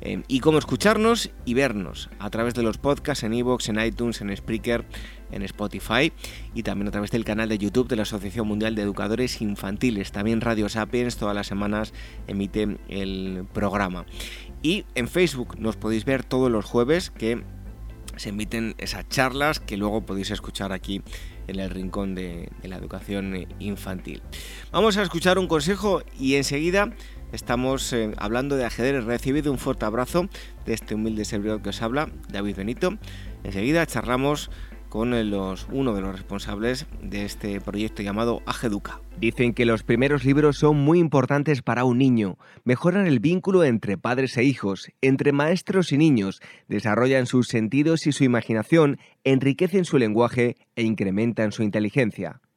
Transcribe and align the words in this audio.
Eh, 0.00 0.22
y 0.28 0.40
cómo 0.40 0.58
escucharnos 0.58 1.30
y 1.46 1.54
vernos 1.54 2.10
a 2.18 2.28
través 2.28 2.52
de 2.54 2.62
los 2.62 2.78
podcasts 2.78 3.24
en 3.24 3.32
iVoox, 3.32 3.70
en 3.70 3.80
iTunes, 3.80 4.20
en 4.20 4.36
Spreaker, 4.36 4.84
en 5.34 5.42
Spotify 5.42 6.12
y 6.54 6.62
también 6.62 6.88
a 6.88 6.90
través 6.90 7.10
del 7.10 7.24
canal 7.24 7.48
de 7.48 7.58
YouTube 7.58 7.88
de 7.88 7.96
la 7.96 8.02
Asociación 8.02 8.46
Mundial 8.46 8.74
de 8.74 8.82
Educadores 8.82 9.40
Infantiles. 9.40 10.12
También 10.12 10.40
Radio 10.40 10.68
Sapiens 10.68 11.16
todas 11.16 11.34
las 11.34 11.46
semanas 11.46 11.92
emite 12.26 12.78
el 12.88 13.46
programa. 13.52 14.06
Y 14.62 14.84
en 14.94 15.08
Facebook 15.08 15.58
nos 15.58 15.76
podéis 15.76 16.04
ver 16.04 16.24
todos 16.24 16.50
los 16.50 16.64
jueves 16.64 17.10
que 17.10 17.42
se 18.16 18.28
emiten 18.30 18.74
esas 18.78 19.08
charlas 19.08 19.60
que 19.60 19.76
luego 19.76 20.06
podéis 20.06 20.30
escuchar 20.30 20.72
aquí 20.72 21.02
en 21.46 21.58
el 21.58 21.70
rincón 21.70 22.14
de, 22.14 22.48
la 22.62 22.76
educación 22.76 23.46
infantil. 23.58 24.22
Vamos 24.72 24.96
a 24.96 25.02
escuchar 25.02 25.38
un 25.38 25.48
consejo 25.48 26.02
y 26.18 26.36
enseguida 26.36 26.92
Estamos 27.34 27.92
eh, 27.92 28.12
hablando 28.18 28.54
de 28.54 28.64
ajedrez. 28.64 29.04
Recibido 29.04 29.50
un 29.50 29.58
fuerte 29.58 29.84
abrazo 29.84 30.28
de 30.66 30.72
este 30.72 30.94
humilde 30.94 31.24
servidor 31.24 31.62
que 31.62 31.70
os 31.70 31.82
habla, 31.82 32.08
David 32.28 32.54
Benito. 32.54 32.96
Enseguida 33.42 33.84
charlamos 33.86 34.52
con 34.94 35.28
los, 35.28 35.66
uno 35.72 35.92
de 35.92 36.00
los 36.00 36.12
responsables 36.12 36.86
de 37.02 37.24
este 37.24 37.60
proyecto 37.60 38.00
llamado 38.00 38.42
Ajeduca. 38.46 39.00
Dicen 39.18 39.52
que 39.52 39.64
los 39.64 39.82
primeros 39.82 40.24
libros 40.24 40.56
son 40.58 40.76
muy 40.76 41.00
importantes 41.00 41.62
para 41.62 41.82
un 41.82 41.98
niño. 41.98 42.38
Mejoran 42.62 43.08
el 43.08 43.18
vínculo 43.18 43.64
entre 43.64 43.98
padres 43.98 44.36
e 44.36 44.44
hijos, 44.44 44.92
entre 45.02 45.32
maestros 45.32 45.90
y 45.90 45.98
niños, 45.98 46.40
desarrollan 46.68 47.26
sus 47.26 47.48
sentidos 47.48 48.06
y 48.06 48.12
su 48.12 48.22
imaginación, 48.22 49.00
enriquecen 49.24 49.84
su 49.84 49.98
lenguaje 49.98 50.54
e 50.76 50.84
incrementan 50.84 51.50
su 51.50 51.64
inteligencia. 51.64 52.40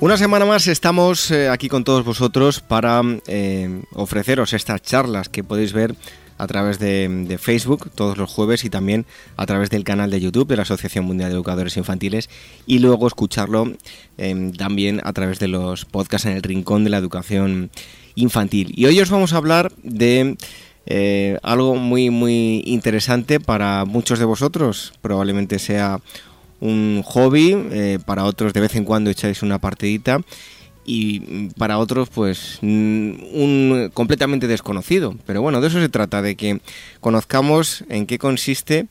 Una 0.00 0.16
semana 0.16 0.46
más 0.46 0.66
estamos 0.66 1.30
eh, 1.30 1.50
aquí 1.50 1.68
con 1.68 1.84
todos 1.84 2.06
vosotros 2.06 2.60
para 2.60 3.02
eh, 3.26 3.82
ofreceros 3.92 4.54
estas 4.54 4.80
charlas 4.80 5.28
que 5.28 5.44
podéis 5.44 5.74
ver 5.74 5.94
a 6.38 6.46
través 6.46 6.78
de, 6.78 7.36
Facebook 7.38 7.90
todos 7.94 8.16
los 8.16 8.30
jueves 8.30 8.64
y 8.64 8.70
también 8.70 9.04
a 9.36 9.44
través 9.44 9.68
del 9.68 9.84
canal 9.84 10.10
de 10.10 10.18
YouTube 10.18 10.48
de 10.48 10.56
la 10.56 10.62
Asociación 10.62 11.04
Mundial 11.04 11.28
de 11.28 11.34
Educadores 11.34 11.76
Infantiles 11.76 12.30
y 12.66 12.78
luego 12.78 13.06
escucharlo 13.06 13.74
em, 14.16 14.52
también 14.52 15.02
a 15.04 15.12
través 15.12 15.38
de 15.38 15.48
los 15.48 15.84
podcasts 15.84 16.24
en 16.24 16.32
el 16.32 16.42
Rincón 16.42 16.82
de 16.82 16.88
la 16.88 16.96
Educación 16.96 17.70
Infantil. 18.14 18.72
Y 18.74 18.86
hoy 18.86 18.98
os 19.00 19.10
vamos 19.10 19.34
a 19.34 19.36
hablar 19.36 19.70
de 19.82 20.38
eh, 20.86 21.38
algo 21.42 21.76
muy 21.76 22.08
muy 22.08 22.62
interesante 22.64 23.38
para 23.38 23.84
muchos 23.84 24.18
de 24.18 24.24
vosotros, 24.24 24.94
probablemente 25.02 25.58
sea 25.58 26.00
un 26.60 27.02
hobby, 27.04 27.56
eh, 27.70 27.98
para 28.04 28.24
otros 28.24 28.52
de 28.52 28.60
vez 28.60 28.76
en 28.76 28.84
cuando 28.84 29.10
echáis 29.10 29.42
una 29.42 29.58
partidita 29.58 30.20
y 30.84 31.48
para 31.56 31.78
otros 31.78 32.08
pues 32.08 32.58
un 32.62 33.90
completamente 33.94 34.46
desconocido. 34.46 35.14
Pero 35.26 35.42
bueno, 35.42 35.60
de 35.60 35.68
eso 35.68 35.80
se 35.80 35.88
trata, 35.88 36.22
de 36.22 36.36
que 36.36 36.60
conozcamos 37.00 37.84
en 37.88 38.06
qué 38.06 38.18
consiste 38.18 38.86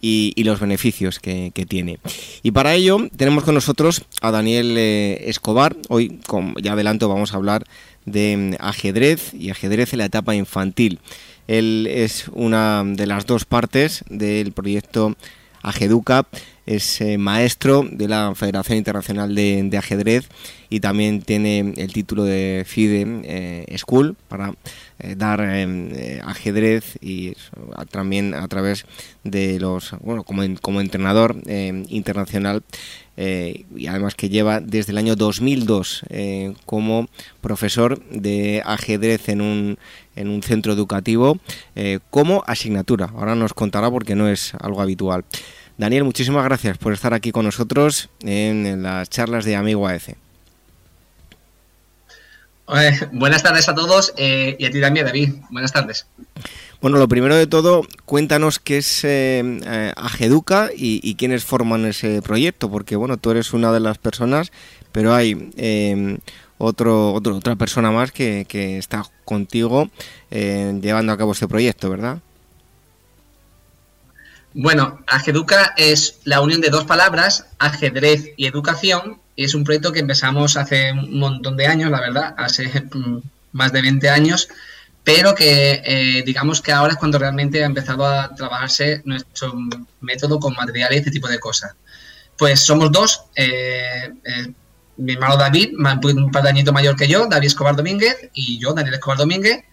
y, 0.00 0.34
los 0.44 0.60
beneficios 0.60 1.18
que, 1.18 1.50
tiene. 1.68 1.98
Y 2.42 2.50
para 2.52 2.74
ello 2.74 3.08
tenemos 3.16 3.44
con 3.44 3.54
nosotros 3.54 4.04
a 4.20 4.30
Daniel 4.30 4.76
eh, 4.78 5.24
Escobar. 5.28 5.76
Hoy, 5.88 6.20
como 6.26 6.54
ya 6.58 6.72
adelanto, 6.72 7.08
vamos 7.08 7.32
a 7.32 7.36
hablar 7.36 7.64
de 8.04 8.36
mm, 8.36 8.62
ajedrez 8.62 9.34
y 9.34 9.50
ajedrez 9.50 9.92
en 9.92 10.00
la 10.00 10.06
etapa 10.06 10.34
infantil. 10.34 11.00
Él 11.46 11.88
es 11.90 12.28
una 12.32 12.84
de 12.84 13.06
las 13.06 13.26
dos 13.26 13.44
partes 13.46 14.04
del 14.10 14.52
proyecto 14.52 15.16
Ajeduca, 15.62 16.26
es 16.68 17.00
eh, 17.00 17.16
maestro 17.16 17.82
de 17.90 18.08
la 18.08 18.34
Federación 18.34 18.76
Internacional 18.76 19.34
de, 19.34 19.78
Ajedrez 19.78 20.28
y 20.68 20.80
también 20.80 21.22
tiene 21.22 21.60
el 21.76 21.92
título 21.94 22.24
de 22.24 22.64
FIDE 22.66 23.22
eh, 23.24 23.78
School 23.78 24.16
para 24.28 24.54
eh, 24.98 25.14
dar 25.16 25.40
ajedrez 26.24 26.98
y 27.00 27.34
también 27.90 28.34
a 28.34 28.46
través 28.48 28.84
de 29.24 29.58
los, 29.58 29.94
bueno, 30.00 30.24
como, 30.24 30.42
como 30.60 30.82
entrenador 30.82 31.36
internacional 31.46 32.62
y 33.18 33.86
además 33.88 34.14
que 34.14 34.28
lleva 34.28 34.60
desde 34.60 34.92
el 34.92 34.98
año 34.98 35.16
2002 35.16 36.04
como 36.64 37.08
profesor 37.40 38.00
de 38.10 38.62
ajedrez 38.64 39.28
en 39.28 39.40
un, 39.40 39.78
en 40.14 40.28
un 40.28 40.42
centro 40.42 40.72
educativo 40.72 41.38
como 42.10 42.44
asignatura. 42.46 43.10
Ahora 43.14 43.34
nos 43.34 43.54
contará 43.54 43.90
porque 43.90 44.14
no 44.14 44.28
es 44.28 44.54
algo 44.60 44.80
habitual. 44.80 45.24
Daniel, 45.78 46.02
muchísimas 46.02 46.42
gracias 46.42 46.76
por 46.76 46.92
estar 46.92 47.14
aquí 47.14 47.30
con 47.30 47.44
nosotros 47.44 48.10
en, 48.22 48.82
las 48.82 49.08
charlas 49.08 49.44
de 49.44 49.54
Amigo 49.54 49.86
AEC. 49.86 50.16
buenas 53.12 53.44
tardes 53.44 53.68
a 53.68 53.76
todos 53.76 54.12
eh, 54.16 54.56
y 54.58 54.66
a 54.66 54.72
ti 54.72 54.80
también, 54.80 55.06
David. 55.06 55.34
Buenas 55.50 55.72
tardes. 55.72 56.04
Bueno, 56.80 56.98
lo 56.98 57.08
primero 57.08 57.34
de 57.34 57.46
todo, 57.46 57.82
cuéntanos 58.04 58.60
qué 58.60 58.78
es 58.78 59.04
eh, 59.04 59.42
eh, 59.64 59.92
Ageduca 59.96 60.70
y, 60.74 61.14
quiénes 61.16 61.44
forman 61.44 61.84
ese 61.86 62.22
proyecto, 62.22 62.70
porque 62.70 62.94
bueno, 62.94 63.16
tú 63.16 63.32
eres 63.32 63.52
una 63.52 63.72
de 63.72 63.80
las 63.80 63.98
personas, 63.98 64.52
pero 64.92 65.14
hay 65.14 65.50
otro, 66.58 67.14
otra 67.14 67.56
persona 67.56 67.90
más 67.90 68.12
que, 68.12 68.46
que 68.48 68.78
está 68.78 69.04
contigo 69.24 69.90
llevando 70.30 71.12
a 71.12 71.18
cabo 71.18 71.32
este 71.32 71.48
proyecto, 71.48 71.90
¿verdad? 71.90 72.18
Bueno, 74.54 74.98
Ageduca 75.06 75.74
es 75.76 76.18
la 76.24 76.40
unión 76.40 76.60
de 76.60 76.70
dos 76.70 76.84
palabras, 76.84 77.46
ajedrez 77.58 78.32
y 78.36 78.46
educación, 78.46 79.18
y 79.36 79.44
es 79.44 79.54
un 79.54 79.62
proyecto 79.62 79.92
que 79.92 80.00
empezamos 80.00 80.56
hace 80.56 80.90
un 80.90 81.18
montón 81.18 81.56
de 81.56 81.66
años, 81.66 81.90
la 81.90 82.00
verdad, 82.00 82.34
hace 82.36 82.66
mm, 82.66 83.18
más 83.52 83.72
de 83.72 83.82
20 83.82 84.08
años, 84.08 84.48
pero 85.08 85.34
que 85.34 85.80
eh, 85.86 86.22
digamos 86.26 86.60
que 86.60 86.70
ahora 86.70 86.92
es 86.92 86.98
cuando 86.98 87.18
realmente 87.18 87.62
ha 87.62 87.66
empezado 87.66 88.06
a 88.06 88.34
trabajarse 88.34 89.00
nuestro 89.06 89.54
método 90.02 90.38
con 90.38 90.52
material 90.52 90.92
y 90.92 90.98
este 90.98 91.10
tipo 91.10 91.28
de 91.28 91.40
cosas. 91.40 91.72
Pues 92.36 92.60
somos 92.60 92.92
dos, 92.92 93.22
eh, 93.34 94.12
eh, 94.22 94.52
mi 94.98 95.14
hermano 95.14 95.38
David, 95.38 95.70
un 95.78 96.30
par 96.30 96.42
de 96.42 96.50
añitos 96.50 96.74
mayor 96.74 96.94
que 96.94 97.08
yo, 97.08 97.26
David 97.26 97.46
Escobar 97.46 97.74
Domínguez, 97.74 98.28
y 98.34 98.58
yo, 98.58 98.74
Daniel 98.74 98.96
Escobar 98.96 99.16
Domínguez, 99.16 99.64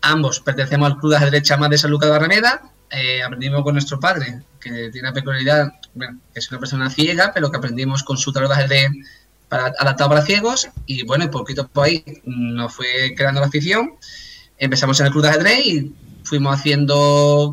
ambos 0.00 0.38
pertenecemos 0.38 0.92
al 0.92 0.98
Club 1.00 1.10
de 1.10 1.16
Ajedrez 1.16 1.42
Chamás 1.42 1.70
de 1.70 1.78
San 1.78 1.90
Lucas 1.90 2.06
de 2.06 2.12
Barrameda, 2.12 2.62
eh, 2.90 3.20
aprendimos 3.20 3.64
con 3.64 3.74
nuestro 3.74 3.98
padre, 3.98 4.42
que 4.60 4.90
tiene 4.92 5.08
una 5.08 5.12
peculiaridad, 5.12 5.72
bueno, 5.94 6.20
que 6.32 6.38
es 6.38 6.48
una 6.52 6.60
persona 6.60 6.88
ciega, 6.88 7.32
pero 7.34 7.50
que 7.50 7.56
aprendimos 7.56 8.04
con 8.04 8.16
su 8.16 8.32
tablero 8.32 8.54
de 8.68 8.90
para, 9.48 9.72
adaptado 9.76 10.10
para 10.10 10.22
ciegos, 10.22 10.68
y 10.86 11.02
bueno, 11.02 11.24
y 11.24 11.28
poquito 11.28 11.66
por 11.66 11.86
ahí 11.86 12.04
nos 12.26 12.72
fue 12.72 13.12
creando 13.16 13.40
la 13.40 13.48
afición. 13.48 13.94
Empezamos 14.58 14.98
en 15.00 15.06
el 15.06 15.12
club 15.12 15.24
de 15.24 15.30
ajedrez 15.30 15.66
y 15.66 15.94
fuimos 16.22 16.58
haciendo, 16.58 17.52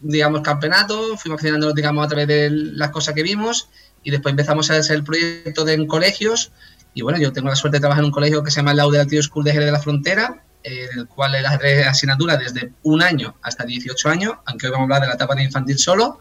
digamos, 0.00 0.42
campeonatos, 0.42 1.20
fuimos 1.20 1.40
haciendo, 1.40 1.72
digamos, 1.72 2.04
a 2.04 2.08
través 2.08 2.28
de 2.28 2.50
las 2.50 2.90
cosas 2.90 3.14
que 3.14 3.22
vimos, 3.22 3.68
y 4.02 4.10
después 4.10 4.32
empezamos 4.32 4.70
a 4.70 4.76
hacer 4.76 4.96
el 4.96 5.04
proyecto 5.04 5.64
de, 5.64 5.74
en 5.74 5.86
colegios, 5.86 6.52
y 6.94 7.02
bueno, 7.02 7.18
yo 7.18 7.32
tengo 7.32 7.48
la 7.48 7.56
suerte 7.56 7.78
de 7.78 7.80
trabajar 7.80 8.02
en 8.02 8.06
un 8.06 8.12
colegio 8.12 8.42
que 8.42 8.50
se 8.50 8.56
llama 8.56 8.74
Laude 8.74 9.22
School 9.22 9.44
de 9.44 9.52
Jerez 9.52 9.66
de 9.66 9.72
la 9.72 9.80
Frontera, 9.80 10.42
en 10.62 10.98
el 10.98 11.06
cual 11.08 11.34
el 11.34 11.44
ajedrez 11.44 11.86
asignatura 11.86 12.36
desde 12.36 12.72
un 12.84 13.02
año 13.02 13.34
hasta 13.42 13.64
18 13.64 14.08
años, 14.08 14.34
aunque 14.46 14.66
hoy 14.66 14.72
vamos 14.72 14.84
a 14.84 14.96
hablar 14.96 15.02
de 15.02 15.08
la 15.08 15.14
etapa 15.14 15.34
de 15.34 15.44
infantil 15.44 15.78
solo. 15.78 16.20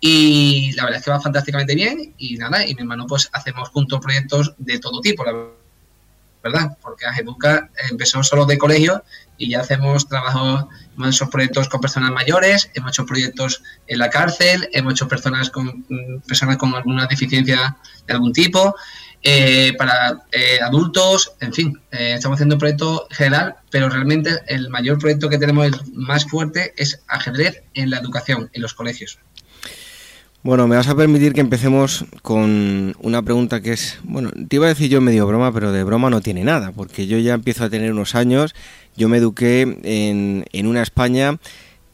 Y 0.00 0.72
la 0.76 0.84
verdad 0.84 1.00
es 1.00 1.04
que 1.04 1.10
va 1.10 1.20
fantásticamente 1.20 1.74
bien 1.74 2.14
y 2.16 2.36
nada, 2.36 2.66
y 2.66 2.74
mi 2.74 2.80
hermano 2.80 3.06
pues 3.06 3.28
hacemos 3.32 3.68
juntos 3.68 4.00
proyectos 4.00 4.54
de 4.56 4.78
todo 4.78 5.02
tipo, 5.02 5.24
la 5.24 5.32
verdad, 6.42 6.76
porque 6.80 7.06
Ageduca 7.06 7.70
empezó 7.90 8.22
solo 8.22 8.46
de 8.46 8.58
colegio 8.58 9.04
y 9.36 9.50
ya 9.50 9.60
hacemos 9.60 10.06
trabajos, 10.08 10.66
hemos 10.94 11.14
hecho 11.14 11.30
proyectos 11.30 11.68
con 11.68 11.80
personas 11.80 12.10
mayores, 12.12 12.70
hemos 12.74 12.92
hecho 12.92 13.06
proyectos 13.06 13.62
en 13.86 13.98
la 13.98 14.10
cárcel, 14.10 14.68
hemos 14.72 14.94
hecho 14.94 15.08
personas 15.08 15.50
con 15.50 15.84
personas 16.26 16.56
con 16.58 16.74
alguna 16.74 17.06
deficiencia 17.06 17.76
de 18.06 18.12
algún 18.12 18.32
tipo, 18.32 18.74
eh, 19.22 19.74
para 19.76 20.24
eh, 20.32 20.60
adultos, 20.62 21.32
en 21.40 21.52
fin, 21.52 21.80
eh, 21.90 22.14
estamos 22.14 22.36
haciendo 22.36 22.54
un 22.54 22.58
proyecto 22.58 23.06
general, 23.10 23.56
pero 23.70 23.90
realmente 23.90 24.40
el 24.46 24.70
mayor 24.70 24.98
proyecto 24.98 25.28
que 25.28 25.36
tenemos, 25.36 25.66
el 25.66 25.74
más 25.92 26.24
fuerte, 26.24 26.72
es 26.76 27.02
ajedrez 27.06 27.62
en 27.74 27.90
la 27.90 27.98
educación, 27.98 28.48
en 28.54 28.62
los 28.62 28.72
colegios. 28.72 29.18
Bueno, 30.42 30.66
me 30.66 30.76
vas 30.76 30.88
a 30.88 30.94
permitir 30.94 31.34
que 31.34 31.40
empecemos 31.40 32.06
con 32.22 32.96
una 33.00 33.22
pregunta 33.22 33.60
que 33.60 33.72
es, 33.72 33.98
bueno, 34.04 34.30
te 34.48 34.56
iba 34.56 34.66
a 34.66 34.70
decir 34.70 34.88
yo 34.90 35.00
medio 35.00 35.26
broma, 35.26 35.52
pero 35.52 35.70
de 35.70 35.84
broma 35.84 36.08
no 36.08 36.22
tiene 36.22 36.44
nada, 36.44 36.72
porque 36.72 37.06
yo 37.06 37.18
ya 37.18 37.34
empiezo 37.34 37.64
a 37.64 37.70
tener 37.70 37.92
unos 37.92 38.14
años, 38.14 38.54
yo 38.96 39.08
me 39.08 39.18
eduqué 39.18 39.62
en, 39.62 40.46
en 40.50 40.66
una 40.66 40.82
España 40.82 41.38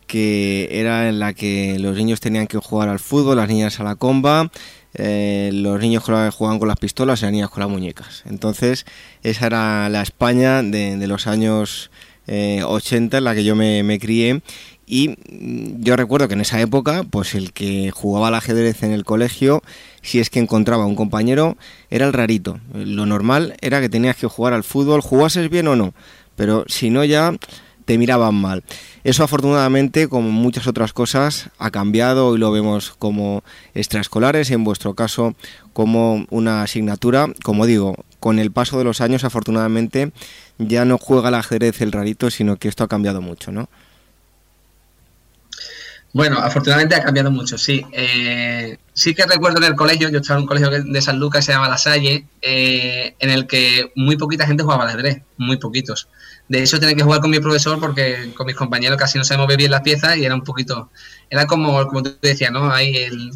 que 0.06 0.69
era 0.70 1.08
en 1.08 1.19
la 1.19 1.34
que 1.34 1.78
los 1.78 1.96
niños 1.96 2.20
tenían 2.20 2.46
que 2.46 2.58
jugar 2.58 2.88
al 2.88 3.00
fútbol, 3.00 3.37
las 3.37 3.48
niñas 3.48 3.81
a 3.81 3.84
la 3.84 3.96
comba, 3.96 4.50
eh, 4.94 5.50
los 5.52 5.81
niños 5.81 6.02
jugaban 6.04 6.58
con 6.58 6.69
las 6.69 6.78
pistolas 6.78 7.20
y 7.20 7.25
las 7.25 7.32
niñas 7.32 7.50
con 7.50 7.60
las 7.60 7.69
muñecas. 7.69 8.22
Entonces, 8.26 8.87
esa 9.22 9.46
era 9.46 9.88
la 9.88 10.02
España 10.02 10.62
de, 10.62 11.04
los 11.06 11.26
años 11.26 11.90
80 12.28 13.16
eh, 13.16 13.19
en 13.19 13.25
la 13.25 13.34
que 13.34 13.44
yo 13.44 13.54
me, 13.54 13.98
crié. 13.98 14.43
Y 14.86 15.08
mm, 15.08 15.82
yo 15.82 15.96
recuerdo 15.96 16.28
que 16.28 16.34
en 16.34 16.40
esa 16.40 16.60
época, 16.60 17.04
pues 17.10 17.34
el 17.34 17.52
que 17.52 17.90
jugaba 17.90 18.28
al 18.28 18.34
ajedrez 18.34 18.82
en 18.82 18.92
el 18.92 19.04
colegio, 19.04 19.62
si 20.02 20.20
es 20.20 20.30
que 20.30 20.38
encontraba 20.38 20.86
un 20.86 20.94
compañero, 20.94 21.56
era 21.90 22.06
el 22.06 22.12
rarito. 22.12 22.60
Lo 22.72 23.04
normal 23.04 23.56
era 23.60 23.80
que 23.80 23.88
tenías 23.88 24.16
que 24.16 24.28
jugar 24.28 24.54
al 24.54 24.64
fútbol, 24.64 25.00
jugases 25.00 25.50
bien 25.50 25.68
o 25.68 25.76
no, 25.76 25.92
pero 26.36 26.64
si 26.68 26.90
no 26.90 27.04
ya 27.04 27.34
te 27.84 27.98
miraban 27.98 28.34
mal. 28.34 28.64
Eso 29.04 29.24
afortunadamente, 29.24 30.08
como 30.08 30.30
muchas 30.30 30.66
otras 30.66 30.92
cosas, 30.92 31.50
ha 31.58 31.70
cambiado 31.70 32.34
y 32.34 32.38
lo 32.38 32.50
vemos 32.50 32.94
como 32.98 33.44
extraescolares 33.74 34.50
en 34.50 34.64
vuestro 34.64 34.94
caso 34.94 35.34
como 35.72 36.26
una 36.30 36.62
asignatura. 36.62 37.28
Como 37.44 37.64
digo, 37.64 37.94
con 38.18 38.40
el 38.40 38.50
paso 38.50 38.76
de 38.78 38.84
los 38.84 39.00
años 39.00 39.24
afortunadamente 39.24 40.10
ya 40.58 40.84
no 40.84 40.98
juega 40.98 41.28
el 41.28 41.36
ajedrez 41.36 41.80
el 41.80 41.92
rarito, 41.92 42.30
sino 42.30 42.56
que 42.56 42.68
esto 42.68 42.82
ha 42.82 42.88
cambiado 42.88 43.22
mucho, 43.22 43.52
¿no? 43.52 43.68
Bueno, 46.16 46.38
afortunadamente 46.38 46.94
ha 46.94 47.02
cambiado 47.02 47.30
mucho, 47.30 47.58
sí. 47.58 47.84
Eh, 47.92 48.78
sí 48.94 49.14
que 49.14 49.26
recuerdo 49.26 49.58
en 49.58 49.64
el 49.64 49.74
colegio, 49.74 50.08
yo 50.08 50.20
estaba 50.20 50.38
en 50.38 50.44
un 50.44 50.48
colegio 50.48 50.70
de 50.70 51.02
San 51.02 51.18
Lucas, 51.18 51.44
se 51.44 51.52
llama 51.52 51.68
La 51.68 51.76
Salle, 51.76 52.26
eh, 52.40 53.14
en 53.18 53.28
el 53.28 53.46
que 53.46 53.92
muy 53.96 54.16
poquita 54.16 54.46
gente 54.46 54.62
jugaba 54.62 54.84
al 54.84 54.88
ajedrez, 54.88 55.20
muy 55.36 55.58
poquitos. 55.58 56.08
De 56.48 56.62
hecho, 56.62 56.81
tenía 56.81 56.96
que 56.96 57.02
jugar 57.02 57.20
con 57.20 57.29
mi 57.29 57.38
profesor 57.38 57.79
porque 57.79 58.32
con 58.34 58.46
mis 58.46 58.56
compañeros 58.56 58.96
casi 58.96 59.19
no 59.19 59.24
sabemos 59.24 59.55
bien 59.55 59.70
las 59.70 59.82
piezas 59.82 60.17
y 60.17 60.24
era 60.24 60.34
un 60.34 60.41
poquito, 60.41 60.91
era 61.29 61.46
como, 61.46 61.86
como 61.86 62.02
tú 62.02 62.17
decías, 62.22 62.50
¿no? 62.50 62.72
Ahí 62.72 62.96
el, 62.96 63.32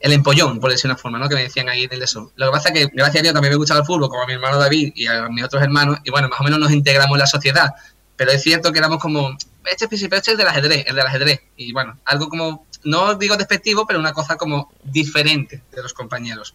el 0.00 0.12
empollón, 0.14 0.58
por 0.58 0.70
decir 0.70 0.90
una 0.90 0.96
forma, 0.96 1.18
¿no? 1.18 1.28
Que 1.28 1.34
me 1.34 1.42
decían 1.42 1.68
ahí 1.68 1.86
del 1.86 2.00
eso. 2.00 2.32
Lo 2.36 2.46
que 2.46 2.52
pasa 2.52 2.70
es 2.70 2.74
que, 2.80 2.86
gracias 2.94 3.20
a 3.20 3.22
Dios, 3.24 3.34
también 3.34 3.52
me 3.52 3.58
gustaba 3.58 3.80
el 3.80 3.86
fútbol, 3.86 4.08
como 4.08 4.22
a 4.22 4.26
mi 4.26 4.32
hermano 4.32 4.56
David 4.56 4.94
y 4.94 5.06
a 5.06 5.28
mis 5.28 5.44
otros 5.44 5.62
hermanos, 5.62 5.98
y 6.02 6.10
bueno, 6.10 6.30
más 6.30 6.40
o 6.40 6.44
menos 6.44 6.60
nos 6.60 6.72
integramos 6.72 7.14
en 7.14 7.20
la 7.20 7.26
sociedad. 7.26 7.74
Pero 8.16 8.30
es 8.30 8.42
cierto 8.42 8.72
que 8.72 8.78
éramos 8.78 9.00
como, 9.00 9.36
este 9.70 9.88
es 9.90 10.28
el 10.28 10.36
del 10.36 10.48
ajedrez, 10.48 10.84
el 10.86 10.96
del 10.96 11.06
ajedrez. 11.06 11.40
Y 11.56 11.72
bueno, 11.72 11.98
algo 12.04 12.28
como, 12.28 12.66
no 12.84 13.14
digo 13.14 13.36
despectivo, 13.36 13.86
pero 13.86 13.98
una 13.98 14.12
cosa 14.12 14.36
como 14.36 14.72
diferente 14.84 15.62
de 15.72 15.82
los 15.82 15.92
compañeros. 15.92 16.54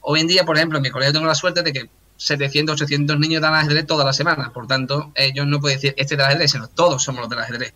Hoy 0.00 0.20
en 0.20 0.26
día, 0.26 0.44
por 0.44 0.56
ejemplo, 0.56 0.78
en 0.78 0.82
mi 0.82 0.90
colegio 0.90 1.12
tengo 1.12 1.26
la 1.26 1.34
suerte 1.34 1.62
de 1.62 1.72
que 1.72 1.90
700, 2.16 2.74
800 2.74 3.18
niños 3.18 3.40
dan 3.40 3.54
ajedrez 3.54 3.86
toda 3.86 4.04
la 4.04 4.12
semana. 4.12 4.52
Por 4.52 4.66
tanto, 4.66 5.12
ellos 5.14 5.46
no 5.46 5.60
pueden 5.60 5.78
decir 5.78 5.94
este 5.96 6.16
del 6.16 6.26
ajedrez, 6.26 6.50
sino 6.50 6.68
todos 6.68 7.02
somos 7.02 7.22
los 7.22 7.30
del 7.30 7.38
ajedrez. 7.38 7.72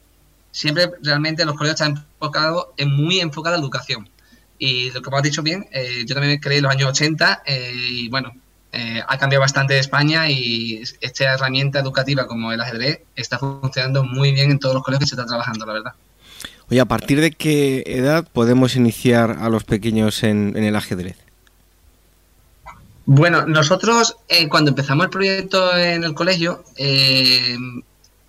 Siempre 0.50 0.90
realmente 1.02 1.44
los 1.44 1.56
colegios 1.56 1.80
están 1.80 2.06
enfocados 2.20 2.68
en 2.76 2.90
muy 2.90 3.20
enfocada 3.20 3.56
educación. 3.56 4.08
Y 4.58 4.90
lo 4.92 5.02
que 5.02 5.10
me 5.10 5.16
has 5.16 5.22
dicho 5.22 5.42
bien, 5.42 5.66
eh, 5.72 6.04
yo 6.06 6.14
también 6.14 6.38
creí 6.40 6.58
en 6.58 6.64
los 6.64 6.72
años 6.72 6.90
80 6.90 7.42
eh, 7.44 7.72
y 7.74 8.08
bueno, 8.08 8.32
eh, 8.74 9.02
ha 9.06 9.18
cambiado 9.18 9.40
bastante 9.40 9.78
España 9.78 10.28
y 10.28 10.82
esta 11.00 11.34
herramienta 11.34 11.78
educativa 11.78 12.26
como 12.26 12.52
el 12.52 12.60
ajedrez 12.60 13.00
está 13.16 13.38
funcionando 13.38 14.04
muy 14.04 14.32
bien 14.32 14.50
en 14.50 14.58
todos 14.58 14.74
los 14.74 14.84
colegios 14.84 15.10
que 15.10 15.14
se 15.14 15.20
está 15.20 15.26
trabajando, 15.26 15.64
la 15.66 15.72
verdad. 15.72 15.92
Oye, 16.70 16.80
¿a 16.80 16.86
partir 16.86 17.20
de 17.20 17.30
qué 17.30 17.84
edad 17.86 18.26
podemos 18.32 18.76
iniciar 18.76 19.38
a 19.40 19.48
los 19.48 19.64
pequeños 19.64 20.22
en 20.22 20.56
el 20.56 20.76
ajedrez? 20.76 21.24
Bueno, 23.06 23.46
nosotros 23.46 24.16
eh, 24.28 24.48
cuando 24.48 24.70
empezamos 24.70 25.04
el 25.04 25.10
proyecto 25.10 25.76
en 25.76 26.04
el 26.04 26.14
colegio, 26.14 26.64
eh, 26.76 27.56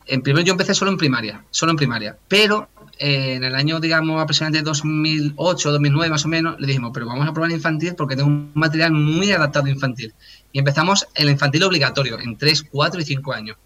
en 0.05 0.21
primer 0.21 0.43
yo 0.43 0.51
empecé 0.51 0.73
solo 0.73 0.91
en 0.91 0.97
primaria, 0.97 1.43
solo 1.49 1.71
en 1.71 1.77
primaria, 1.77 2.17
pero 2.27 2.67
en 2.97 3.43
el 3.43 3.55
año, 3.55 3.79
digamos, 3.79 4.21
aproximadamente 4.21 4.63
2008, 4.63 5.71
2009 5.71 6.09
más 6.09 6.25
o 6.25 6.27
menos, 6.27 6.59
le 6.59 6.67
dijimos, 6.67 6.91
pero 6.93 7.05
vamos 7.05 7.27
a 7.27 7.33
probar 7.33 7.51
infantil 7.51 7.95
porque 7.95 8.15
tengo 8.15 8.29
un 8.29 8.51
material 8.53 8.91
muy 8.91 9.31
adaptado 9.31 9.67
infantil. 9.67 10.13
Y 10.51 10.59
empezamos 10.59 11.07
el 11.15 11.29
infantil 11.29 11.63
obligatorio, 11.63 12.19
en 12.19 12.37
3, 12.37 12.65
4 12.71 13.01
y 13.01 13.05
5 13.05 13.33
años. 13.33 13.57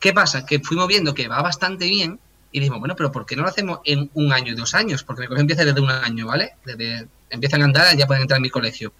¿Qué 0.00 0.12
pasa? 0.12 0.44
Que 0.46 0.60
fuimos 0.60 0.88
viendo 0.88 1.14
que 1.14 1.28
va 1.28 1.42
bastante 1.42 1.86
bien, 1.86 2.18
Y 2.52 2.60
dijimos, 2.60 2.80
bueno, 2.80 2.94
pero 2.94 3.10
¿por 3.10 3.24
qué 3.24 3.34
no 3.34 3.42
lo 3.42 3.48
hacemos 3.48 3.80
en 3.84 4.10
un 4.12 4.32
año 4.32 4.52
y 4.52 4.54
dos 4.54 4.74
años? 4.74 5.02
Porque 5.02 5.22
mi 5.22 5.26
colegio 5.26 5.40
empieza 5.40 5.64
desde 5.64 5.80
un 5.80 5.90
año, 5.90 6.26
¿vale? 6.26 6.52
Desde 6.64 7.08
empiezan 7.30 7.62
a 7.62 7.64
andar, 7.64 7.96
ya 7.96 8.06
pueden 8.06 8.22
entrar 8.22 8.36
en 8.36 8.42
mi 8.42 8.50
colegio. 8.50 8.92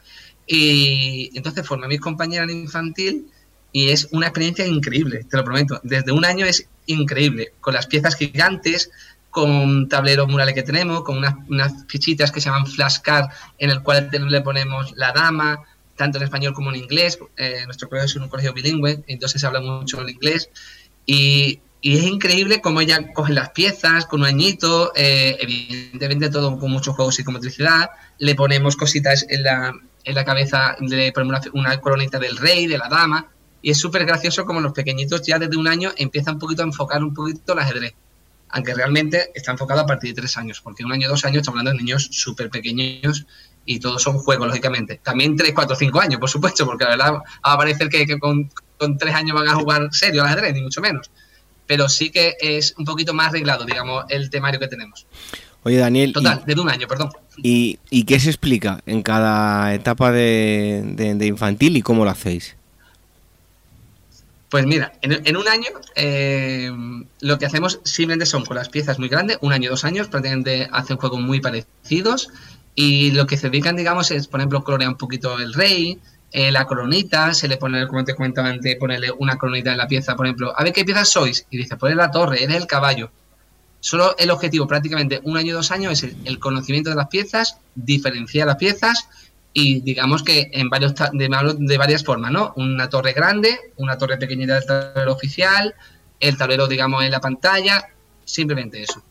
Y 0.47 1.31
entonces 1.35 1.67
formé 1.67 1.85
a 1.85 1.89
mis 1.89 2.01
compañeras 2.01 2.49
en 2.49 2.61
infantil 2.61 3.27
y 3.71 3.91
es 3.91 4.09
una 4.13 4.27
experiencia 4.27 4.67
increíble, 4.67 5.25
te 5.29 5.37
lo 5.37 5.45
prometo. 5.45 5.81
Desde 5.83 6.13
un 6.13 6.25
año 6.25 6.47
es 6.47 6.67
increíble, 6.87 7.53
con 7.61 7.75
las 7.75 7.87
piezas 7.87 8.17
gigantes, 8.17 8.91
con 9.33 9.89
tableros 9.89 10.29
murales 10.29 10.55
que 10.55 10.63
tenemos, 10.63 11.03
con 11.03 11.17
unas, 11.49 11.87
fichitas 11.89 12.31
que 12.31 12.39
se 12.39 12.51
llaman 12.51 12.67
flashcard, 12.67 13.31
en 13.59 13.71
el 13.71 13.83
cual 13.83 14.11
le 14.13 14.41
ponemos 14.43 14.93
la 14.95 15.11
dama, 15.13 15.63
tanto 15.97 16.19
en 16.19 16.25
español 16.25 16.53
como 16.53 16.69
en 16.69 16.77
inglés. 16.77 17.19
Eh, 17.39 17.63
nuestro 17.65 17.89
colegio 17.89 18.07
es 18.09 18.17
un 18.17 18.29
colegio 18.29 18.53
bilingüe, 18.53 19.03
entonces 19.07 19.41
se 19.41 19.47
habla 19.47 19.63
mucho 19.63 20.03
en 20.03 20.11
inglés. 20.11 20.51
Y, 21.07 21.61
es 21.83 22.05
increíble 22.05 22.61
cómo 22.61 22.81
ella 22.81 23.13
coge 23.13 23.33
las 23.33 23.51
piezas 23.51 24.07
con 24.07 24.21
un 24.21 24.27
añito, 24.27 24.93
eh, 24.95 25.37
evidentemente 25.41 26.29
todo 26.29 26.57
con 26.59 26.71
mucho 26.71 26.93
juego 26.93 27.11
psicomotricidad. 27.11 27.91
Le 28.19 28.35
ponemos 28.37 28.77
cositas 28.77 29.27
en 29.31 29.43
la, 29.43 29.73
en 30.05 30.15
la 30.15 30.25
cabeza, 30.25 30.77
le 30.79 31.11
ponemos 31.11 31.41
una, 31.47 31.61
una 31.71 31.81
coronita 31.81 32.19
del 32.21 32.37
rey, 32.37 32.67
de 32.67 32.79
la 32.79 32.89
dama. 32.89 33.27
Y 33.63 33.71
es 33.71 33.79
súper 33.79 34.05
gracioso 34.05 34.45
como 34.45 34.61
los 34.61 34.73
pequeñitos 34.73 35.23
ya 35.23 35.39
desde 35.39 35.57
un 35.57 35.67
año 35.67 35.91
empiezan 35.97 36.35
un 36.35 36.41
poquito 36.41 36.63
a 36.63 36.67
enfocar 36.67 37.03
un 37.03 37.15
poquito 37.15 37.55
el 37.55 37.59
ajedrez 37.61 37.95
aunque 38.53 38.75
realmente 38.75 39.31
está 39.35 39.53
enfocado 39.53 39.81
a 39.81 39.87
partir 39.87 40.11
de 40.15 40.21
tres 40.21 40.37
años, 40.37 40.61
porque 40.61 40.85
un 40.85 40.93
año, 40.93 41.09
dos 41.09 41.25
años 41.25 41.39
estamos 41.39 41.59
hablando 41.59 41.77
de 41.77 41.85
niños 41.85 42.09
súper 42.13 42.51
pequeños 42.51 43.27
y 43.65 43.81
todos 43.81 44.03
son 44.03 44.19
juegos, 44.19 44.47
lógicamente. 44.47 45.01
También 45.03 45.37
tres, 45.37 45.53
cuatro, 45.55 45.75
cinco 45.75 46.01
años, 46.01 46.21
por 46.21 46.29
supuesto, 46.29 46.67
porque 46.67 46.85
la 46.85 46.91
verdad 46.91 47.13
va 47.15 47.23
a 47.43 47.57
parecer 47.57 47.89
que, 47.89 48.19
con, 48.19 48.51
tres 48.99 49.15
años 49.15 49.35
van 49.35 49.49
a 49.49 49.55
jugar 49.55 49.89
serio 49.93 50.23
al 50.23 50.29
ajedrez, 50.29 50.55
ni 50.55 50.63
mucho 50.63 50.81
menos. 50.81 51.11
Pero 51.67 51.89
sí 51.89 52.11
que 52.11 52.37
es 52.41 52.75
un 52.77 52.85
poquito 52.85 53.15
más 53.15 53.29
arreglado, 53.29 53.65
digamos, 53.65 54.05
el 54.09 54.29
temario 54.29 54.61
que 54.61 54.69
tenemos. 54.69 55.07
Oye, 55.63 55.79
Daniel. 55.79 56.13
Total, 56.13 56.43
de 56.45 56.61
un 56.61 56.69
año, 56.69 56.87
perdón. 56.89 57.11
¿y, 57.39 57.79
¿Y 57.89 58.05
qué 58.05 58.21
se 58.21 58.29
explica 58.29 58.83
en 58.85 59.03
cada 59.03 59.73
etapa 59.73 60.11
de, 60.11 60.83
de 61.17 61.27
infantil 61.27 61.77
y 61.77 61.83
cómo 61.83 62.05
lo 62.05 62.11
hacéis? 62.11 62.57
Pues 64.53 64.67
mira, 64.67 64.93
en, 65.01 65.37
un 65.39 65.49
año 65.49 65.71
eh, 65.95 66.71
lo 67.21 67.39
que 67.39 67.47
hacemos 67.47 67.81
simplemente 67.85 68.27
son 68.27 68.45
con 68.45 68.55
las 68.55 68.69
piezas 68.69 68.99
muy 68.99 69.09
grandes, 69.09 69.39
un 69.41 69.51
año, 69.51 69.71
dos 69.71 69.87
años, 69.87 70.09
prácticamente 70.09 70.69
hacen 70.71 70.99
juegos 70.99 71.23
muy 71.23 71.41
parecidos 71.41 72.29
y 72.75 73.13
lo 73.13 73.27
que 73.27 73.39
se 73.39 73.49
dedican, 73.49 73.77
digamos, 73.77 74.11
es, 74.11 74.29
por 74.29 74.41
ejemplo, 74.41 74.63
colorear 74.63 74.91
un 74.91 74.99
poquito 74.99 75.39
el 75.39 75.55
rey, 75.55 75.99
eh, 76.33 76.53
la 76.53 76.67
coronita, 76.67 77.33
se 77.33 77.49
le 77.49 77.57
pone, 77.57 77.87
como 77.89 78.05
te 78.05 78.15
comentaba 78.15 78.51
antes, 78.51 78.77
ponerle 78.77 79.11
una 79.11 79.39
coronita 79.39 79.73
en 79.73 79.79
la 79.79 79.89
pieza, 79.89 80.17
por 80.17 80.27
ejemplo, 80.27 80.53
a 80.55 80.63
ver 80.63 80.75
qué 80.75 80.85
piezas 80.85 81.09
sois, 81.09 81.47
y 81.49 81.57
dice, 81.57 81.79
pues 81.79 81.97
la 81.97 82.11
torre, 82.11 82.45
eres 82.45 82.57
el 82.57 82.67
caballo. 82.67 83.11
Solo 83.81 84.15
el 84.19 84.31
objetivo, 84.31 84.67
prácticamente 84.67 85.23
un 85.25 85.39
año, 85.39 85.55
dos 85.55 85.71
años, 85.71 86.03
es 86.03 86.15
el 86.27 86.39
conocimiento 86.39 86.91
de 86.91 86.97
las 86.97 87.09
piezas, 87.09 87.57
diferenciar 87.75 88.49
las 88.49 88.57
piezas 88.57 89.09
y 89.55 89.81
digamos 89.81 90.23
que 90.23 90.51
en 90.53 90.71
varios 90.71 90.95
de, 90.95 91.57
de, 91.59 91.79
varias 91.79 92.05
formas, 92.05 92.33
¿no? 92.33 92.53
Una 92.57 92.89
torre 92.89 93.13
grande, 93.13 93.59
una 93.77 93.99
torre 93.99 94.17
pequeñita 94.17 94.55
del 94.55 94.67
tablero 94.67 95.13
oficial, 95.13 95.75
el 96.21 96.37
tablero, 96.37 96.67
digamos, 96.67 97.05
en 97.05 97.11
la 97.11 97.21
pantalla, 97.21 97.89
simplemente 98.25 98.83
eso. 98.83 99.03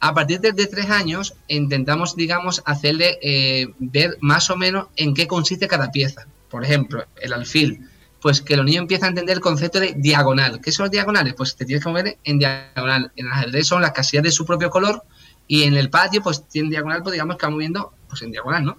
A 0.00 0.14
partir 0.14 0.40
de, 0.40 0.52
tres 0.52 0.90
años 0.90 1.34
intentamos, 1.48 2.14
digamos, 2.14 2.62
hacerle 2.64 3.18
eh, 3.20 3.66
ver 3.78 4.16
más 4.20 4.48
o 4.50 4.56
menos 4.56 4.86
en 4.94 5.14
qué 5.14 5.26
consiste 5.26 5.66
cada 5.66 5.90
pieza. 5.90 6.26
Por 6.48 6.64
ejemplo, 6.64 7.04
el 7.20 7.32
alfil, 7.32 7.88
pues 8.20 8.40
que 8.40 8.56
los 8.56 8.64
niños 8.64 8.82
empiezan 8.82 9.06
a 9.06 9.08
entender 9.10 9.36
el 9.36 9.42
concepto 9.42 9.80
de 9.80 9.94
diagonal. 9.96 10.60
¿Qué 10.60 10.70
son 10.70 10.84
los 10.84 10.92
diagonales? 10.92 11.34
Pues 11.36 11.56
te 11.56 11.64
tienes 11.64 11.82
que 11.82 11.90
mover 11.90 12.18
en 12.22 12.38
diagonal. 12.38 13.10
En 13.16 13.26
el 13.26 13.32
ajedrez 13.32 13.66
son 13.66 13.82
las 13.82 13.90
casillas 13.90 14.22
de 14.22 14.30
su 14.30 14.46
propio 14.46 14.70
color 14.70 15.02
y 15.48 15.64
en 15.64 15.74
el 15.74 15.90
patio, 15.90 16.22
pues 16.22 16.46
tiene 16.46 16.70
diagonal, 16.70 17.02
pues 17.02 17.14
digamos 17.14 17.36
que 17.36 17.46
va 17.46 17.50
moviendo 17.50 17.92
pues 18.08 18.22
en 18.22 18.30
diagonal, 18.30 18.64
¿no? 18.64 18.78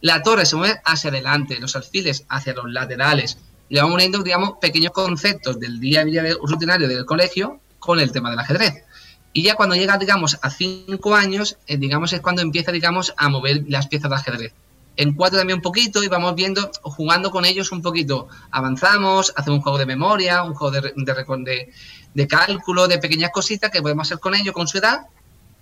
La 0.00 0.22
torre 0.22 0.46
se 0.46 0.56
mueve 0.56 0.80
hacia 0.84 1.10
adelante, 1.10 1.58
los 1.58 1.74
alfiles 1.74 2.24
hacia 2.28 2.54
los 2.54 2.70
laterales. 2.70 3.38
Le 3.68 3.80
vamos 3.80 3.94
uniendo, 3.94 4.22
digamos, 4.22 4.54
pequeños 4.60 4.92
conceptos 4.92 5.58
del 5.58 5.80
día 5.80 6.02
a 6.02 6.04
día 6.04 6.22
rutinario 6.42 6.86
del 6.86 7.04
colegio 7.04 7.60
con 7.78 7.98
el 7.98 8.12
tema 8.12 8.30
del 8.30 8.38
ajedrez. 8.38 8.84
Y 9.32 9.42
ya 9.42 9.54
cuando 9.54 9.74
llega, 9.74 9.98
digamos, 9.98 10.38
a 10.42 10.50
cinco 10.50 11.14
años, 11.14 11.58
eh, 11.66 11.76
digamos, 11.76 12.12
es 12.12 12.20
cuando 12.20 12.42
empieza, 12.42 12.72
digamos, 12.72 13.14
a 13.16 13.28
mover 13.28 13.64
las 13.68 13.86
piezas 13.86 14.10
de 14.10 14.16
ajedrez. 14.16 14.52
En 14.96 15.14
cuatro 15.14 15.38
también 15.38 15.58
un 15.58 15.62
poquito 15.62 16.02
y 16.02 16.08
vamos 16.08 16.34
viendo, 16.34 16.70
jugando 16.82 17.30
con 17.30 17.44
ellos 17.44 17.70
un 17.70 17.82
poquito. 17.82 18.28
Avanzamos, 18.50 19.32
hacemos 19.36 19.58
un 19.58 19.62
juego 19.62 19.78
de 19.78 19.86
memoria, 19.86 20.42
un 20.42 20.54
juego 20.54 20.80
de, 20.80 20.92
de, 20.96 21.72
de 22.14 22.26
cálculo, 22.26 22.88
de 22.88 22.98
pequeñas 22.98 23.30
cositas 23.30 23.70
que 23.70 23.82
podemos 23.82 24.06
hacer 24.06 24.20
con 24.20 24.34
ellos, 24.34 24.54
con 24.54 24.66
su 24.66 24.78
edad, 24.78 25.00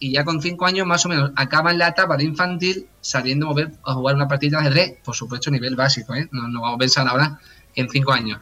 y 0.05 0.11
ya 0.13 0.23
con 0.23 0.43
cinco 0.43 0.67
años 0.67 0.87
más 0.87 1.07
o 1.07 1.09
menos 1.09 1.33
acaban 1.35 1.79
la 1.79 1.89
etapa 1.89 2.19
de 2.19 2.25
infantil 2.25 2.87
sabiendo 3.01 3.47
mover 3.47 3.73
a 3.87 3.95
jugar 3.95 4.15
una 4.17 4.29
partida 4.29 4.59
de 4.59 4.67
ajedrez, 4.67 4.99
por 5.03 5.15
supuesto 5.15 5.49
a 5.49 5.53
nivel 5.55 5.77
básico, 5.77 6.15
¿eh? 6.15 6.29
no, 6.31 6.43
vamos 6.61 6.75
a 6.75 6.79
pensar 6.79 7.09
ahora 7.09 7.41
en 7.75 7.89
cinco 7.89 8.13
años. 8.13 8.39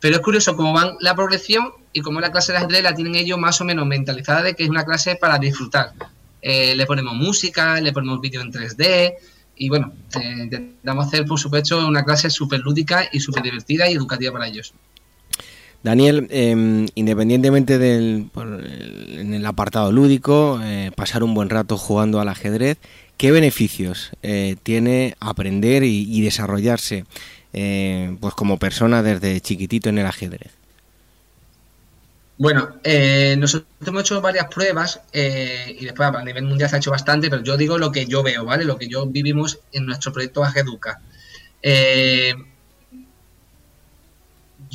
Pero 0.00 0.16
es 0.16 0.20
curioso 0.20 0.56
cómo 0.56 0.72
van 0.72 0.96
la 0.98 1.14
progresión 1.14 1.70
y 1.92 2.00
cómo 2.00 2.20
la 2.20 2.32
clase 2.32 2.50
de 2.50 2.58
ajedrez 2.58 2.82
la 2.82 2.92
tienen 2.92 3.14
ellos 3.14 3.38
más 3.38 3.60
o 3.60 3.64
menos 3.64 3.86
mentalizada 3.86 4.42
de 4.42 4.54
que 4.54 4.64
es 4.64 4.68
una 4.68 4.84
clase 4.84 5.14
para 5.14 5.38
disfrutar. 5.38 5.92
Eh, 6.42 6.74
le 6.74 6.86
ponemos 6.86 7.14
música, 7.14 7.80
le 7.80 7.92
ponemos 7.92 8.20
vídeo 8.20 8.40
en 8.40 8.52
3D 8.52 9.14
y 9.54 9.68
bueno, 9.68 9.92
eh, 10.20 10.42
intentamos 10.42 11.06
hacer 11.06 11.24
por 11.24 11.38
supuesto 11.38 11.86
una 11.86 12.04
clase 12.04 12.30
súper 12.30 12.58
lúdica 12.62 13.08
y 13.12 13.20
súper 13.20 13.44
divertida 13.44 13.88
y 13.88 13.94
educativa 13.94 14.32
para 14.32 14.48
ellos. 14.48 14.74
Daniel, 15.86 16.26
em, 16.30 16.88
independientemente 16.96 17.78
del 17.78 18.28
en 19.20 19.34
el 19.34 19.46
apartado 19.46 19.92
lúdico, 19.92 20.60
eh, 20.64 20.90
pasar 20.96 21.22
un 21.22 21.32
buen 21.32 21.48
rato 21.48 21.78
jugando 21.78 22.18
al 22.18 22.28
ajedrez, 22.28 22.78
¿qué 23.16 23.30
beneficios 23.30 24.10
eh, 24.24 24.56
tiene 24.64 25.14
aprender 25.20 25.84
y, 25.84 26.20
desarrollarse 26.22 27.04
eh, 27.52 28.16
pues 28.20 28.34
como 28.34 28.58
persona 28.58 29.04
desde 29.04 29.40
chiquitito 29.40 29.88
en 29.88 29.98
el 29.98 30.06
ajedrez? 30.06 30.50
Bueno, 32.36 32.68
nosotros 33.38 33.68
hemos 33.86 34.02
hecho 34.02 34.20
varias 34.20 34.48
pruebas 34.48 35.00
y 35.14 35.84
después 35.84 36.08
a 36.12 36.24
nivel 36.24 36.46
mundial 36.46 36.68
se 36.68 36.74
ha 36.74 36.78
hecho 36.80 36.90
bastante, 36.90 37.30
pero 37.30 37.44
yo 37.44 37.56
digo 37.56 37.78
lo 37.78 37.92
que 37.92 38.06
yo 38.06 38.24
veo, 38.24 38.44
¿vale? 38.44 38.64
Lo 38.64 38.76
que 38.76 38.88
yo 38.88 39.06
vivimos 39.06 39.60
en 39.70 39.86
nuestro 39.86 40.12
proyecto 40.12 40.42
Ageduca. 40.42 41.00
Eh, 41.62 42.34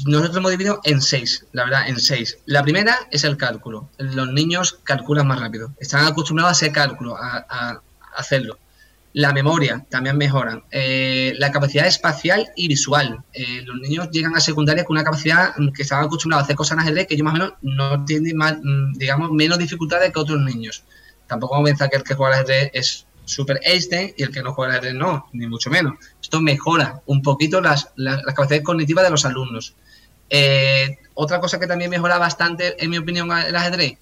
nosotros 0.06 0.38
hemos 0.38 0.52
dividido 0.52 0.80
en 0.84 1.02
seis, 1.02 1.46
la 1.52 1.66
verdad, 1.66 1.88
en 1.88 2.00
seis. 2.00 2.38
La 2.46 2.64
primera 2.64 2.98
es 3.12 3.24
el 3.24 3.38
cálculo. 3.38 3.90
Los 3.98 4.32
niños 4.32 4.80
calculan 4.84 5.28
más 5.28 5.40
rápido. 5.40 5.74
Están 5.80 6.06
acostumbrados 6.06 6.50
a 6.50 6.52
hacer 6.52 6.72
cálculo, 6.72 7.16
a, 7.18 7.82
hacerlo. 8.16 8.58
La 9.14 9.34
memoria 9.34 9.86
también 9.90 10.18
mejoran. 10.18 10.64
Eh, 10.72 11.34
la 11.38 11.52
capacidad 11.52 11.86
espacial 11.86 12.50
y 12.56 12.68
visual. 12.68 13.24
Eh, 13.34 13.62
los 13.66 13.78
niños 13.82 14.10
llegan 14.12 14.36
a 14.36 14.40
secundaria 14.40 14.86
con 14.86 14.96
una 14.96 15.04
capacidad 15.04 15.54
que 15.76 15.82
estaban 15.82 16.06
acostumbrados 16.06 16.44
a 16.44 16.46
hacer 16.46 16.56
cosas 16.56 16.78
en 16.78 16.80
ajedrez 16.82 17.08
que 17.08 17.16
ellos 17.16 17.26
más 17.26 17.34
o 17.34 17.38
menos 17.38 17.54
no 17.62 18.06
tienen 18.06 18.38
más, 18.38 18.56
mm, 18.62 18.94
digamos, 18.94 19.32
menos 19.32 19.58
dificultades 19.58 20.12
que 20.14 20.20
otros 20.20 20.40
niños. 20.40 20.84
Tampoco 21.28 21.56
vamos 21.56 21.70
a 21.70 21.72
pensar 21.72 21.90
que 21.90 21.98
el 21.98 22.04
que 22.04 22.14
juega 22.14 22.36
al 22.36 22.44
ajedrez 22.44 22.72
es 22.74 23.06
super 23.26 23.60
Einstein 23.64 24.14
y 24.18 24.24
el 24.24 24.32
que 24.32 24.42
no 24.44 24.54
juega 24.54 24.74
al 24.74 24.80
ajedrez 24.80 24.96
no, 24.98 25.28
ni 25.34 25.48
mucho 25.48 25.70
menos. 25.70 25.94
Esto 26.22 26.40
mejora 26.40 27.02
un 27.06 27.22
poquito 27.22 27.60
las, 27.60 27.90
las 27.96 28.22
capacidades 28.24 28.64
cognitivas 28.64 29.04
de 29.04 29.12
los 29.12 29.26
alumnos. 29.26 29.76
Eh, 30.34 30.98
otra 31.14 31.42
cosa 31.42 31.60
que 31.60 31.68
también 31.68 31.92
mejora 31.92 32.18
bastante, 32.18 32.82
en 32.84 32.90
mi 32.90 32.98
opinión, 32.98 33.30
el 33.32 33.56
ajedrez, 33.56 33.98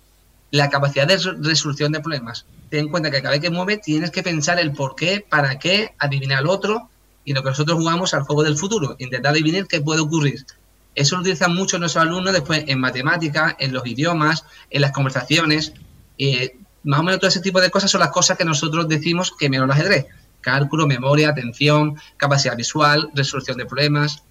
la 0.51 0.69
capacidad 0.69 1.07
de 1.07 1.17
resolución 1.41 1.91
de 1.91 1.99
problemas. 1.99 2.45
Ten 2.69 2.81
en 2.81 2.89
cuenta 2.89 3.09
que 3.09 3.21
cada 3.21 3.31
vez 3.31 3.41
que 3.41 3.49
mueves 3.49 3.81
tienes 3.81 4.11
que 4.11 4.21
pensar 4.21 4.59
el 4.59 4.71
por 4.71 4.95
qué, 4.95 5.25
para 5.27 5.57
qué, 5.57 5.95
adivinar 5.97 6.37
al 6.37 6.47
otro 6.47 6.87
y 7.25 7.33
lo 7.33 7.41
que 7.41 7.49
nosotros 7.49 7.77
jugamos 7.79 8.13
al 8.13 8.21
juego 8.21 8.43
del 8.43 8.57
futuro, 8.57 8.95
intentar 8.99 9.31
adivinar 9.31 9.67
qué 9.67 9.81
puede 9.81 10.01
ocurrir. 10.01 10.45
Eso 10.93 11.15
lo 11.15 11.21
utilizan 11.21 11.55
mucho 11.55 11.79
nuestros 11.79 12.03
alumnos 12.03 12.33
después 12.33 12.63
en 12.67 12.79
matemáticas, 12.79 13.55
en 13.59 13.73
los 13.73 13.85
idiomas, 13.87 14.45
en 14.69 14.81
las 14.81 14.91
conversaciones. 14.91 15.73
Eh, 16.19 16.57
más 16.83 16.99
o 16.99 17.03
menos 17.03 17.19
todo 17.19 17.29
ese 17.29 17.41
tipo 17.41 17.59
de 17.59 17.71
cosas 17.71 17.89
son 17.89 18.01
las 18.01 18.11
cosas 18.11 18.37
que 18.37 18.45
nosotros 18.45 18.87
decimos 18.87 19.33
que 19.37 19.49
mejor 19.49 19.65
el 19.65 19.71
ajedrez. 19.71 20.05
Cálculo, 20.41 20.87
memoria, 20.87 21.29
atención, 21.29 21.99
capacidad 22.17 22.55
visual, 22.55 23.09
resolución 23.15 23.57
de 23.57 23.65
problemas 23.65 24.23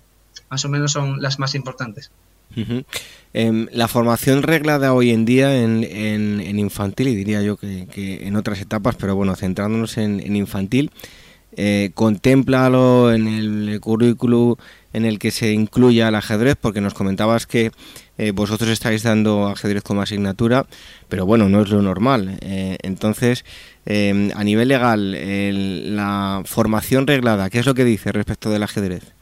más 0.50 0.64
o 0.64 0.68
menos 0.68 0.92
son 0.92 1.20
las 1.20 1.38
más 1.38 1.54
importantes. 1.54 2.10
Em, 3.34 3.68
la 3.72 3.88
formación 3.88 4.42
reglada 4.42 4.92
hoy 4.94 5.10
en 5.10 5.24
día 5.24 5.62
en, 5.62 6.58
infantil, 6.58 7.08
y 7.08 7.14
diría 7.14 7.42
yo 7.42 7.56
que, 7.56 8.20
en 8.26 8.36
otras 8.36 8.60
etapas, 8.60 8.96
pero 8.96 9.14
bueno, 9.14 9.36
centrándonos 9.36 9.98
en, 9.98 10.34
infantil, 10.34 10.90
eh, 11.56 11.90
contémplalo 11.94 13.12
en 13.12 13.26
el 13.26 13.80
currículum 13.80 14.56
en 14.92 15.04
el 15.04 15.18
que 15.18 15.30
se 15.30 15.52
incluya 15.52 16.08
el 16.08 16.14
ajedrez, 16.14 16.56
porque 16.58 16.80
nos 16.80 16.94
comentabas 16.94 17.46
que 17.46 17.70
eh, 18.16 18.30
vosotros 18.32 18.70
estáis 18.70 19.02
dando 19.02 19.48
ajedrez 19.48 19.82
como 19.82 20.00
asignatura, 20.00 20.66
pero 21.08 21.26
bueno, 21.26 21.48
no 21.48 21.62
es 21.62 21.68
lo 21.68 21.82
normal. 21.82 22.38
Eh, 22.40 22.78
entonces, 22.82 23.44
em, 23.84 24.30
a 24.34 24.42
nivel 24.44 24.68
legal, 24.68 25.14
la 25.94 26.42
formación 26.46 27.06
reglada, 27.06 27.50
¿qué 27.50 27.58
es 27.58 27.66
lo 27.66 27.74
que 27.74 27.84
dice 27.84 28.12
respecto 28.12 28.50
del 28.50 28.62
ajedrez? 28.62 29.17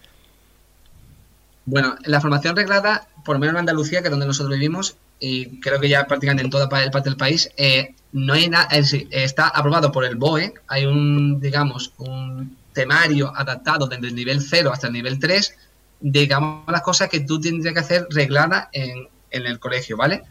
Bueno, 1.67 1.97
la 2.05 2.21
formación 2.21 2.57
reglada, 2.57 3.07
por 3.25 3.37
lo 3.37 3.41
menos 3.41 3.55
en 3.55 3.61
Andalucía, 3.61 4.01
que 4.01 4.07
es 4.07 4.11
donde 4.11 4.27
nosotros 4.27 4.55
vivimos, 4.55 4.97
y 5.19 5.61
creo 5.61 5.81
que 5.81 5.89
ya 5.89 6.07
prácticamente 6.07 6.45
en 6.45 6.51
toda 6.51 6.69
parte 6.69 7.01
del 7.03 7.17
país, 7.17 7.51
eh, 7.57 7.95
no 8.13 8.35
hay 8.35 8.49
nada, 8.49 8.69
está 8.71 9.49
aprobado 9.49 9.93
por 9.93 10.05
el 10.05 10.17
BOE, 10.17 10.55
hay 10.69 10.87
un, 10.87 11.41
digamos, 11.41 11.93
un 11.99 12.57
temario 12.73 13.33
adaptado 13.37 13.87
desde 13.87 14.07
el 14.09 14.15
nivel 14.15 14.41
0 14.41 14.71
hasta 14.73 14.87
el 14.87 14.93
nivel 14.93 15.19
3, 15.19 15.55
digamos, 16.01 16.65
las 16.69 16.83
cosas 16.83 17.09
que 17.09 17.21
tú 17.21 17.41
tendrías 17.41 17.75
que 17.75 17.81
hacer 17.81 18.07
regladas 18.11 18.69
en, 18.73 19.09
en 19.31 19.47
el 19.47 19.59
colegio, 19.59 19.97
¿vale? 19.97 20.23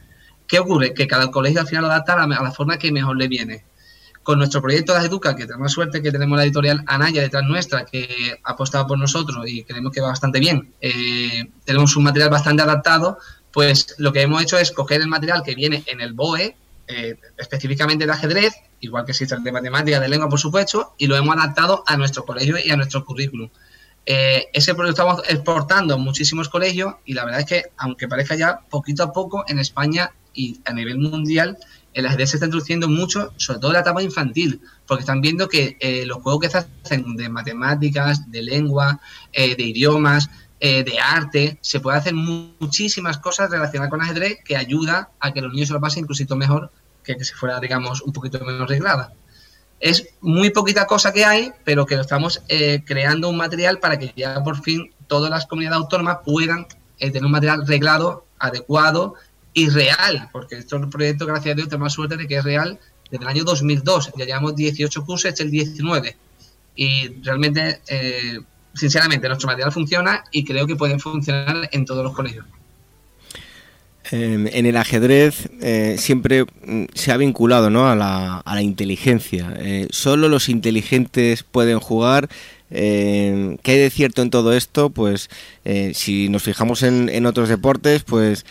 ¿Qué 0.47 0.59
ocurre? 0.59 0.93
Que 0.93 1.07
cada 1.07 1.31
colegio 1.31 1.61
al 1.61 1.67
final 1.67 1.83
lo 1.83 1.91
adapta 1.91 2.13
a 2.13 2.27
la, 2.27 2.51
forma 2.51 2.77
que 2.77 2.91
mejor 2.91 3.17
le 3.17 3.27
viene. 3.27 3.63
Con 4.25 4.39
nuestro 4.39 4.59
proyecto 4.59 4.99
de 4.99 5.05
Educa, 5.05 5.35
que 5.35 5.45
tenemos 5.45 5.71
suerte 5.71 6.01
que 6.01 6.11
tenemos 6.11 6.35
la 6.35 6.45
editorial 6.45 6.83
Anaya 6.87 7.21
detrás 7.21 7.43
nuestra, 7.43 7.85
que 7.85 8.39
ha 8.43 8.53
apostado 8.53 8.87
por 8.87 8.97
nosotros 8.97 9.47
y 9.47 9.63
creemos 9.63 9.93
que 9.93 10.01
va 10.01 10.07
bastante 10.07 10.39
bien, 10.39 10.73
eh, 10.81 11.45
tenemos 11.63 11.95
un 11.95 12.05
material 12.05 12.31
bastante 12.31 12.63
adaptado, 12.63 13.19
pues 13.51 13.93
lo 13.99 14.11
que 14.11 14.23
hemos 14.23 14.41
hecho 14.41 14.57
es 14.57 14.71
coger 14.71 15.01
el 15.01 15.09
material 15.09 15.43
que 15.43 15.53
viene 15.53 15.83
en 15.85 16.01
el 16.01 16.13
BOE, 16.13 16.57
eh, 16.87 17.19
específicamente 17.37 18.07
de 18.07 18.13
ajedrez, 18.13 18.55
igual 18.79 19.05
que 19.05 19.11
existe 19.11 19.35
el 19.35 19.43
de 19.43 19.51
matemática, 19.51 19.99
de 19.99 20.09
lengua, 20.09 20.27
por 20.27 20.39
supuesto, 20.39 20.95
y 20.97 21.05
lo 21.05 21.15
hemos 21.15 21.37
adaptado 21.37 21.83
a 21.85 21.95
nuestro 21.95 22.25
colegio 22.25 22.57
y 22.57 22.71
a 22.71 22.77
nuestro 22.77 23.05
currículum. 23.05 23.51
Eh, 24.07 24.47
ese 24.53 24.73
proyecto 24.73 25.03
estamos 25.03 25.29
exportando 25.29 25.93
a 25.93 25.97
muchísimos 25.97 26.49
colegios 26.49 26.95
y 27.05 27.13
la 27.13 27.25
verdad 27.25 27.41
es 27.41 27.45
que, 27.45 27.63
aunque 27.77 28.07
parezca 28.07 28.33
ya 28.33 28.61
poquito 28.71 29.03
a 29.03 29.13
poco, 29.13 29.45
en 29.47 29.59
España 29.59 30.09
y 30.33 30.59
a 30.65 30.73
nivel 30.73 30.97
mundial, 30.97 31.59
el 31.95 32.05
ajedrez 32.05 32.29
se 32.29 32.35
está 32.35 32.45
introduciendo 32.45 32.87
mucho, 32.87 33.33
sobre 33.37 33.59
todo 33.59 33.71
en 33.71 33.73
la 33.73 33.79
etapa 33.79 34.03
infantil, 34.03 34.61
porque 34.85 35.01
están 35.01 35.21
viendo 35.21 35.49
que 35.49 35.77
eh, 35.79 36.05
los 36.05 36.21
juegos 36.21 36.41
que 36.41 36.49
se 36.49 36.59
hacen 36.59 37.15
de 37.15 37.29
matemáticas, 37.29 38.29
de 38.29 38.43
lengua, 38.43 38.99
de 39.33 39.63
idiomas, 39.63 40.29
de 40.59 40.97
arte, 40.99 41.59
se 41.61 41.79
puede 41.79 41.97
hacer 41.97 42.15
muchísimas 42.15 43.19
cosas 43.19 43.51
relacionadas 43.51 43.91
con 43.91 44.01
ajedrez 44.01 44.39
que 44.43 44.55
ayuda 44.55 45.09
a 45.19 45.31
que 45.31 45.41
los 45.41 45.53
niños 45.53 45.67
se 45.67 45.73
lo 45.73 45.81
pasen 45.81 46.03
incluso 46.03 46.35
mejor 46.35 46.71
que, 47.03 47.15
que 47.15 47.23
si 47.23 47.33
fuera, 47.33 47.59
digamos, 47.59 48.01
un 48.01 48.13
poquito 48.13 48.43
menos 48.43 48.67
reglada. 48.67 49.13
Es 49.79 50.07
muy 50.21 50.49
poquita 50.51 50.87
cosa 50.87 51.11
que 51.11 51.25
hay, 51.25 51.51
pero 51.63 51.85
que 51.85 51.95
estamos 51.95 52.41
eh, 52.47 52.83
creando 52.85 53.29
un 53.29 53.37
material 53.37 53.79
para 53.79 53.99
que 53.99 54.13
ya 54.15 54.43
por 54.43 54.61
fin 54.61 54.91
todas 55.07 55.29
las 55.29 55.45
comunidades 55.45 55.77
autónomas 55.77 56.19
puedan 56.25 56.65
eh, 56.97 57.11
tener 57.11 57.25
un 57.25 57.31
material 57.31 57.67
reglado, 57.67 58.25
adecuado 58.39 59.15
y 59.55 59.69
real, 59.69 60.29
porque 60.33 60.57
esto 60.57 60.75
es 60.75 60.83
un 60.83 60.89
proyecto, 60.89 61.25
gracias 61.25 61.53
a 61.53 61.55
Dios, 61.55 61.69
tenemos 61.69 61.93
suerte 61.93 62.17
de 62.17 62.27
que 62.27 62.35
es 62.35 62.43
real 62.43 62.77
desde 63.09 63.23
el 63.23 63.29
año 63.29 63.43
2002. 63.45 64.11
Ya 64.17 64.25
llevamos 64.25 64.55
18 64.55 65.05
cursos, 65.05 65.29
este 65.29 65.43
es 65.43 65.45
el 65.45 65.51
19. 65.51 66.15
Y 66.75 67.07
realmente, 67.23 67.79
eh, 67.87 68.39
sinceramente, 68.73 69.29
nuestro 69.29 69.47
material 69.47 69.71
funciona 69.71 70.25
y 70.29 70.43
creo 70.43 70.67
que 70.67 70.75
puede 70.75 70.99
funcionar 70.99 71.69
en 71.71 71.85
todos 71.85 72.03
los 72.03 72.13
colegios. 72.13 72.45
En 74.11 74.65
el 74.65 74.77
ajedrez 74.77 75.49
eh, 75.61 75.95
siempre 75.97 76.43
mm, 76.43 76.85
se 76.93 77.11
ha 77.11 77.17
vinculado 77.17 77.69
¿no? 77.69 77.89
a, 77.89 77.95
la, 77.95 78.37
a 78.37 78.55
la 78.55 78.61
inteligencia. 78.61 79.55
Eh, 79.57 79.87
solo 79.89 80.27
los 80.27 80.49
inteligentes 80.49 81.43
pueden 81.43 81.79
jugar. 81.79 82.29
Eh, 82.71 83.57
¿Qué 83.61 83.71
hay 83.71 83.77
de 83.79 83.89
cierto 83.89 84.21
en 84.21 84.29
todo 84.29 84.53
esto? 84.53 84.89
Pues 84.89 85.29
si 85.93 86.29
nos 86.29 86.43
fijamos 86.43 86.83
en, 86.83 87.09
en, 87.09 87.25
otros 87.25 87.49
deportes, 87.49 88.03
pues 88.03 88.45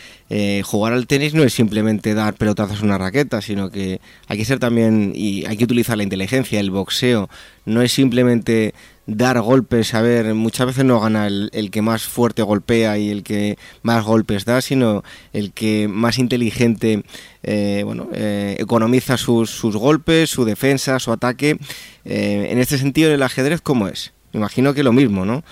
jugar 0.65 0.93
al 0.93 1.07
tenis 1.07 1.35
no 1.35 1.43
es 1.43 1.53
simplemente 1.53 2.15
dar 2.15 2.35
pelotazos 2.35 2.81
a 2.81 2.85
una 2.85 2.99
raqueta, 2.99 3.41
sino 3.41 3.71
que 3.71 4.01
hay 4.27 4.39
que 4.39 4.45
ser 4.45 4.59
también 4.59 5.13
y 5.15 5.45
hay 5.47 5.57
que 5.57 5.65
utilizar 5.65 5.97
la 5.97 6.03
inteligencia. 6.03 6.61
El 6.61 6.71
boxeo 6.71 7.29
no 7.65 7.83
es 7.83 7.93
simplemente 7.93 8.75
dar 9.07 9.41
golpes, 9.41 9.95
a 9.95 10.01
ver, 10.01 10.35
muchas 10.35 10.67
veces 10.67 10.85
no 10.85 11.01
gana 11.01 11.27
el, 11.27 11.71
que 11.71 11.83
más 11.83 12.05
fuerte 12.05 12.43
golpea 12.43 12.99
y 12.99 13.11
el 13.11 13.23
que 13.23 13.59
más 13.83 14.05
golpes 14.05 14.45
da, 14.45 14.61
sino 14.61 15.05
el 15.33 15.53
que 15.53 15.89
más 15.89 16.19
inteligente, 16.19 17.05
eh, 17.43 17.83
bueno, 17.85 18.09
eh, 18.13 18.57
economiza 18.59 19.17
sus, 19.17 19.51
sus, 19.51 19.77
golpes, 19.77 20.31
su 20.31 20.45
defensa, 20.45 20.99
su 20.99 21.13
ataque. 21.13 21.59
Eh, 22.05 22.49
en 22.51 22.59
este 22.59 22.79
sentido, 22.79 23.13
el 23.13 23.23
ajedrez, 23.23 23.61
¿cómo 23.61 23.89
es? 23.89 24.13
Imagino 24.33 24.75
que 24.75 24.83
lo 24.83 24.93
mismo, 24.93 25.25
¿no? 25.25 25.45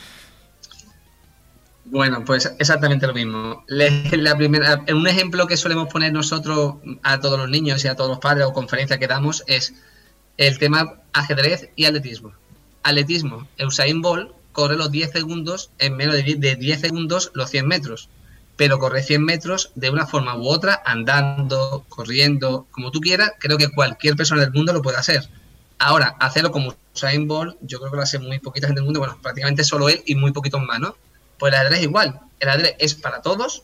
Bueno, 1.84 2.24
pues 2.24 2.50
exactamente 2.58 3.06
lo 3.06 3.12
mismo. 3.12 3.64
La 3.66 4.36
primera, 4.36 4.82
un 4.94 5.06
ejemplo 5.06 5.46
que 5.46 5.58
solemos 5.58 5.88
poner 5.88 6.10
nosotros 6.10 6.76
a 7.02 7.20
todos 7.20 7.38
los 7.38 7.50
niños 7.50 7.84
y 7.84 7.88
a 7.88 7.96
todos 7.96 8.08
los 8.08 8.18
padres 8.18 8.46
o 8.46 8.54
conferencias 8.54 8.98
que 8.98 9.06
damos 9.06 9.44
es 9.46 9.74
el 10.38 10.58
tema 10.58 10.94
ajedrez 11.12 11.68
y 11.76 11.84
atletismo 11.84 12.32
atletismo, 12.82 13.46
Usain 13.64 14.00
Bolt 14.02 14.32
corre 14.52 14.76
los 14.76 14.90
10 14.90 15.10
segundos, 15.10 15.70
en 15.78 15.96
menos 15.96 16.14
de 16.14 16.56
10, 16.56 16.80
segundos, 16.80 17.30
los 17.34 17.50
100 17.50 17.66
metros. 17.66 18.08
Pero 18.56 18.78
corre 18.78 19.02
100 19.02 19.24
metros 19.24 19.72
de 19.74 19.90
una 19.90 20.06
forma 20.06 20.36
u 20.36 20.46
otra, 20.46 20.82
andando, 20.84 21.84
corriendo, 21.88 22.66
como 22.70 22.90
tú 22.90 23.00
quieras, 23.00 23.32
creo 23.38 23.56
que 23.56 23.70
cualquier 23.70 24.14
persona 24.14 24.42
del 24.42 24.52
mundo 24.52 24.72
lo 24.72 24.82
puede 24.82 24.98
hacer. 24.98 25.28
Ahora, 25.78 26.16
hacerlo 26.20 26.52
como 26.52 26.76
Usain 26.94 27.26
Bolt, 27.26 27.56
yo 27.62 27.78
creo 27.78 27.90
que 27.90 27.96
lo 27.96 28.02
hace 28.02 28.18
muy 28.18 28.38
poquita 28.38 28.66
gente 28.66 28.80
del 28.80 28.84
mundo, 28.84 29.00
bueno, 29.00 29.18
prácticamente 29.22 29.64
solo 29.64 29.88
él 29.88 30.02
y 30.06 30.14
muy 30.14 30.32
poquitos 30.32 30.62
más, 30.62 30.78
¿no? 30.78 30.96
Pues 31.38 31.52
el 31.52 31.58
ajedrez 31.58 31.78
es 31.80 31.84
igual. 31.86 32.20
El 32.38 32.48
ajedrez 32.50 32.76
es 32.78 32.94
para 32.94 33.22
todos, 33.22 33.62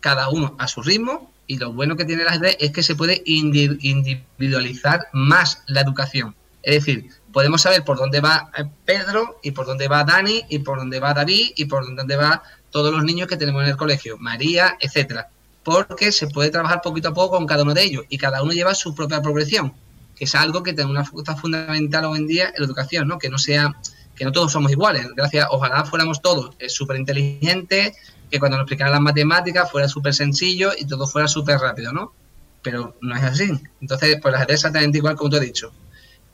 cada 0.00 0.28
uno 0.28 0.56
a 0.58 0.68
su 0.68 0.82
ritmo, 0.82 1.30
y 1.46 1.58
lo 1.58 1.72
bueno 1.72 1.96
que 1.96 2.04
tiene 2.04 2.22
el 2.22 2.28
ajedrez 2.28 2.56
es 2.58 2.72
que 2.72 2.82
se 2.82 2.96
puede 2.96 3.22
individualizar 3.24 5.08
más 5.12 5.62
la 5.66 5.80
educación. 5.80 6.34
Es 6.62 6.74
decir, 6.74 7.10
podemos 7.34 7.60
saber 7.60 7.84
por 7.84 7.98
dónde 7.98 8.20
va 8.20 8.50
eh, 8.56 8.64
Pedro 8.86 9.40
y 9.42 9.50
por 9.50 9.66
dónde 9.66 9.88
va 9.88 10.04
Dani 10.04 10.44
y 10.48 10.60
por 10.60 10.78
dónde 10.78 11.00
va 11.00 11.12
David 11.12 11.50
y 11.56 11.64
por 11.64 11.84
dónde 11.94 12.16
va 12.16 12.42
todos 12.70 12.94
los 12.94 13.02
niños 13.04 13.28
que 13.28 13.36
tenemos 13.36 13.64
en 13.64 13.70
el 13.70 13.76
colegio, 13.76 14.16
María, 14.18 14.76
etcétera, 14.80 15.28
porque 15.64 16.12
se 16.12 16.28
puede 16.28 16.50
trabajar 16.50 16.80
poquito 16.80 17.08
a 17.08 17.12
poco 17.14 17.36
con 17.36 17.46
cada 17.46 17.64
uno 17.64 17.74
de 17.74 17.82
ellos 17.82 18.04
y 18.08 18.18
cada 18.18 18.42
uno 18.42 18.52
lleva 18.52 18.74
su 18.74 18.94
propia 18.94 19.20
progresión, 19.20 19.74
que 20.14 20.24
es 20.24 20.34
algo 20.36 20.62
que 20.62 20.72
tiene 20.72 20.90
una 20.90 21.04
fuerza 21.04 21.34
fundamental 21.34 22.04
hoy 22.04 22.20
en 22.20 22.26
día 22.28 22.44
en 22.46 22.54
la 22.58 22.66
educación, 22.66 23.08
¿no? 23.08 23.18
Que 23.18 23.28
no 23.28 23.38
sea 23.38 23.74
que 24.14 24.24
no 24.24 24.30
todos 24.30 24.52
somos 24.52 24.70
iguales. 24.70 25.08
Gracias, 25.16 25.48
ojalá 25.50 25.84
fuéramos 25.84 26.22
todos 26.22 26.54
súper 26.68 26.98
inteligentes, 26.98 27.96
que 28.30 28.38
cuando 28.38 28.56
nos 28.56 28.64
explicaran 28.64 28.92
las 28.92 29.00
matemáticas 29.00 29.70
fuera 29.70 29.88
súper 29.88 30.14
sencillo 30.14 30.70
y 30.78 30.86
todo 30.86 31.08
fuera 31.08 31.26
súper 31.26 31.58
rápido, 31.58 31.92
¿no? 31.92 32.12
Pero 32.62 32.96
no 33.00 33.16
es 33.16 33.24
así. 33.24 33.50
Entonces, 33.80 34.18
pues 34.22 34.30
la 34.30 34.38
gente 34.38 34.54
es 34.54 34.60
exactamente 34.60 34.98
igual 34.98 35.16
como 35.16 35.30
tú 35.30 35.36
has 35.36 35.42
dicho. 35.42 35.72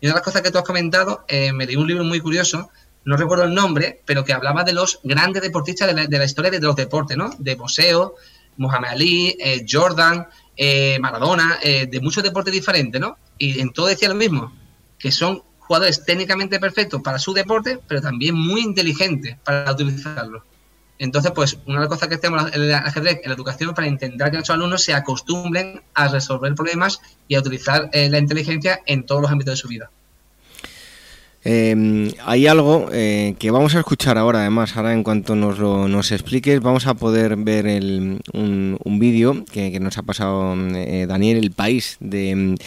Y 0.00 0.06
una 0.06 0.14
de 0.14 0.18
las 0.18 0.24
cosas 0.24 0.42
que 0.42 0.50
tú 0.50 0.58
has 0.58 0.64
comentado, 0.64 1.24
eh, 1.28 1.52
me 1.52 1.66
leí 1.66 1.76
un 1.76 1.86
libro 1.86 2.04
muy 2.04 2.20
curioso, 2.20 2.70
no 3.04 3.16
recuerdo 3.16 3.44
el 3.44 3.54
nombre, 3.54 4.02
pero 4.04 4.24
que 4.24 4.32
hablaba 4.32 4.64
de 4.64 4.72
los 4.72 5.00
grandes 5.04 5.42
deportistas 5.42 5.94
de 5.94 6.18
la, 6.18 6.24
historia 6.24 6.50
de 6.50 6.60
los 6.60 6.76
deportes, 6.76 7.16
¿no? 7.16 7.30
De 7.38 7.54
boxeo, 7.54 8.14
Muhammad 8.56 8.90
Ali, 8.92 9.36
eh, 9.38 9.64
Jordan, 9.68 10.26
eh, 10.56 10.98
Maradona, 11.00 11.58
de 11.62 12.00
muchos 12.02 12.22
deportes 12.22 12.52
diferentes, 12.52 13.00
¿no? 13.00 13.16
Y 13.38 13.60
en 13.60 13.72
todo 13.72 13.86
decía 13.86 14.08
lo 14.08 14.14
mismo, 14.14 14.52
que 14.98 15.10
son 15.10 15.42
jugadores 15.58 16.04
técnicamente 16.04 16.60
perfectos 16.60 17.00
para 17.00 17.18
su 17.18 17.32
deporte, 17.32 17.78
pero 17.86 18.02
también 18.02 18.34
muy 18.34 18.60
inteligentes 18.60 19.36
para 19.44 19.72
utilizarlo. 19.72 20.44
Entonces, 21.00 21.32
pues, 21.34 21.56
una 21.64 21.76
de 21.76 21.80
las 21.80 21.88
cosas 21.88 22.10
que 22.10 22.16
hacemos 22.16 22.52
en 22.52 22.62
el 22.62 22.74
ajedrez, 22.74 23.20
en 23.22 23.30
la 23.30 23.34
educación, 23.34 23.74
para 23.74 23.88
intentar 23.88 24.30
que 24.30 24.36
nuestros 24.36 24.54
alumnos 24.54 24.84
se 24.84 24.92
acostumbren 24.92 25.80
a 25.94 26.08
resolver 26.08 26.54
problemas 26.54 27.00
y 27.26 27.36
a 27.36 27.40
utilizar 27.40 27.88
eh, 27.92 28.10
la 28.10 28.18
inteligencia 28.18 28.80
en 28.84 29.06
todos 29.06 29.22
los 29.22 29.30
ámbitos 29.30 29.52
de 29.52 29.56
su 29.56 29.68
vida. 29.68 29.90
Em, 31.42 32.12
hay 32.26 32.46
algo 32.46 32.90
eh, 32.92 33.34
que 33.38 33.50
vamos 33.50 33.74
a 33.74 33.78
escuchar 33.78 34.18
ahora, 34.18 34.40
además, 34.40 34.76
ahora 34.76 34.92
en 34.92 35.02
cuanto 35.02 35.34
nos 35.34 35.58
lo 35.58 35.88
nos 35.88 36.12
expliques, 36.12 36.60
vamos 36.60 36.86
a 36.86 36.92
poder 36.92 37.34
ver 37.36 37.64
un, 38.34 38.98
vídeo 39.00 39.46
que, 39.50 39.80
nos 39.80 39.96
ha 39.96 40.02
pasado 40.02 40.54
eh, 40.74 41.06
Daniel, 41.08 41.38
el 41.38 41.52
país 41.52 41.96
de 42.00 42.58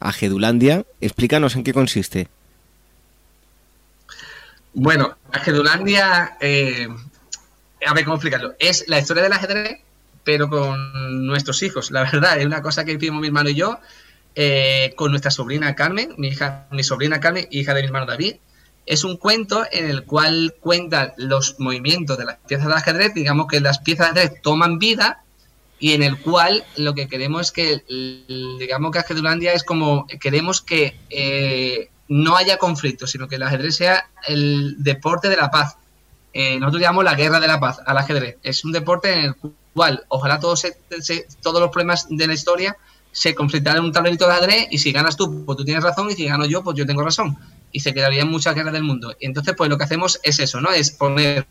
Agedulandia. 0.00 0.84
Explícanos 1.00 1.56
en 1.56 1.64
qué 1.64 1.72
consiste. 1.72 2.28
Bueno, 4.74 5.16
Agedulandia 5.32 6.36
a 7.86 7.94
ver 7.94 8.04
cómo 8.04 8.16
explicarlo. 8.16 8.54
Es 8.58 8.84
la 8.88 8.98
historia 8.98 9.22
del 9.22 9.32
ajedrez, 9.32 9.80
pero 10.24 10.48
con 10.48 11.26
nuestros 11.26 11.62
hijos. 11.62 11.90
La 11.90 12.02
verdad, 12.04 12.38
es 12.38 12.46
una 12.46 12.62
cosa 12.62 12.84
que 12.84 12.92
hicimos 12.92 13.20
mi 13.20 13.28
hermano 13.28 13.50
y 13.50 13.54
yo, 13.54 13.78
eh, 14.34 14.92
con 14.96 15.10
nuestra 15.10 15.30
sobrina 15.30 15.74
Carmen, 15.74 16.14
mi 16.16 16.28
hija, 16.28 16.66
mi 16.70 16.82
sobrina 16.82 17.20
Carmen, 17.20 17.46
hija 17.50 17.74
de 17.74 17.82
mi 17.82 17.86
hermano 17.86 18.06
David. 18.06 18.36
Es 18.86 19.04
un 19.04 19.16
cuento 19.16 19.66
en 19.70 19.90
el 19.90 20.04
cual 20.04 20.54
cuenta 20.60 21.14
los 21.18 21.58
movimientos 21.58 22.16
de 22.16 22.24
las 22.24 22.36
piezas 22.46 22.68
de 22.68 22.74
ajedrez, 22.74 23.14
digamos 23.14 23.46
que 23.46 23.60
las 23.60 23.80
piezas 23.80 24.14
de 24.14 24.20
ajedrez 24.20 24.42
toman 24.42 24.78
vida 24.78 25.22
y 25.80 25.92
en 25.92 26.02
el 26.02 26.18
cual 26.18 26.64
lo 26.76 26.94
que 26.94 27.08
queremos 27.08 27.42
es 27.42 27.52
que, 27.52 27.82
digamos 28.58 28.90
que 28.90 28.98
Ajedrelandia 28.98 29.52
es 29.52 29.62
como, 29.62 30.06
queremos 30.20 30.60
que 30.60 30.96
eh, 31.08 31.90
no 32.08 32.36
haya 32.36 32.56
conflicto, 32.58 33.06
sino 33.06 33.28
que 33.28 33.36
el 33.36 33.42
ajedrez 33.44 33.76
sea 33.76 34.10
el 34.26 34.76
deporte 34.78 35.28
de 35.28 35.36
la 35.36 35.50
paz 35.50 35.76
eh, 36.32 36.58
nosotros 36.58 36.82
llamamos 36.82 37.04
la 37.04 37.14
guerra 37.14 37.40
de 37.40 37.46
la 37.48 37.58
paz 37.58 37.80
al 37.84 37.96
ajedrez. 37.96 38.36
Es 38.42 38.64
un 38.64 38.72
deporte 38.72 39.12
en 39.12 39.24
el 39.24 39.34
cual 39.74 40.04
ojalá 40.08 40.38
todos, 40.40 40.66
todos 41.42 41.60
los 41.60 41.70
problemas 41.70 42.06
de 42.10 42.26
la 42.26 42.34
historia 42.34 42.76
se 43.12 43.34
conflictaran 43.34 43.78
en 43.78 43.84
un 43.86 43.92
tablerito 43.92 44.26
de 44.26 44.34
ajedrez 44.34 44.66
y 44.70 44.78
si 44.78 44.92
ganas 44.92 45.16
tú, 45.16 45.44
pues 45.44 45.56
tú 45.56 45.64
tienes 45.64 45.82
razón 45.82 46.10
y 46.10 46.14
si 46.14 46.26
gano 46.26 46.46
yo, 46.46 46.62
pues 46.62 46.76
yo 46.76 46.86
tengo 46.86 47.02
razón. 47.02 47.36
Y 47.72 47.80
se 47.80 47.92
quedarían 47.92 48.28
muchas 48.28 48.54
guerras 48.54 48.72
del 48.72 48.82
mundo. 48.82 49.14
Y 49.18 49.26
entonces, 49.26 49.54
pues 49.56 49.68
lo 49.68 49.76
que 49.76 49.84
hacemos 49.84 50.20
es 50.22 50.38
eso, 50.38 50.60
¿no? 50.60 50.70
Es 50.70 50.90
poner 50.90 51.46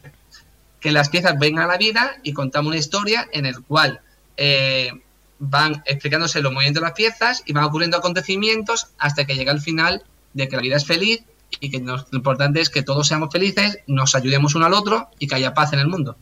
que 0.80 0.92
las 0.92 1.10
piezas 1.10 1.38
vengan 1.38 1.66
a 1.66 1.68
la 1.68 1.78
vida 1.78 2.18
y 2.24 2.34
contamos 2.34 2.70
una 2.70 2.78
historia 2.78 3.28
en 3.32 3.46
el 3.46 3.62
cual 3.64 4.02
eh, 4.38 4.92
van 5.40 5.84
explicándose 5.86 6.42
los 6.42 6.52
movimientos 6.52 6.82
de 6.82 6.88
las 6.88 6.96
piezas 6.96 7.44
y 7.46 7.54
van 7.54 7.64
ocurriendo 7.64 7.98
acontecimientos 7.98 8.88
hasta 8.98 9.26
que 9.26 9.36
llega 9.36 9.52
el 9.52 9.62
final 9.62 10.04
de 10.34 10.48
que 10.48 10.56
la 10.56 10.62
vida 10.62 10.78
es 10.78 10.86
feliz 10.86 11.24
y 11.60 11.70
que 11.70 11.80
lo 11.80 12.06
importante 12.12 12.62
es 12.62 12.70
que 12.70 12.84
todos 12.84 13.08
seamos 13.08 13.30
felices, 13.32 13.80
nos 13.88 14.16
ayudemos 14.16 14.56
uno 14.56 14.66
al 14.66 14.74
otro 14.74 15.10
y 15.20 15.28
que 15.28 15.36
haya 15.36 15.54
paz 15.54 15.74
en 15.74 15.80
el 15.80 15.88
mundo. 15.88 16.16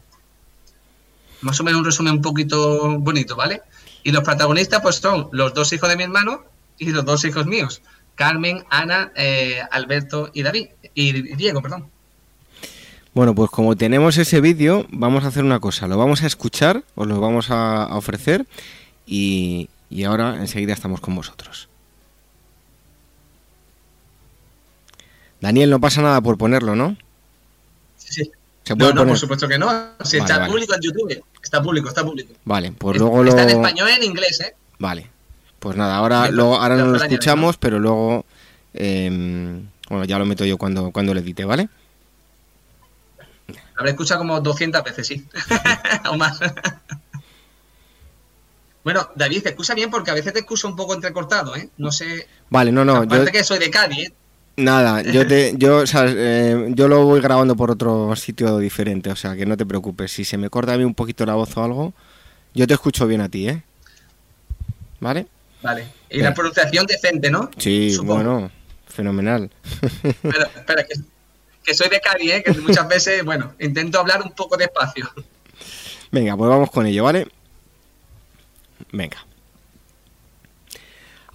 Más 1.41 1.59
o 1.59 1.63
menos 1.63 1.79
un 1.79 1.85
resumen 1.85 2.13
un 2.13 2.21
poquito 2.21 2.97
bonito, 2.99 3.35
¿vale? 3.35 3.61
Y 4.03 4.11
los 4.11 4.23
protagonistas 4.23 4.81
pues 4.81 4.97
son 4.97 5.29
los 5.31 5.53
dos 5.53 5.71
hijos 5.73 5.89
de 5.89 5.97
mi 5.97 6.03
hermano 6.03 6.43
y 6.77 6.89
los 6.89 7.05
dos 7.05 7.25
hijos 7.25 7.45
míos, 7.45 7.81
Carmen, 8.15 8.63
Ana, 8.69 9.11
eh, 9.15 9.61
Alberto 9.71 10.29
y 10.33 10.43
David, 10.43 10.67
y 10.93 11.35
Diego, 11.35 11.61
perdón. 11.61 11.89
Bueno, 13.13 13.33
pues 13.33 13.49
como 13.49 13.75
tenemos 13.75 14.17
ese 14.17 14.41
vídeo, 14.41 14.85
vamos 14.89 15.23
a 15.23 15.27
hacer 15.27 15.43
una 15.43 15.59
cosa, 15.59 15.87
lo 15.87 15.97
vamos 15.97 16.21
a 16.21 16.27
escuchar, 16.27 16.83
os 16.95 17.07
lo 17.07 17.19
vamos 17.21 17.49
a, 17.49 17.95
ofrecer 17.95 18.45
y, 19.05 19.69
y 19.89 20.03
ahora 20.03 20.35
enseguida 20.35 20.73
estamos 20.73 20.99
con 20.99 21.15
vosotros. 21.15 21.69
Daniel, 25.45 25.69
no 25.69 25.79
pasa 25.79 26.01
nada 26.01 26.21
por 26.21 26.39
ponerlo, 26.39 26.75
¿no? 26.75 26.97
Sí, 27.97 28.23
sí. 28.23 28.31
¿Se 28.63 28.75
puede 28.75 28.95
no, 28.95 29.01
no, 29.01 29.09
por 29.09 29.19
supuesto 29.19 29.47
que 29.47 29.59
no. 29.59 29.69
Si 30.03 30.17
está 30.17 30.47
público 30.47 30.73
en 30.73 30.81
YouTube. 30.81 31.23
Está 31.43 31.61
público, 31.61 31.87
está 31.87 32.03
público. 32.03 32.33
Vale, 32.45 32.71
pues 32.71 32.97
luego 32.97 33.21
lo... 33.21 33.29
Está 33.29 33.43
en 33.43 33.49
español 33.49 33.89
y 33.91 33.93
en 33.93 34.03
inglés, 34.05 34.39
¿eh? 34.39 34.55
Vale. 34.79 35.07
Pues 35.59 35.77
nada, 35.77 35.97
ahora, 35.97 36.31
luego, 36.31 36.55
ahora 36.59 36.75
no 36.77 36.87
lo 36.87 36.97
escuchamos, 36.97 37.57
pero 37.57 37.77
luego... 37.77 38.25
Eh, 38.73 39.61
bueno, 39.87 40.05
ya 40.05 40.17
lo 40.17 40.25
meto 40.25 40.45
yo 40.45 40.57
cuando, 40.57 40.89
cuando 40.89 41.13
lo 41.13 41.19
edite, 41.19 41.45
¿vale? 41.45 41.69
Habré 43.75 43.91
escuchado 43.91 44.21
como 44.21 44.41
200 44.41 44.83
veces, 44.83 45.05
sí. 45.05 45.27
o 46.09 46.17
más. 46.17 46.39
bueno, 48.83 49.11
David, 49.13 49.43
te 49.43 49.49
excusa 49.49 49.75
bien 49.75 49.91
porque 49.91 50.09
a 50.09 50.15
veces 50.15 50.33
te 50.33 50.39
excusa 50.39 50.67
un 50.67 50.75
poco 50.75 50.95
entrecortado, 50.95 51.55
¿eh? 51.55 51.69
No 51.77 51.91
sé... 51.91 52.27
Vale, 52.49 52.71
no, 52.71 52.83
no. 52.83 52.95
Aparte 52.95 53.31
que 53.31 53.43
soy 53.43 53.59
de 53.59 53.69
Cádiz, 53.69 54.07
¿eh? 54.07 54.13
Nada, 54.57 55.01
yo 55.01 55.27
te, 55.27 55.53
yo, 55.57 55.77
o 55.77 55.87
sea, 55.87 56.05
eh, 56.07 56.67
yo 56.69 56.87
lo 56.87 57.05
voy 57.05 57.21
grabando 57.21 57.55
por 57.55 57.71
otro 57.71 58.15
sitio 58.15 58.57
diferente, 58.57 59.09
o 59.09 59.15
sea 59.15 59.35
que 59.35 59.45
no 59.45 59.57
te 59.57 59.65
preocupes. 59.65 60.11
Si 60.11 60.25
se 60.25 60.37
me 60.37 60.49
corta 60.49 60.73
a 60.73 60.77
mí 60.77 60.83
un 60.83 60.95
poquito 60.95 61.25
la 61.25 61.35
voz 61.35 61.55
o 61.57 61.63
algo, 61.63 61.93
yo 62.53 62.67
te 62.67 62.73
escucho 62.73 63.07
bien 63.07 63.21
a 63.21 63.29
ti, 63.29 63.49
¿eh? 63.49 63.63
¿Vale? 64.99 65.27
Vale. 65.61 65.87
Y 66.09 66.19
la 66.19 66.33
pronunciación 66.33 66.85
decente, 66.85 67.29
¿no? 67.29 67.49
Sí, 67.57 67.97
bueno, 68.03 68.49
fenomenal. 68.87 69.49
Pero, 70.21 70.45
espera, 70.55 70.85
que, 71.63 71.73
soy 71.73 71.89
de 71.89 71.99
Cari, 71.99 72.31
¿eh? 72.31 72.43
Que 72.43 72.53
muchas 72.53 72.87
veces, 72.87 73.23
bueno, 73.25 73.53
intento 73.59 73.99
hablar 73.99 74.21
un 74.21 74.31
poco 74.31 74.55
despacio. 74.55 75.09
Venga, 76.11 76.37
pues 76.37 76.49
vamos 76.49 76.71
con 76.71 76.85
ello, 76.85 77.03
¿vale? 77.03 77.27
Venga. 78.91 79.25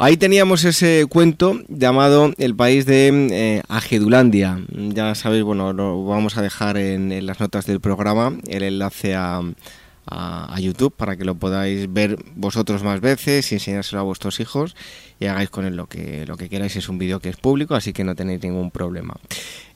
Ahí 0.02 0.16
teníamos 0.16 0.64
ese 0.64 1.04
cuento 1.10 1.60
llamado 1.68 2.32
El 2.38 2.56
país 2.56 2.86
de 2.86 3.08
eh, 3.32 3.62
Agedulandia. 3.68 4.58
Ya 4.72 5.14
sabéis, 5.14 5.42
bueno, 5.42 5.74
lo 5.74 6.06
vamos 6.06 6.38
a 6.38 6.42
dejar 6.42 6.78
en, 6.78 7.26
las 7.26 7.38
notas 7.38 7.66
del 7.66 7.80
programa 7.80 8.32
el 8.48 8.62
enlace 8.62 9.14
a, 9.14 9.42
YouTube 10.58 10.94
para 10.96 11.18
que 11.18 11.26
lo 11.26 11.34
podáis 11.34 11.92
ver 11.92 12.16
vosotros 12.34 12.82
más 12.82 13.02
veces 13.02 13.52
y 13.52 13.56
enseñárselo 13.56 14.00
a 14.00 14.04
vuestros 14.04 14.40
hijos 14.40 14.74
y 15.20 15.26
hagáis 15.26 15.50
con 15.50 15.66
él 15.66 15.76
lo 15.76 15.86
que, 15.86 16.24
lo 16.26 16.38
que 16.38 16.48
queráis. 16.48 16.76
Es 16.76 16.88
un 16.88 16.96
vídeo 16.96 17.20
que 17.20 17.28
es 17.28 17.36
público, 17.36 17.74
así 17.74 17.92
que 17.92 18.02
no 18.02 18.14
tenéis 18.14 18.42
ningún 18.42 18.70
problema. 18.70 19.16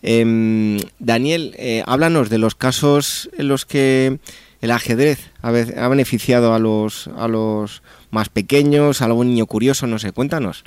Em, 0.01 0.79
Daniel, 0.99 1.55
eh, 1.59 1.83
háblanos 1.87 2.31
de 2.31 2.39
los 2.39 2.55
casos 2.55 3.29
en 3.37 3.49
los 3.49 3.67
que 3.67 4.19
el 4.63 4.71
ajedrez 4.71 5.19
ha, 5.43 5.49
ha 5.49 5.89
beneficiado 5.89 6.55
a 6.55 6.59
los, 6.59 7.09
a 7.09 7.29
los 7.29 7.83
más 8.15 8.31
pequeños, 8.31 9.03
algún 9.03 9.29
niño 9.29 9.45
curioso, 9.47 9.87
no 9.87 9.99
sé, 9.99 10.13
cuéntanos. 10.13 10.65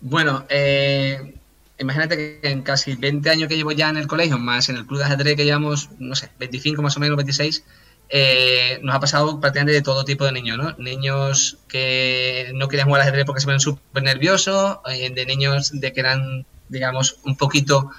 Bueno, 0.00 0.46
eh, 0.48 1.34
imagínate 1.78 2.16
que 2.16 2.48
en 2.48 2.62
casi 2.62 2.94
20 2.94 3.28
años 3.28 3.48
que 3.48 3.56
llevo 3.56 3.72
ya 3.72 3.90
en 3.90 3.96
el 3.96 4.06
colegio, 4.06 4.38
más 4.38 4.68
en 4.68 4.76
el 4.76 4.86
club 4.86 5.00
de 5.00 5.06
ajedrez 5.06 5.36
que 5.36 5.44
llevamos, 5.44 5.90
no 5.98 6.14
sé, 6.14 6.30
25 6.38 6.80
más 6.80 6.96
o 6.96 7.00
menos, 7.00 7.16
26, 7.16 7.64
eh, 8.10 8.78
nos 8.82 8.94
ha 8.94 9.00
pasado 9.00 9.40
prácticamente 9.40 9.72
de 9.72 9.82
todo 9.82 10.04
tipo 10.04 10.24
de 10.24 10.32
niños, 10.32 10.56
¿no? 10.56 10.74
Niños 10.78 11.58
que 11.66 12.52
no 12.54 12.68
querían 12.68 12.86
jugar 12.86 13.02
al 13.02 13.08
ajedrez 13.08 13.26
porque 13.26 13.40
se 13.40 13.48
ven 13.48 13.60
súper 13.60 14.04
nerviosos, 14.04 14.78
eh, 14.88 15.10
de 15.10 15.26
niños 15.26 15.72
de 15.80 15.92
que 15.92 16.00
eran, 16.00 16.46
digamos, 16.68 17.18
un 17.24 17.36
poquito 17.36 17.90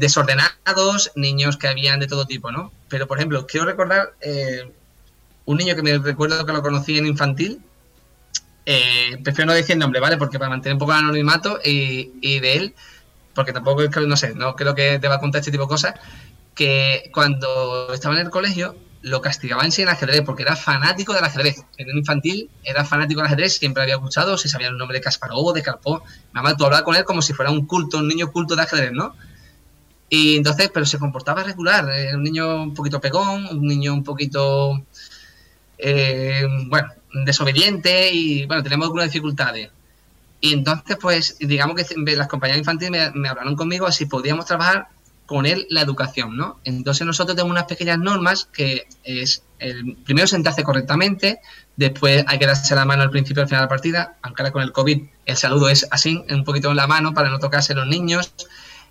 desordenados, 0.00 1.12
niños 1.14 1.56
que 1.56 1.68
habían 1.68 2.00
de 2.00 2.08
todo 2.08 2.26
tipo, 2.26 2.50
¿no? 2.50 2.72
Pero, 2.88 3.06
por 3.06 3.18
ejemplo, 3.18 3.46
quiero 3.46 3.64
recordar 3.64 4.12
un 5.46 5.56
niño 5.56 5.74
que 5.74 5.82
me 5.82 5.96
recuerdo 5.98 6.44
que 6.44 6.52
lo 6.52 6.62
conocí 6.62 6.98
en 6.98 7.06
infantil, 7.06 7.60
eh, 8.66 9.18
prefiero 9.22 9.46
no 9.46 9.54
decir 9.54 9.74
el 9.74 9.78
nombre, 9.78 10.00
¿vale? 10.00 10.16
Porque 10.16 10.38
para 10.38 10.50
mantener 10.50 10.74
un 10.74 10.80
poco 10.80 10.92
el 10.92 10.98
anonimato 10.98 11.60
y, 11.64 12.40
de 12.40 12.56
él, 12.56 12.74
porque 13.34 13.52
tampoco 13.52 13.82
es 13.82 13.90
que, 13.90 14.00
no 14.00 14.16
sé, 14.16 14.34
no 14.34 14.56
creo 14.56 14.74
que 14.74 14.98
te 14.98 15.08
va 15.08 15.14
a 15.14 15.20
contar 15.20 15.38
este 15.38 15.52
tipo 15.52 15.64
de 15.64 15.68
cosas, 15.68 15.94
que 16.54 17.10
cuando 17.14 17.92
estaba 17.94 18.16
en 18.16 18.26
el 18.26 18.30
colegio 18.30 18.76
lo 19.02 19.20
castigaban 19.20 19.70
sin 19.70 19.88
ajedrez, 19.88 20.22
porque 20.22 20.42
era 20.42 20.56
fanático 20.56 21.12
del 21.12 21.22
ajedrez. 21.22 21.64
En 21.76 21.88
el 21.88 21.96
infantil 21.96 22.50
era 22.64 22.84
fanático 22.84 23.20
del 23.20 23.26
ajedrez, 23.26 23.56
siempre 23.56 23.84
había 23.84 23.94
escuchado, 23.94 24.36
si 24.36 24.48
sabía 24.48 24.66
el 24.66 24.76
nombre 24.76 24.98
de 24.98 25.04
Kasparov, 25.04 25.54
de 25.54 25.62
Karpov. 25.62 26.02
Mamá, 26.32 26.56
tú 26.56 26.64
hablabas 26.64 26.82
con 26.82 26.96
él 26.96 27.04
como 27.04 27.22
si 27.22 27.32
fuera 27.32 27.52
un 27.52 27.66
culto, 27.66 27.98
un 27.98 28.08
niño 28.08 28.32
culto 28.32 28.56
de 28.56 28.62
ajedrez, 28.62 28.90
¿no? 28.90 29.14
Y 30.08 30.36
entonces, 30.36 30.70
pero 30.74 30.86
se 30.86 30.98
comportaba 30.98 31.44
regular, 31.44 31.88
era 31.88 32.16
un 32.16 32.24
niño 32.24 32.62
un 32.62 32.74
poquito 32.74 33.00
pegón, 33.00 33.46
un 33.46 33.66
niño 33.66 33.94
un 33.94 34.02
poquito 34.02 34.82
eh, 35.78 36.46
bueno, 36.66 36.88
desobediente 37.24 38.12
y 38.12 38.46
bueno, 38.46 38.62
tenemos 38.62 38.86
algunas 38.86 39.06
dificultades. 39.06 39.70
Y 40.40 40.52
entonces, 40.52 40.96
pues, 41.00 41.36
digamos 41.40 41.76
que 41.76 42.16
las 42.16 42.28
compañías 42.28 42.58
infantiles 42.58 43.12
me, 43.14 43.28
hablaron 43.28 43.56
conmigo 43.56 43.90
si 43.90 44.06
podíamos 44.06 44.44
trabajar 44.46 44.88
con 45.24 45.44
él 45.44 45.66
la 45.70 45.80
educación, 45.80 46.36
¿no? 46.36 46.60
Entonces 46.64 47.04
nosotros 47.06 47.34
tenemos 47.34 47.50
unas 47.50 47.64
pequeñas 47.64 47.98
normas 47.98 48.48
que 48.52 48.86
es 49.02 49.42
el 49.58 49.96
primero 50.04 50.26
sentarse 50.28 50.62
correctamente, 50.62 51.40
después 51.74 52.24
hay 52.28 52.38
que 52.38 52.46
darse 52.46 52.74
la 52.74 52.84
mano 52.84 53.02
al 53.02 53.10
principio 53.10 53.40
y 53.40 53.42
al 53.42 53.48
final 53.48 53.62
de 53.62 53.64
la 53.64 53.68
partida, 53.68 54.16
aunque 54.22 54.42
ahora 54.42 54.52
con 54.52 54.62
el 54.62 54.72
COVID 54.72 55.02
el 55.24 55.36
saludo 55.36 55.68
es 55.68 55.88
así, 55.90 56.24
un 56.30 56.44
poquito 56.44 56.70
en 56.70 56.76
la 56.76 56.86
mano 56.86 57.12
para 57.12 57.28
no 57.30 57.40
tocarse 57.40 57.74
los 57.74 57.88
niños. 57.88 58.32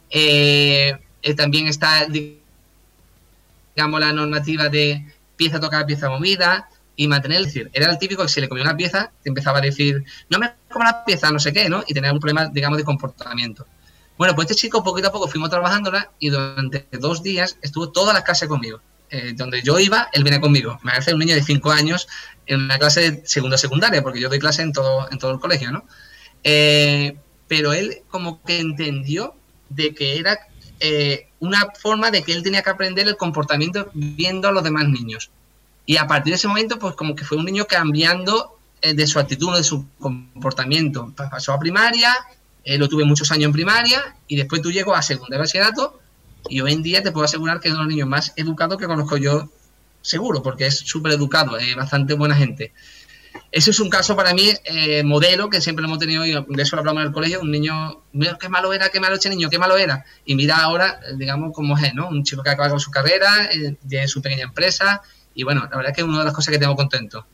Eh, 0.10 0.98
eh, 1.22 1.34
también 1.36 1.68
está, 1.68 2.06
digamos, 2.08 4.00
la 4.00 4.12
normativa 4.12 4.68
de 4.68 5.06
pieza 5.38 5.60
tocada, 5.60 5.86
pieza 5.86 6.10
movida, 6.10 6.68
y 6.96 7.08
mantener, 7.08 7.42
es 7.42 7.48
decir, 7.48 7.70
era 7.74 7.92
el 7.92 7.98
típico 7.98 8.24
que 8.24 8.30
si 8.30 8.42
le 8.42 8.50
comía 8.50 8.64
una 8.64 8.78
pieza, 8.78 9.12
empezaba 9.24 9.60
a 9.60 9.62
decir, 9.62 10.04
no 10.30 10.40
me 10.40 10.54
como 10.70 10.86
la 10.86 11.04
pieza, 11.06 11.32
no 11.32 11.40
sé 11.40 11.54
qué, 11.54 11.70
¿no? 11.70 11.84
Y 11.88 11.94
tenía 11.94 12.12
un 12.12 12.20
problema, 12.20 12.48
digamos, 12.48 12.78
de 12.78 12.84
comportamiento. 12.84 13.66
Bueno, 14.18 14.34
pues 14.36 14.50
este 14.50 14.62
chico 14.62 14.84
poquito 14.84 15.10
a 15.10 15.12
poco 15.12 15.28
fuimos 15.28 15.50
trabajándola 15.50 16.12
y 16.20 16.30
durante 16.30 16.88
dos 16.94 17.22
días 17.22 17.58
estuvo 17.62 17.92
toda 17.92 18.14
la 18.14 18.24
clase 18.24 18.48
conmigo. 18.48 18.82
Eh, 19.12 19.34
donde 19.36 19.62
yo 19.62 19.78
iba, 19.78 20.10
él 20.14 20.24
viene 20.24 20.42
conmigo. 20.42 20.80
Me 20.84 20.92
hace 20.92 21.14
un 21.14 21.20
niño 21.20 21.36
de 21.36 21.44
cinco 21.44 21.72
años 21.72 22.08
en 22.48 22.62
una 22.62 22.80
clase 22.80 23.12
de 23.12 23.28
segundo 23.28 23.58
secundaria, 23.58 24.02
porque 24.02 24.20
yo 24.20 24.30
doy 24.30 24.40
clase 24.40 24.64
en 24.64 24.74
todo, 24.74 25.08
en 25.12 25.20
todo 25.20 25.32
el 25.32 25.40
colegio, 25.40 25.72
¿no? 25.72 25.86
Eh, 26.44 27.16
pero 27.48 27.74
él 27.74 28.02
como 28.10 28.42
que 28.44 28.60
entendió 28.60 29.36
de 29.70 29.94
que 29.94 30.18
era 30.18 30.40
eh, 30.80 31.30
una 31.40 31.72
forma 31.80 32.12
de 32.12 32.24
que 32.24 32.34
él 32.34 32.44
tenía 32.44 32.64
que 32.64 32.70
aprender 32.70 33.08
el 33.08 33.18
comportamiento 33.18 33.92
viendo 33.94 34.48
a 34.48 34.52
los 34.52 34.64
demás 34.64 34.88
niños. 34.88 35.32
Y 35.86 35.98
a 35.98 36.08
partir 36.08 36.32
de 36.32 36.36
ese 36.36 36.48
momento, 36.48 36.80
pues 36.80 36.96
como 36.96 37.16
que 37.16 37.26
fue 37.26 37.38
un 37.38 37.46
niño 37.46 37.66
cambiando 37.66 38.58
eh, 38.82 38.94
de 38.94 39.08
su 39.08 39.20
actitud, 39.20 39.56
de 39.56 39.64
su 39.64 39.88
comportamiento. 40.00 41.14
Pasó 41.16 41.54
a 41.54 41.60
primaria, 41.60 42.16
eh, 42.64 42.78
lo 42.78 42.90
tuve 42.90 43.06
muchos 43.06 43.32
años 43.32 43.46
en 43.46 43.54
primaria 43.54 44.16
y 44.28 44.36
después 44.36 44.62
tú 44.62 44.72
llegó 44.72 44.96
a 44.96 45.02
segundo 45.02 45.32
de 45.32 45.38
bachillerato 45.38 46.00
y 46.50 46.62
hoy 46.62 46.74
en 46.74 46.84
día 46.84 47.02
te 47.02 47.12
puedo 47.12 47.26
asegurar 47.26 47.60
que 47.60 47.68
es 47.68 47.74
uno 47.74 47.84
de 47.84 47.86
los 47.86 47.94
niños 47.94 48.08
más 48.08 48.34
educados 48.36 48.78
que 48.78 48.86
conozco 48.86 49.18
yo, 49.18 49.50
seguro, 50.02 50.44
porque 50.44 50.68
es 50.68 50.78
súper 50.78 51.14
educado, 51.14 51.58
es 51.58 51.76
bastante 51.76 52.14
buena 52.14 52.36
gente. 52.36 52.74
Ese 53.52 53.72
es 53.72 53.80
un 53.80 53.90
caso 53.90 54.16
para 54.16 54.34
mí 54.34 54.52
eh, 54.66 55.04
modelo 55.04 55.50
que 55.50 55.62
siempre 55.62 55.82
lo 55.82 55.88
hemos 55.88 56.00
tenido, 56.00 56.26
y 56.26 56.32
de 56.32 56.64
eso 56.64 56.76
lo 56.76 56.82
hablamos 56.82 57.02
en 57.02 57.08
el 57.08 57.14
colegio, 57.14 57.42
un 57.42 57.52
niño, 57.52 58.04
mira 58.14 58.38
qué 58.40 58.50
malo 58.50 58.74
era, 58.74 58.90
qué 58.90 59.00
malo 59.00 59.16
ese 59.16 59.30
niño, 59.30 59.50
qué 59.50 59.60
malo 59.60 59.78
era. 59.78 60.06
Y 60.26 60.36
mira 60.36 60.58
ahora, 60.58 61.00
digamos, 61.16 61.52
cómo 61.54 61.78
es, 61.78 61.94
¿no? 61.94 62.10
Un 62.10 62.24
chico 62.24 62.44
que 62.44 62.50
acaba 62.50 62.70
con 62.70 62.80
su 62.80 62.92
carrera, 62.92 63.50
tiene 63.88 64.08
su 64.08 64.22
pequeña 64.22 64.44
empresa, 64.44 65.02
y 65.36 65.44
bueno, 65.44 65.62
la 65.70 65.78
verdad 65.78 65.92
es 65.92 65.96
que 65.96 66.02
es 66.02 66.08
una 66.08 66.20
de 66.20 66.26
las 66.26 66.34
cosas 66.34 66.52
que 66.52 66.58
tengo 66.58 66.76
contento. 66.76 67.28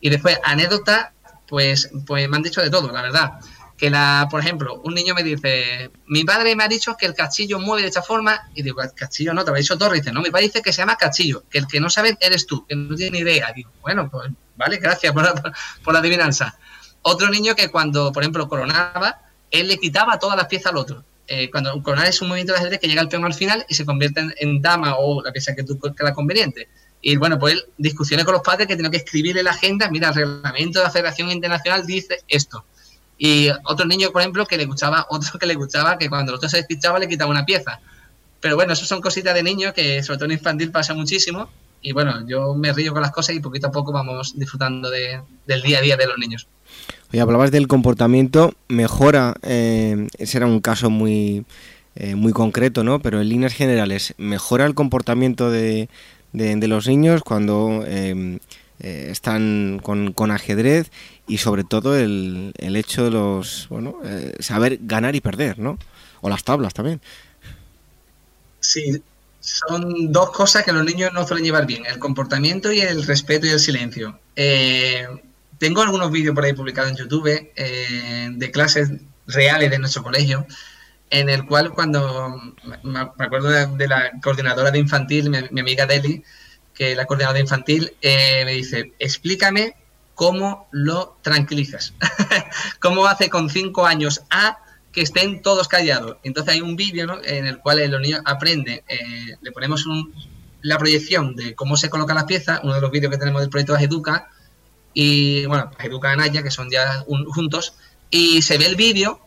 Y 0.00 0.10
después, 0.10 0.38
anécdota, 0.44 1.12
pues, 1.48 1.90
pues 2.04 2.28
me 2.28 2.36
han 2.36 2.42
dicho 2.42 2.60
de 2.60 2.68
todo, 2.68 2.90
la 2.92 3.02
verdad. 3.02 3.32
Que 3.78 3.88
la, 3.88 4.26
por 4.30 4.40
ejemplo, 4.40 4.80
un 4.84 4.94
niño 4.94 5.14
me 5.14 5.22
dice, 5.22 5.90
mi 6.06 6.24
padre 6.24 6.56
me 6.56 6.64
ha 6.64 6.68
dicho 6.68 6.96
que 6.96 7.06
el 7.06 7.14
cachillo 7.14 7.60
mueve 7.60 7.82
de 7.82 7.88
esta 7.88 8.02
forma, 8.02 8.48
y 8.54 8.62
digo, 8.62 8.82
cachillo 8.94 9.32
no, 9.32 9.44
te 9.44 9.50
lo 9.50 9.56
ha 9.56 9.58
dicho 9.58 9.78
Torres, 9.78 10.00
dice, 10.00 10.12
no, 10.12 10.22
mi 10.22 10.30
padre 10.30 10.46
dice 10.46 10.62
que 10.62 10.72
se 10.72 10.78
llama 10.78 10.96
cachillo, 10.96 11.44
que 11.48 11.58
el 11.58 11.66
que 11.66 11.78
no 11.78 11.88
sabe 11.88 12.16
eres 12.20 12.46
tú, 12.46 12.66
que 12.66 12.74
no 12.74 12.96
tiene 12.96 13.18
idea. 13.18 13.52
Digo, 13.54 13.70
bueno, 13.82 14.10
pues 14.10 14.30
vale, 14.56 14.78
gracias 14.78 15.12
por 15.12 15.22
la, 15.92 15.98
adivinanza. 16.00 16.58
Otro 17.02 17.28
niño 17.28 17.54
que 17.54 17.68
cuando, 17.68 18.12
por 18.12 18.22
ejemplo, 18.22 18.48
coronaba, 18.48 19.20
él 19.50 19.68
le 19.68 19.78
quitaba 19.78 20.18
todas 20.18 20.36
las 20.36 20.46
piezas 20.46 20.72
al 20.72 20.78
otro. 20.78 21.04
Eh, 21.28 21.50
cuando 21.50 21.82
coronar 21.82 22.06
es 22.06 22.20
un 22.22 22.28
movimiento 22.28 22.52
de 22.52 22.60
ajedrez 22.60 22.80
que 22.80 22.86
llega 22.86 23.00
al 23.00 23.08
peón 23.08 23.24
al 23.24 23.34
final 23.34 23.64
y 23.68 23.74
se 23.74 23.84
convierte 23.84 24.24
en, 24.38 24.62
dama 24.62 24.96
o 24.96 25.22
la 25.22 25.32
pieza 25.32 25.54
que 25.54 25.64
tú 25.64 25.78
la 25.98 26.14
conveniente 26.14 26.68
Y 27.08 27.14
bueno, 27.14 27.38
pues 27.38 27.64
discusiones 27.78 28.24
con 28.24 28.34
los 28.34 28.42
padres 28.42 28.66
que 28.66 28.74
tienen 28.74 28.90
que 28.90 28.98
escribirle 28.98 29.44
la 29.44 29.52
agenda, 29.52 29.88
mira, 29.88 30.08
el 30.08 30.14
reglamento 30.16 30.80
de 30.80 30.86
la 30.86 30.90
Federación 30.90 31.30
Internacional 31.30 31.86
dice 31.86 32.18
esto. 32.26 32.64
Y 33.16 33.48
otro 33.62 33.86
niño, 33.86 34.10
por 34.10 34.22
ejemplo, 34.22 34.44
que 34.44 34.56
le 34.56 34.66
gustaba, 34.66 35.06
otro 35.10 35.38
que 35.38 35.46
le 35.46 35.54
gustaba 35.54 35.98
que 35.98 36.08
cuando 36.08 36.32
el 36.32 36.36
otro 36.38 36.48
se 36.48 36.56
despichaba 36.56 36.98
le 36.98 37.06
quitaba 37.06 37.30
una 37.30 37.46
pieza. 37.46 37.78
Pero 38.40 38.56
bueno, 38.56 38.72
eso 38.72 38.84
son 38.86 39.00
cositas 39.00 39.36
de 39.36 39.44
niños 39.44 39.72
que 39.72 40.02
sobre 40.02 40.18
todo 40.18 40.24
en 40.24 40.32
infantil 40.32 40.72
pasa 40.72 40.94
muchísimo. 40.94 41.48
Y 41.80 41.92
bueno, 41.92 42.26
yo 42.26 42.56
me 42.56 42.72
río 42.72 42.92
con 42.92 43.02
las 43.02 43.12
cosas 43.12 43.36
y 43.36 43.40
poquito 43.40 43.68
a 43.68 43.70
poco 43.70 43.92
vamos 43.92 44.36
disfrutando 44.36 44.90
del 44.90 45.62
día 45.62 45.78
a 45.78 45.82
día 45.82 45.96
de 45.96 46.08
los 46.08 46.18
niños. 46.18 46.48
Oye, 47.12 47.20
hablabas 47.20 47.52
del 47.52 47.68
comportamiento, 47.68 48.52
mejora, 48.66 49.36
eh, 49.42 50.08
ese 50.18 50.38
era 50.38 50.46
un 50.46 50.60
caso 50.60 50.90
muy, 50.90 51.46
eh, 51.94 52.16
muy 52.16 52.32
concreto, 52.32 52.82
¿no? 52.82 52.98
Pero 52.98 53.20
en 53.20 53.28
líneas 53.28 53.54
generales, 53.54 54.12
¿mejora 54.18 54.66
el 54.66 54.74
comportamiento 54.74 55.52
de, 55.52 55.88
de, 56.36 56.68
los 56.68 56.86
niños 56.86 57.22
cuando 57.22 57.84
em, 57.86 58.38
eh, 58.80 59.08
están 59.10 59.80
con, 59.82 60.12
con, 60.12 60.30
ajedrez 60.30 60.90
y 61.26 61.38
sobre 61.38 61.64
todo 61.64 61.96
el, 61.96 62.52
el 62.58 62.76
hecho 62.76 63.04
de 63.04 63.10
los, 63.10 63.66
bueno, 63.70 63.98
eh, 64.04 64.34
saber 64.40 64.78
ganar 64.82 65.16
y 65.16 65.20
perder, 65.20 65.58
¿no? 65.58 65.78
O 66.20 66.28
las 66.28 66.44
tablas 66.44 66.74
también. 66.74 67.00
Sí, 68.60 69.02
son 69.40 70.12
dos 70.12 70.30
cosas 70.30 70.64
que 70.64 70.72
los 70.72 70.84
niños 70.84 71.12
no 71.14 71.26
suelen 71.26 71.44
llevar 71.44 71.66
bien, 71.66 71.86
el 71.86 71.98
comportamiento 71.98 72.70
y 72.70 72.80
el 72.80 73.04
respeto 73.06 73.46
y 73.46 73.50
el 73.50 73.60
silencio. 73.60 74.18
Eh, 74.34 75.06
tengo 75.58 75.80
algunos 75.80 76.10
vídeos 76.10 76.34
por 76.34 76.44
ahí 76.44 76.52
publicados 76.52 76.90
en 76.90 76.96
YouTube 76.96 77.50
de 77.54 78.50
clases 78.50 78.90
reales 79.26 79.70
de 79.70 79.78
nuestro 79.78 80.02
colegio, 80.02 80.46
en 81.10 81.28
el 81.28 81.46
cual 81.46 81.72
cuando 81.72 82.54
me 82.82 83.00
acuerdo 83.00 83.48
de, 83.48 83.88
la 83.88 84.12
coordinadora 84.22 84.70
de 84.70 84.78
infantil, 84.78 85.30
mi, 85.30 85.60
amiga 85.60 85.86
Deli, 85.86 86.24
que 86.74 86.92
es 86.92 86.96
la 86.96 87.06
coordinadora 87.06 87.36
de 87.36 87.42
infantil, 87.42 87.92
eh, 88.02 88.42
me 88.44 88.52
dice, 88.52 88.92
explícame 88.98 89.76
cómo 90.14 90.68
lo 90.72 91.16
tranquilizas. 91.22 91.94
¿Cómo 92.80 93.06
hace 93.06 93.28
con 93.28 93.50
cinco 93.50 93.86
años 93.86 94.22
A 94.30 94.58
que 94.92 95.02
estén 95.02 95.42
todos 95.42 95.68
callados? 95.68 96.16
Entonces 96.24 96.54
hay 96.54 96.60
un 96.60 96.74
vídeo 96.74 97.20
en 97.24 97.46
el 97.46 97.58
cual 97.58 97.88
los 97.90 98.00
niños 98.00 98.20
aprenden, 98.24 98.82
eh, 98.88 99.36
le 99.40 99.52
ponemos 99.52 99.84
la 100.62 100.78
proyección 100.78 101.36
de 101.36 101.54
cómo 101.54 101.76
se 101.76 101.88
colocan 101.88 102.16
las 102.16 102.24
piezas, 102.24 102.60
uno 102.64 102.74
de 102.74 102.80
los 102.80 102.90
vídeos 102.90 103.12
que 103.12 103.18
tenemos 103.18 103.42
del 103.42 103.50
proyecto 103.50 103.76
Educa, 103.76 104.30
y 104.92 105.44
bueno, 105.46 105.70
Educa 105.78 106.10
Anaya, 106.10 106.42
que 106.42 106.50
son 106.50 106.70
ya 106.70 107.04
juntos, 107.06 107.74
y 108.10 108.40
se 108.42 108.56
ve 108.56 108.66
el 108.66 108.76
vídeo 108.76 109.25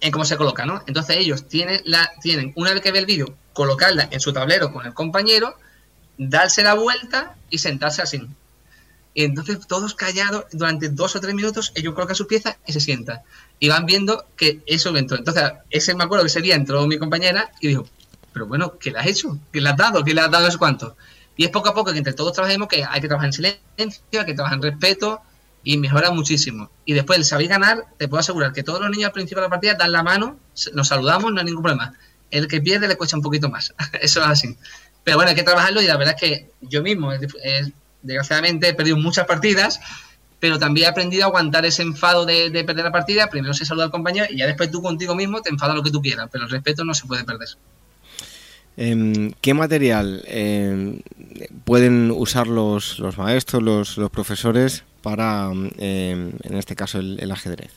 en 0.00 0.10
cómo 0.10 0.24
se 0.24 0.36
coloca, 0.36 0.66
¿no? 0.66 0.82
Entonces 0.86 1.16
ellos 1.18 1.46
tienen, 1.48 1.80
la, 1.84 2.10
tienen 2.22 2.52
una 2.56 2.72
vez 2.72 2.82
que 2.82 2.92
ve 2.92 2.98
el 3.00 3.06
vídeo, 3.06 3.34
colocarla 3.52 4.08
en 4.10 4.20
su 4.20 4.32
tablero 4.32 4.72
con 4.72 4.86
el 4.86 4.94
compañero, 4.94 5.56
darse 6.16 6.62
la 6.62 6.74
vuelta 6.74 7.36
y 7.50 7.58
sentarse 7.58 8.02
así. 8.02 8.26
Y 9.12 9.24
entonces 9.24 9.66
todos 9.66 9.94
callados, 9.94 10.44
durante 10.52 10.88
dos 10.88 11.16
o 11.16 11.20
tres 11.20 11.34
minutos, 11.34 11.72
ellos 11.74 11.94
colocan 11.94 12.16
su 12.16 12.26
pieza 12.26 12.58
y 12.66 12.72
se 12.72 12.80
sientan. 12.80 13.20
Y 13.58 13.68
van 13.68 13.84
viendo 13.84 14.24
que 14.36 14.62
eso 14.66 14.96
entró. 14.96 15.18
Entonces, 15.18 15.44
ese 15.68 15.94
me 15.94 16.04
acuerdo 16.04 16.24
que 16.24 16.28
ese 16.28 16.40
día 16.40 16.54
entró 16.54 16.86
mi 16.86 16.98
compañera 16.98 17.50
y 17.60 17.68
dijo, 17.68 17.86
pero 18.32 18.46
bueno, 18.46 18.78
¿qué 18.78 18.92
le 18.92 18.98
has 19.00 19.06
hecho? 19.06 19.38
¿Qué 19.52 19.60
le 19.60 19.68
has 19.68 19.76
dado? 19.76 20.04
¿Qué 20.04 20.14
le 20.14 20.20
has 20.20 20.30
dado 20.30 20.46
eso 20.46 20.58
cuánto? 20.58 20.96
Y 21.36 21.44
es 21.44 21.50
poco 21.50 21.70
a 21.70 21.74
poco 21.74 21.92
que 21.92 21.98
entre 21.98 22.12
todos 22.12 22.32
trabajemos 22.32 22.68
que 22.68 22.84
hay 22.84 23.00
que 23.00 23.08
trabajar 23.08 23.28
en 23.28 23.32
silencio, 23.32 24.20
hay 24.20 24.26
que 24.26 24.34
trabajar 24.34 24.58
en 24.58 24.62
respeto 24.62 25.20
y 25.62 25.76
mejora 25.76 26.10
muchísimo. 26.10 26.70
Y 26.84 26.94
después 26.94 27.18
el 27.18 27.24
saber 27.24 27.48
ganar, 27.48 27.84
te 27.98 28.08
puedo 28.08 28.20
asegurar 28.20 28.52
que 28.52 28.62
todos 28.62 28.80
los 28.80 28.90
niños 28.90 29.06
al 29.06 29.12
principio 29.12 29.42
de 29.42 29.46
la 29.46 29.50
partida 29.50 29.74
dan 29.74 29.92
la 29.92 30.02
mano, 30.02 30.38
nos 30.74 30.88
saludamos, 30.88 31.32
no 31.32 31.40
hay 31.40 31.46
ningún 31.46 31.62
problema. 31.62 31.94
El 32.30 32.48
que 32.48 32.60
pierde 32.60 32.88
le 32.88 32.96
cuesta 32.96 33.16
un 33.16 33.22
poquito 33.22 33.48
más. 33.48 33.74
Eso 34.00 34.20
es 34.20 34.26
así. 34.26 34.56
Pero 35.04 35.16
bueno, 35.16 35.30
hay 35.30 35.36
que 35.36 35.42
trabajarlo 35.42 35.82
y 35.82 35.86
la 35.86 35.96
verdad 35.96 36.14
es 36.14 36.20
que 36.20 36.50
yo 36.60 36.82
mismo, 36.82 37.12
desgraciadamente, 38.02 38.68
he 38.68 38.74
perdido 38.74 38.96
muchas 38.96 39.26
partidas, 39.26 39.80
pero 40.38 40.58
también 40.58 40.86
he 40.86 40.90
aprendido 40.90 41.24
a 41.24 41.26
aguantar 41.26 41.64
ese 41.64 41.82
enfado 41.82 42.26
de, 42.26 42.50
perder 42.64 42.84
la 42.84 42.92
partida. 42.92 43.28
Primero 43.28 43.54
se 43.54 43.64
saluda 43.64 43.86
al 43.86 43.90
compañero 43.90 44.26
y 44.30 44.38
ya 44.38 44.46
después 44.46 44.70
tú 44.70 44.82
contigo 44.82 45.14
mismo 45.14 45.42
te 45.42 45.50
enfadas 45.50 45.76
lo 45.76 45.82
que 45.82 45.90
tú 45.90 46.00
quieras, 46.00 46.28
pero 46.30 46.44
el 46.44 46.50
respeto 46.50 46.84
no 46.84 46.94
se 46.94 47.06
puede 47.06 47.24
perder. 47.24 47.48
Em, 48.76 49.32
¿Qué 49.40 49.52
material 49.52 50.22
em, 50.26 51.00
pueden 51.64 52.10
usar 52.10 52.46
los, 52.46 52.98
los 52.98 53.18
maestros, 53.18 53.62
los, 53.62 54.10
profesores 54.10 54.84
para, 55.02 55.50
em, 55.78 56.32
en 56.42 56.56
este 56.56 56.76
caso, 56.76 56.98
el, 56.98 57.30
ajedrez? 57.30 57.70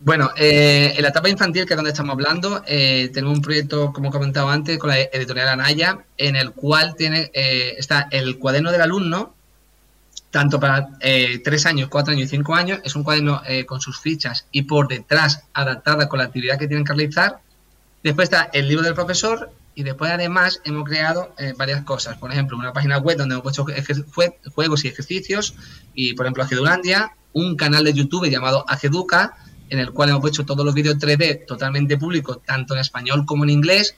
Bueno, 0.00 0.30
eh, 0.36 0.92
en 0.96 1.02
la 1.02 1.08
etapa 1.08 1.28
infantil, 1.28 1.64
que 1.64 1.72
es 1.72 1.76
donde 1.76 1.90
estamos 1.90 2.12
hablando, 2.12 2.62
eh, 2.66 3.10
tenemos 3.12 3.36
un 3.36 3.42
proyecto, 3.42 3.92
como 3.92 4.10
comentaba 4.10 4.52
antes, 4.52 4.78
con 4.78 4.90
la 4.90 5.00
editorial 5.00 5.48
Anaya, 5.48 6.04
en 6.18 6.36
el 6.36 6.52
cual 6.52 6.94
tiene, 6.94 7.30
eh, 7.32 7.74
está 7.78 8.08
el 8.10 8.38
cuaderno 8.38 8.70
del 8.70 8.82
alumno, 8.82 9.34
tanto 10.30 10.58
para 10.58 10.88
tres 11.44 11.64
años, 11.64 11.88
cuatro 11.88 12.12
años 12.12 12.26
y 12.26 12.28
cinco 12.28 12.56
años. 12.56 12.80
Es 12.82 12.96
un 12.96 13.04
cuaderno 13.04 13.40
con 13.66 13.80
sus 13.80 14.00
fichas 14.00 14.46
y 14.50 14.62
por 14.62 14.88
detrás 14.88 15.44
adaptada 15.52 16.08
con 16.08 16.18
la 16.18 16.24
actividad 16.24 16.58
que 16.58 16.66
tienen 16.66 16.84
que 16.84 16.92
realizar 16.92 17.38
Después 18.04 18.26
está 18.26 18.50
el 18.52 18.68
libro 18.68 18.84
del 18.84 18.94
profesor 18.94 19.50
y 19.74 19.82
después 19.82 20.10
además 20.10 20.60
hemos 20.64 20.84
creado 20.84 21.34
eh, 21.38 21.52
varias 21.56 21.82
cosas. 21.82 22.16
Por 22.18 22.30
ejemplo, 22.30 22.56
una 22.56 22.72
página 22.72 22.98
web 22.98 23.16
donde 23.18 23.34
hemos 23.34 23.42
puesto 23.42 23.66
juegos 24.54 24.84
y 24.84 24.88
ejercicios 24.88 25.54
y, 25.94 26.14
por 26.14 26.26
ejemplo, 26.26 26.44
Agedulandia, 26.44 27.16
un 27.32 27.56
canal 27.56 27.84
de 27.84 27.92
YouTube 27.92 28.28
llamado 28.30 28.64
Ageduca, 28.68 29.36
en 29.68 29.80
el 29.80 29.92
cual 29.92 30.10
hemos 30.10 30.20
puesto 30.20 30.44
todos 30.44 30.64
los 30.64 30.74
vídeos 30.74 30.96
3D 30.96 31.46
totalmente 31.46 31.98
públicos, 31.98 32.38
tanto 32.44 32.74
en 32.74 32.80
español 32.80 33.24
como 33.26 33.44
en 33.44 33.50
inglés. 33.50 33.96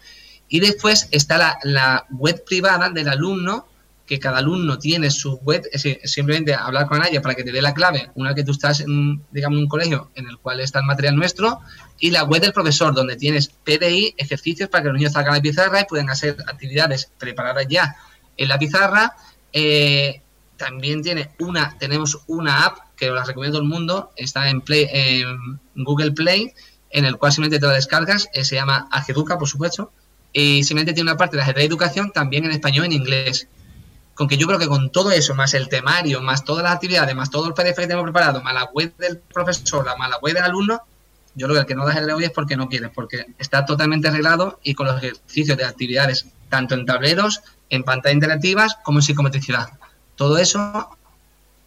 Y 0.49 0.61
después 0.61 1.09
está 1.11 1.37
la, 1.37 1.59
la 1.63 2.07
web 2.11 2.43
privada 2.45 2.89
del 2.91 3.09
alumno 3.09 3.67
que 4.07 4.21
cada 4.21 4.39
alumno 4.39 4.79
tiene 4.79 5.11
su 5.11 5.37
web, 5.39 5.69
es 5.73 5.83
simplemente 6.05 6.55
hablar 6.55 6.87
con 6.87 7.05
ella 7.05 7.21
para 7.21 7.35
que 7.35 7.43
te 7.43 7.51
dé 7.51 7.61
la 7.61 7.75
clave, 7.75 8.11
una 8.15 8.35
que 8.35 8.45
tú 8.45 8.53
estás 8.53 8.81
en, 8.81 9.23
digamos, 9.33 9.59
un 9.59 9.67
colegio 9.67 10.11
en 10.15 10.29
el 10.29 10.39
cual 10.39 10.61
está 10.61 10.79
el 10.79 10.87
material 10.87 11.17
nuestro, 11.17 11.61
y 11.99 12.11
la 12.11 12.23
web 12.23 12.41
del 12.41 12.53
profesor, 12.53 12.95
donde 12.95 13.17
tienes 13.17 13.49
PDI, 13.49 14.15
ejercicios 14.17 14.69
para 14.69 14.83
que 14.83 14.89
los 14.91 14.99
niños 14.99 15.13
salgan 15.13 15.35
la 15.35 15.43
pizarra 15.43 15.81
y 15.81 15.85
puedan 15.85 16.09
hacer 16.09 16.37
actividades 16.47 17.11
preparadas 17.19 17.67
ya 17.69 17.97
en 18.37 18.49
la 18.49 18.59
pizarra. 18.59 19.17
Eh, 19.53 20.23
también 20.57 21.03
tiene 21.03 21.31
una, 21.41 21.77
tenemos 21.79 22.19
una 22.29 22.65
app 22.65 22.79
que 22.97 23.11
os 23.11 23.17
la 23.17 23.25
recomiendo 23.25 23.59
todo 23.59 23.65
el 23.65 23.69
mundo, 23.69 24.13
está 24.17 24.49
en, 24.49 24.61
Play, 24.61 24.89
en 24.91 25.59
Google 25.75 26.13
Play, 26.13 26.53
en 26.91 27.05
el 27.05 27.17
cual 27.17 27.33
simplemente 27.33 27.61
te 27.61 27.67
la 27.67 27.75
descargas, 27.75 28.29
eh, 28.33 28.45
se 28.45 28.55
llama 28.55 28.89
Ageduca, 28.91 29.37
por 29.37 29.49
supuesto, 29.49 29.93
y 30.33 30.63
simplemente 30.63 30.95
tiene 30.95 31.11
una 31.11 31.19
parte 31.19 31.37
de 31.37 31.43
ajedrez 31.43 31.63
de 31.63 31.67
educación 31.67 32.13
también 32.13 32.45
en 32.45 32.53
español 32.53 32.85
y 32.85 32.87
en 32.87 32.93
inglés 32.93 33.49
con 34.17 34.27
que 34.27 34.39
yo 34.39 34.47
creo 34.47 34.59
que 34.59 34.67
con 34.67 34.91
todo 34.91 35.13
eso, 35.13 35.35
más 35.35 35.55
el 35.55 35.69
temario, 35.69 36.23
más 36.23 36.43
todas 36.43 36.65
las 36.65 36.73
actividades, 36.73 37.15
más 37.15 37.31
todo 37.31 37.47
el 37.47 37.55
PDF 37.55 37.77
que 37.77 37.83
tenemos 37.83 38.05
preparado, 38.05 38.43
más 38.43 38.55
la 38.55 38.65
web 38.73 38.97
del 38.97 39.19
profesor, 39.19 39.87
más 39.99 40.11
la 40.11 40.19
web 40.19 40.35
del 40.35 40.43
alumno, 40.43 40.81
yo 41.35 41.47
creo 41.47 41.55
que 41.55 41.61
el 41.61 41.67
que 41.67 41.75
no 41.75 41.85
da 41.85 41.93
el 41.93 42.11
hoy 42.11 42.25
es 42.25 42.31
porque 42.31 42.57
no 42.57 42.67
quiere, 42.67 42.89
porque 42.89 43.27
está 43.39 43.67
totalmente 43.67 44.09
arreglado 44.09 44.59
y 44.63 44.75
con 44.75 44.87
los 44.87 44.97
ejercicios 44.97 45.59
de 45.59 45.67
actividades, 45.67 46.27
tanto 46.49 46.75
en 46.75 46.87
tableros, 46.87 47.43
en 47.69 47.85
pantallas 47.85 48.15
interactivas, 48.15 48.79
como 48.83 49.01
en 49.01 49.03
psicometricidad. 49.03 49.69
Todo 50.15 50.39
eso, 50.39 50.89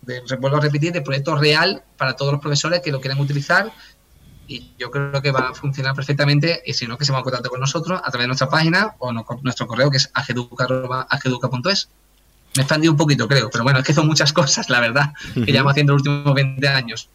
de, 0.01 0.21
vuelvo 0.39 0.57
a 0.57 0.61
repetir, 0.61 0.91
de 0.91 1.01
proyecto 1.01 1.35
real 1.35 1.83
para 1.97 2.15
todos 2.15 2.31
los 2.31 2.41
profesores 2.41 2.81
que 2.81 2.91
lo 2.91 2.99
quieren 2.99 3.19
utilizar 3.19 3.71
y 4.47 4.73
yo 4.79 4.89
creo 4.89 5.21
que 5.21 5.31
va 5.31 5.49
a 5.49 5.53
funcionar 5.53 5.93
perfectamente 5.93 6.63
y 6.65 6.73
si 6.73 6.87
no, 6.87 6.97
que 6.97 7.05
se 7.05 7.11
van 7.11 7.21
a 7.21 7.23
contactar 7.23 7.51
con 7.51 7.59
nosotros 7.59 8.01
a 8.03 8.09
través 8.09 8.23
de 8.23 8.27
nuestra 8.29 8.49
página 8.49 8.95
o 8.97 9.13
nuestro 9.13 9.67
correo 9.67 9.91
que 9.91 9.97
es 9.97 10.09
ageduca.es. 10.15 11.89
Me 12.55 12.61
he 12.61 12.63
expandido 12.63 12.91
un 12.91 12.97
poquito, 12.97 13.27
creo, 13.27 13.49
pero 13.49 13.63
bueno, 13.63 13.79
es 13.79 13.85
que 13.85 13.93
son 13.93 14.07
muchas 14.07 14.33
cosas, 14.33 14.69
la 14.69 14.79
verdad, 14.79 15.13
que 15.33 15.51
llevamos 15.51 15.71
haciendo 15.71 15.93
los 15.93 16.01
últimos 16.01 16.33
20 16.33 16.67
años. 16.67 17.09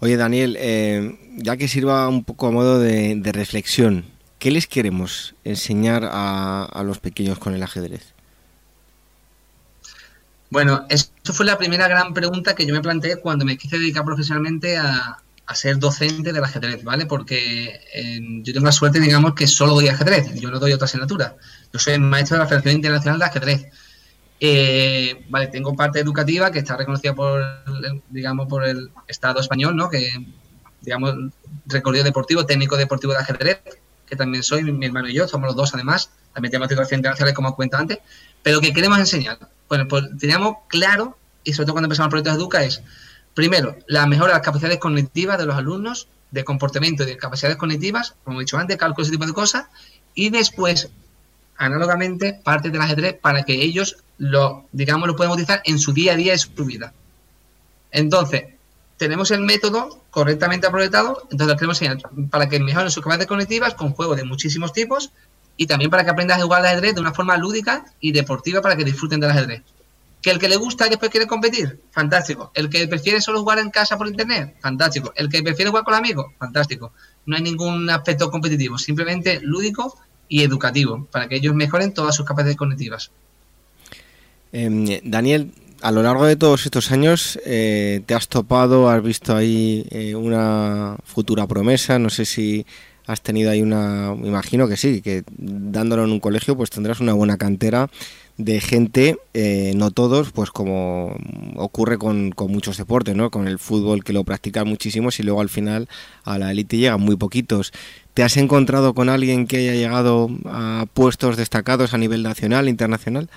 Oye, 0.00 0.16
Daniel, 0.16 0.56
eh, 0.58 1.18
ya 1.36 1.58
que 1.58 1.68
sirva 1.68 2.08
un 2.08 2.24
poco 2.24 2.46
a 2.46 2.50
modo 2.50 2.80
de, 2.80 3.20
reflexión, 3.32 4.06
¿qué 4.38 4.50
les 4.50 4.66
queremos 4.66 5.34
enseñar 5.44 6.08
a, 6.10 6.82
los 6.84 6.98
pequeños 6.98 7.38
con 7.38 7.54
el 7.54 7.62
ajedrez? 7.62 8.14
Bueno, 10.48 10.86
eso 10.88 11.10
fue 11.32 11.44
la 11.44 11.58
primera 11.58 11.86
gran 11.86 12.14
pregunta 12.14 12.54
que 12.54 12.64
yo 12.64 12.74
me 12.74 12.80
planteé 12.80 13.16
cuando 13.16 13.44
me 13.44 13.58
quise 13.58 13.78
dedicar 13.78 14.04
profesionalmente 14.04 14.78
a, 14.78 15.18
ser 15.52 15.80
docente 15.80 16.32
del 16.32 16.44
ajedrez, 16.44 16.84
¿vale? 16.84 17.06
Porque 17.06 17.80
eh, 17.92 18.20
yo 18.44 18.52
tengo 18.52 18.66
la 18.66 18.72
suerte, 18.72 19.00
digamos, 19.00 19.34
que 19.34 19.48
solo 19.48 19.74
doy 19.74 19.88
ajedrez, 19.88 20.32
yo 20.36 20.48
no 20.48 20.60
doy 20.60 20.72
otra 20.72 20.84
asignatura. 20.84 21.34
Yo 21.72 21.78
soy 21.80 21.98
maestro 21.98 22.36
de 22.36 22.44
la 22.44 22.48
Federación 22.48 22.76
Internacional 22.76 23.18
de 23.18 23.24
Ajedrez. 23.24 23.66
Eh, 24.42 25.26
vale, 25.28 25.48
tengo 25.48 25.76
parte 25.76 26.00
educativa 26.00 26.50
que 26.50 26.60
está 26.60 26.74
reconocida 26.74 27.14
por, 27.14 27.42
digamos, 28.08 28.48
por 28.48 28.64
el 28.64 28.90
Estado 29.06 29.40
español, 29.40 29.76
¿no? 29.76 29.90
Que, 29.90 30.10
digamos, 30.80 31.14
recorrido 31.66 32.04
deportivo, 32.04 32.46
técnico 32.46 32.78
deportivo 32.78 33.12
de 33.12 33.18
ajedrez, 33.18 33.60
que 34.06 34.16
también 34.16 34.42
soy, 34.42 34.64
mi, 34.64 34.86
hermano 34.86 35.08
y 35.08 35.14
yo, 35.14 35.28
somos 35.28 35.48
los 35.48 35.56
dos 35.56 35.74
además, 35.74 36.10
también 36.32 36.50
tenemos 36.50 36.68
titulación 36.68 37.00
internacional, 37.00 37.34
como 37.34 37.50
os 37.50 37.54
cuento 37.54 37.76
antes, 37.76 37.98
pero 38.42 38.62
que 38.62 38.72
queremos 38.72 38.98
enseñar. 38.98 39.38
Bueno, 39.68 39.86
pues 39.86 40.04
teníamos 40.18 40.56
claro, 40.68 41.18
y 41.44 41.52
sobre 41.52 41.66
todo 41.66 41.74
cuando 41.74 41.86
empezamos 41.86 42.06
el 42.06 42.10
proyecto 42.10 42.30
de 42.30 42.36
Educa, 42.36 42.64
es, 42.64 42.82
primero, 43.34 43.76
la 43.88 44.06
mejora 44.06 44.28
de 44.28 44.38
las 44.38 44.44
capacidades 44.44 44.78
cognitivas 44.78 45.36
de 45.36 45.44
los 45.44 45.54
alumnos, 45.54 46.08
de 46.30 46.44
comportamiento 46.44 47.02
y 47.02 47.06
de 47.06 47.16
capacidades 47.18 47.58
cognitivas, 47.58 48.14
como 48.24 48.40
he 48.40 48.44
dicho 48.44 48.56
antes, 48.56 48.78
cálculo, 48.78 49.02
ese 49.02 49.12
tipo 49.12 49.26
de 49.26 49.34
cosas, 49.34 49.66
y 50.14 50.30
después 50.30 50.90
análogamente 51.60 52.40
partes 52.42 52.72
del 52.72 52.80
ajedrez 52.80 53.16
para 53.20 53.42
que 53.42 53.52
ellos 53.52 53.98
lo, 54.16 54.64
digamos, 54.72 55.06
lo 55.06 55.14
puedan 55.14 55.32
utilizar 55.32 55.60
en 55.64 55.78
su 55.78 55.92
día 55.92 56.14
a 56.14 56.16
día 56.16 56.34
y 56.34 56.38
su 56.38 56.64
vida. 56.64 56.92
Entonces, 57.92 58.44
tenemos 58.96 59.30
el 59.30 59.42
método 59.42 60.02
correctamente 60.10 60.66
aprovechado, 60.66 61.22
entonces 61.30 61.46
lo 61.48 61.56
queremos 61.56 61.80
enseñar 61.82 62.02
para 62.30 62.48
que 62.48 62.60
mejoren 62.60 62.90
sus 62.90 63.02
capacidades 63.02 63.28
cognitivas 63.28 63.74
con 63.74 63.92
juegos 63.92 64.16
de 64.16 64.24
muchísimos 64.24 64.72
tipos 64.72 65.12
y 65.56 65.66
también 65.66 65.90
para 65.90 66.02
que 66.02 66.10
aprendan 66.10 66.40
a 66.40 66.42
jugar 66.42 66.60
al 66.62 66.68
ajedrez 66.68 66.94
de 66.94 67.02
una 67.02 67.12
forma 67.12 67.36
lúdica 67.36 67.84
y 68.00 68.12
deportiva 68.12 68.62
para 68.62 68.76
que 68.76 68.84
disfruten 68.84 69.20
del 69.20 69.30
ajedrez. 69.30 69.62
¿Que 70.22 70.30
el 70.30 70.38
que 70.38 70.48
le 70.48 70.56
gusta 70.56 70.86
y 70.86 70.90
después 70.90 71.10
quiere 71.10 71.26
competir? 71.26 71.80
Fantástico. 71.92 72.52
¿El 72.54 72.68
que 72.68 72.86
prefiere 72.88 73.20
solo 73.20 73.40
jugar 73.40 73.58
en 73.58 73.70
casa 73.70 73.96
por 73.96 74.06
internet? 74.06 74.56
Fantástico. 74.60 75.12
¿El 75.16 75.28
que 75.28 75.42
prefiere 75.42 75.70
jugar 75.70 75.84
con 75.84 75.94
amigos? 75.94 76.26
Fantástico. 76.38 76.92
No 77.26 77.36
hay 77.36 77.42
ningún 77.42 77.88
aspecto 77.90 78.30
competitivo, 78.30 78.78
simplemente 78.78 79.40
lúdico 79.40 79.98
y 80.30 80.42
educativo, 80.42 81.06
para 81.10 81.28
que 81.28 81.36
ellos 81.36 81.54
mejoren 81.54 81.92
todas 81.92 82.14
sus 82.14 82.24
capacidades 82.24 82.56
cognitivas. 82.56 83.10
Em, 84.52 84.86
Daniel, 85.04 85.52
a 85.82 85.90
lo 85.90 86.02
largo 86.02 86.24
de 86.24 86.36
todos 86.36 86.64
estos 86.64 86.92
años, 86.92 87.38
eh, 87.44 88.00
¿te 88.06 88.14
has 88.14 88.28
topado, 88.28 88.88
has 88.88 89.02
visto 89.02 89.36
ahí 89.36 89.86
eh, 89.90 90.14
una 90.14 90.96
futura 91.04 91.46
promesa? 91.46 91.98
No 91.98 92.10
sé 92.10 92.24
si 92.24 92.64
has 93.06 93.22
tenido 93.22 93.50
ahí 93.50 93.60
una, 93.60 94.14
me 94.14 94.28
imagino 94.28 94.68
que 94.68 94.76
sí, 94.76 95.02
que 95.02 95.24
dándolo 95.26 96.04
en 96.04 96.12
un 96.12 96.20
colegio 96.20 96.56
pues 96.56 96.70
tendrás 96.70 97.00
una 97.00 97.12
buena 97.12 97.36
cantera 97.36 97.90
de 98.44 98.60
gente, 98.60 99.18
eh, 99.34 99.72
no 99.76 99.90
todos, 99.90 100.32
pues 100.32 100.50
como 100.50 101.14
ocurre 101.56 101.98
con, 101.98 102.30
con, 102.30 102.50
muchos 102.50 102.78
deportes, 102.78 103.14
¿no? 103.14 103.30
Con 103.30 103.46
el 103.46 103.58
fútbol 103.58 104.02
que 104.02 104.12
lo 104.12 104.24
practican 104.24 104.66
muchísimos 104.66 105.20
y 105.20 105.22
luego 105.22 105.40
al 105.40 105.48
final 105.48 105.88
a 106.24 106.38
la 106.38 106.50
élite 106.50 106.78
llegan 106.78 107.00
muy 107.00 107.16
poquitos. 107.16 107.72
¿Te 108.14 108.22
has 108.22 108.36
encontrado 108.36 108.94
con 108.94 109.08
alguien 109.08 109.46
que 109.46 109.58
haya 109.58 109.74
llegado 109.74 110.30
a 110.46 110.86
puestos 110.94 111.36
destacados 111.36 111.92
a 111.92 111.98
nivel 111.98 112.22
nacional, 112.22 112.68
internacional? 112.68 113.28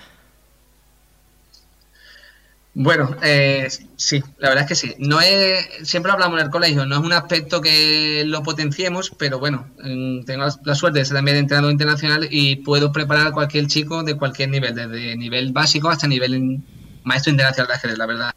Bueno, 2.75 3.15
eh, 3.21 3.67
sí, 3.97 4.23
la 4.39 4.49
verdad 4.49 4.63
es 4.63 4.67
que 4.67 4.75
sí. 4.75 4.95
No 4.97 5.21
es, 5.21 5.67
siempre 5.83 6.11
hablamos 6.11 6.39
en 6.39 6.45
el 6.45 6.51
colegio, 6.51 6.85
no 6.87 6.95
es 6.95 7.01
un 7.01 7.13
aspecto 7.13 7.61
que 7.61 8.23
lo 8.25 8.41
potenciemos, 8.41 9.11
pero 9.17 9.37
bueno, 9.37 9.67
mm, 9.83 10.23
tengo 10.23 10.45
la 10.63 10.75
suerte 10.75 10.99
de 10.99 11.05
ser 11.05 11.15
también 11.15 11.37
entrenador 11.37 11.71
internacional 11.71 12.27
y 12.31 12.55
puedo 12.57 12.91
preparar 12.91 13.27
a 13.27 13.31
cualquier 13.31 13.67
chico 13.67 14.03
de 14.03 14.17
cualquier 14.17 14.49
nivel, 14.49 14.73
desde 14.73 15.15
nivel 15.15 15.51
básico 15.51 15.89
hasta 15.89 16.07
nivel 16.07 16.61
maestro 17.03 17.31
internacional 17.31 17.67
de 17.67 17.73
ajedrez, 17.75 17.97
la 17.97 18.05
verdad. 18.07 18.33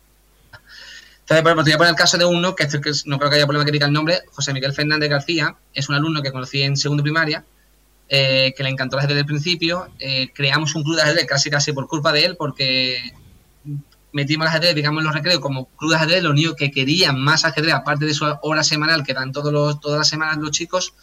Entonces, 1.20 1.42
por 1.42 1.50
ejemplo, 1.50 1.64
te 1.64 1.70
voy 1.70 1.74
a 1.74 1.78
poner 1.78 1.90
el 1.90 1.96
caso 1.96 2.18
de 2.18 2.24
uno, 2.26 2.54
que, 2.54 2.68
no 3.06 3.18
creo 3.18 3.30
que 3.30 3.36
haya 3.36 3.46
problema 3.46 3.64
que 3.64 3.72
diga 3.72 3.86
el 3.86 3.92
nombre, 3.92 4.20
José 4.32 4.52
Miguel 4.52 4.74
Fernández 4.74 5.08
García, 5.08 5.56
es 5.72 5.88
un 5.88 5.94
alumno 5.94 6.22
que 6.22 6.30
conocí 6.30 6.62
en 6.62 6.76
segundo 6.76 7.02
primaria, 7.02 7.42
eh, 8.08 8.52
que 8.56 8.62
le 8.62 8.68
encantó 8.68 8.96
el 8.96 9.00
ajedrez 9.00 9.16
desde 9.16 9.20
el 9.20 9.26
principio. 9.26 9.88
Eh, 9.98 10.30
creamos 10.34 10.74
un 10.74 10.84
club 10.84 10.96
de 10.96 11.02
ajedrez 11.02 11.26
casi 11.26 11.50
casi 11.50 11.72
por 11.72 11.88
culpa 11.88 12.12
de 12.12 12.26
él, 12.26 12.36
porque 12.36 13.12
metimos 14.16 14.46
el 14.46 14.48
ajedrez, 14.48 14.74
digamos, 14.74 15.04
los 15.04 15.12
recreos 15.12 15.40
como 15.40 15.66
club 15.76 15.90
de 15.90 15.96
ajedrez, 15.96 16.22
los 16.22 16.34
niños 16.34 16.54
que 16.56 16.70
querían 16.70 17.20
más 17.20 17.44
ajedrez, 17.44 17.74
aparte 17.74 18.06
de 18.06 18.14
su 18.14 18.24
hora 18.40 18.64
semanal 18.64 19.04
que 19.04 19.12
dan 19.12 19.30
todos 19.30 19.52
los, 19.52 19.78
todas 19.78 19.98
las 19.98 20.08
semanas 20.08 20.38
los 20.38 20.52
chicos, 20.52 20.94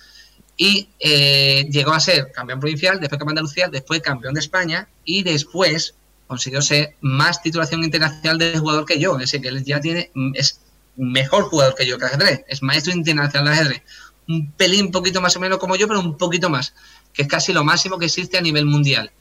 y 0.58 0.90
eh, 1.00 1.68
llegó 1.70 1.94
a 1.94 2.00
ser 2.00 2.32
campeón 2.32 2.60
provincial, 2.60 3.00
después 3.00 3.20
campeón 3.20 3.36
de 3.36 3.40
Andalucía, 3.42 3.68
después 3.70 4.02
campeón 4.02 4.34
de 4.34 4.40
España, 4.40 4.88
y 5.06 5.22
después 5.22 5.94
consiguió 6.26 6.60
ser 6.64 6.96
más 7.02 7.40
titulación 7.44 7.84
internacional 7.84 8.40
de 8.40 8.58
jugador 8.58 8.86
que 8.86 9.00
yo, 9.00 9.14
es 9.14 9.20
decir, 9.20 9.42
que 9.42 9.50
él 9.50 9.64
ya 9.64 9.80
tiene, 9.80 10.10
es 10.34 10.60
mejor 10.96 11.44
jugador 11.44 11.76
que 11.76 11.86
yo 11.86 12.00
que 12.00 12.06
ajedrez, 12.06 12.44
es 12.48 12.64
maestro 12.64 12.94
internacional 12.94 13.46
de 13.46 13.62
ajedrez, 13.62 13.82
un 14.28 14.52
pelín 14.54 14.90
poquito 14.92 15.22
más 15.22 15.36
o 15.38 15.40
menos 15.40 15.60
como 15.60 15.76
yo, 15.76 15.88
pero 15.88 16.00
un 16.00 16.18
poquito 16.18 16.50
más, 16.50 16.74
que 17.14 17.22
es 17.22 17.28
casi 17.28 17.54
lo 17.54 17.64
máximo 17.64 18.00
que 18.00 18.06
existe 18.06 18.40
a 18.40 18.42
nivel 18.42 18.66
mundial. 18.66 19.12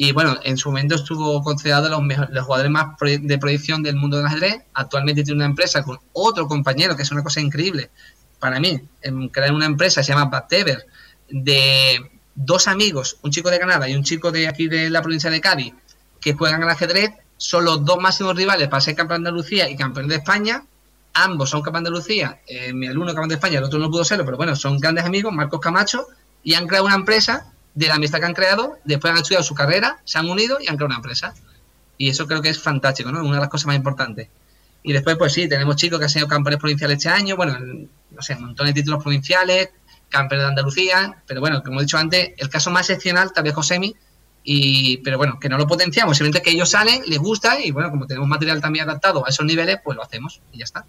Y 0.00 0.12
bueno, 0.12 0.38
en 0.44 0.56
su 0.56 0.68
momento 0.68 0.94
estuvo 0.94 1.42
considerado 1.42 1.88
los, 1.88 2.00
los 2.30 2.44
jugadores 2.44 2.70
más 2.70 2.96
de 3.00 3.38
proyección 3.38 3.82
del 3.82 3.96
mundo 3.96 4.16
del 4.16 4.26
ajedrez. 4.26 4.62
Actualmente 4.74 5.24
tiene 5.24 5.38
una 5.38 5.46
empresa 5.46 5.82
con 5.82 5.98
otro 6.12 6.46
compañero, 6.46 6.94
que 6.94 7.02
es 7.02 7.10
una 7.10 7.24
cosa 7.24 7.40
increíble 7.40 7.90
para 8.38 8.60
mí, 8.60 8.80
en 9.02 9.28
crear 9.28 9.52
una 9.52 9.66
empresa, 9.66 10.04
se 10.04 10.12
llama 10.12 10.26
Bactever, 10.26 10.86
de 11.28 11.98
dos 12.36 12.68
amigos, 12.68 13.18
un 13.22 13.32
chico 13.32 13.50
de 13.50 13.58
Canadá 13.58 13.88
y 13.88 13.96
un 13.96 14.04
chico 14.04 14.30
de 14.30 14.46
aquí 14.46 14.68
de 14.68 14.88
la 14.88 15.02
provincia 15.02 15.30
de 15.30 15.40
Cádiz, 15.40 15.74
que 16.20 16.34
juegan 16.34 16.62
al 16.62 16.70
ajedrez. 16.70 17.10
Son 17.36 17.64
los 17.64 17.84
dos 17.84 17.98
máximos 17.98 18.36
rivales 18.36 18.68
para 18.68 18.80
ser 18.80 18.94
campeón 18.94 19.24
de 19.24 19.30
Andalucía 19.30 19.68
y 19.68 19.76
campeón 19.76 20.06
de 20.06 20.14
España. 20.14 20.64
Ambos 21.14 21.50
son 21.50 21.60
campeón 21.60 21.82
de 21.82 21.88
Andalucía. 21.88 22.40
Eh, 22.46 22.72
mi 22.72 22.86
alumno 22.86 23.08
campeón 23.08 23.30
de 23.30 23.34
España, 23.34 23.58
el 23.58 23.64
otro 23.64 23.80
no 23.80 23.90
pudo 23.90 24.04
serlo, 24.04 24.24
pero 24.24 24.36
bueno, 24.36 24.54
son 24.54 24.78
grandes 24.78 25.04
amigos, 25.04 25.32
Marcos 25.32 25.58
Camacho, 25.58 26.06
y 26.44 26.54
han 26.54 26.68
creado 26.68 26.86
una 26.86 26.94
empresa 26.94 27.52
de 27.78 27.86
la 27.86 27.94
amistad 27.94 28.18
que 28.18 28.26
han 28.26 28.34
creado, 28.34 28.76
después 28.84 29.12
han 29.12 29.18
estudiado 29.18 29.44
su 29.44 29.54
carrera, 29.54 30.00
se 30.04 30.18
han 30.18 30.28
unido 30.28 30.58
y 30.60 30.68
han 30.68 30.76
creado 30.76 30.86
una 30.86 30.96
empresa. 30.96 31.32
Y 31.96 32.08
eso 32.08 32.26
creo 32.26 32.42
que 32.42 32.48
es 32.48 32.60
fantástico, 32.60 33.12
¿no? 33.12 33.20
Una 33.20 33.36
de 33.36 33.40
las 33.40 33.48
cosas 33.48 33.66
más 33.68 33.76
importantes. 33.76 34.28
Y 34.82 34.92
después, 34.92 35.16
pues 35.16 35.32
sí, 35.32 35.48
tenemos 35.48 35.76
chicos 35.76 35.98
que 35.98 36.06
han 36.06 36.10
sido 36.10 36.26
campeones 36.26 36.58
provinciales 36.58 36.98
este 36.98 37.08
año, 37.08 37.36
bueno, 37.36 37.56
no 37.58 38.22
sé, 38.22 38.34
un 38.34 38.46
montón 38.46 38.66
de 38.66 38.72
títulos 38.72 39.02
provinciales, 39.02 39.70
campeones 40.08 40.44
de 40.44 40.48
Andalucía, 40.48 41.22
pero 41.26 41.40
bueno, 41.40 41.62
como 41.62 41.78
he 41.80 41.84
dicho 41.84 41.98
antes, 41.98 42.30
el 42.36 42.48
caso 42.48 42.70
más 42.70 42.88
excepcional 42.88 43.32
tal 43.32 43.44
vez 43.44 43.54
Josemi, 43.54 43.94
y, 44.42 44.98
pero 44.98 45.18
bueno, 45.18 45.38
que 45.38 45.48
no 45.48 45.58
lo 45.58 45.66
potenciamos, 45.66 46.16
simplemente 46.16 46.42
que 46.42 46.54
ellos 46.54 46.70
salen, 46.70 47.02
les 47.06 47.18
gusta 47.18 47.60
y 47.60 47.70
bueno, 47.70 47.90
como 47.90 48.06
tenemos 48.06 48.28
material 48.28 48.60
también 48.60 48.88
adaptado 48.88 49.24
a 49.26 49.28
esos 49.28 49.44
niveles, 49.44 49.78
pues 49.84 49.96
lo 49.96 50.02
hacemos 50.02 50.40
y 50.52 50.58
ya 50.58 50.64
está. 50.64 50.84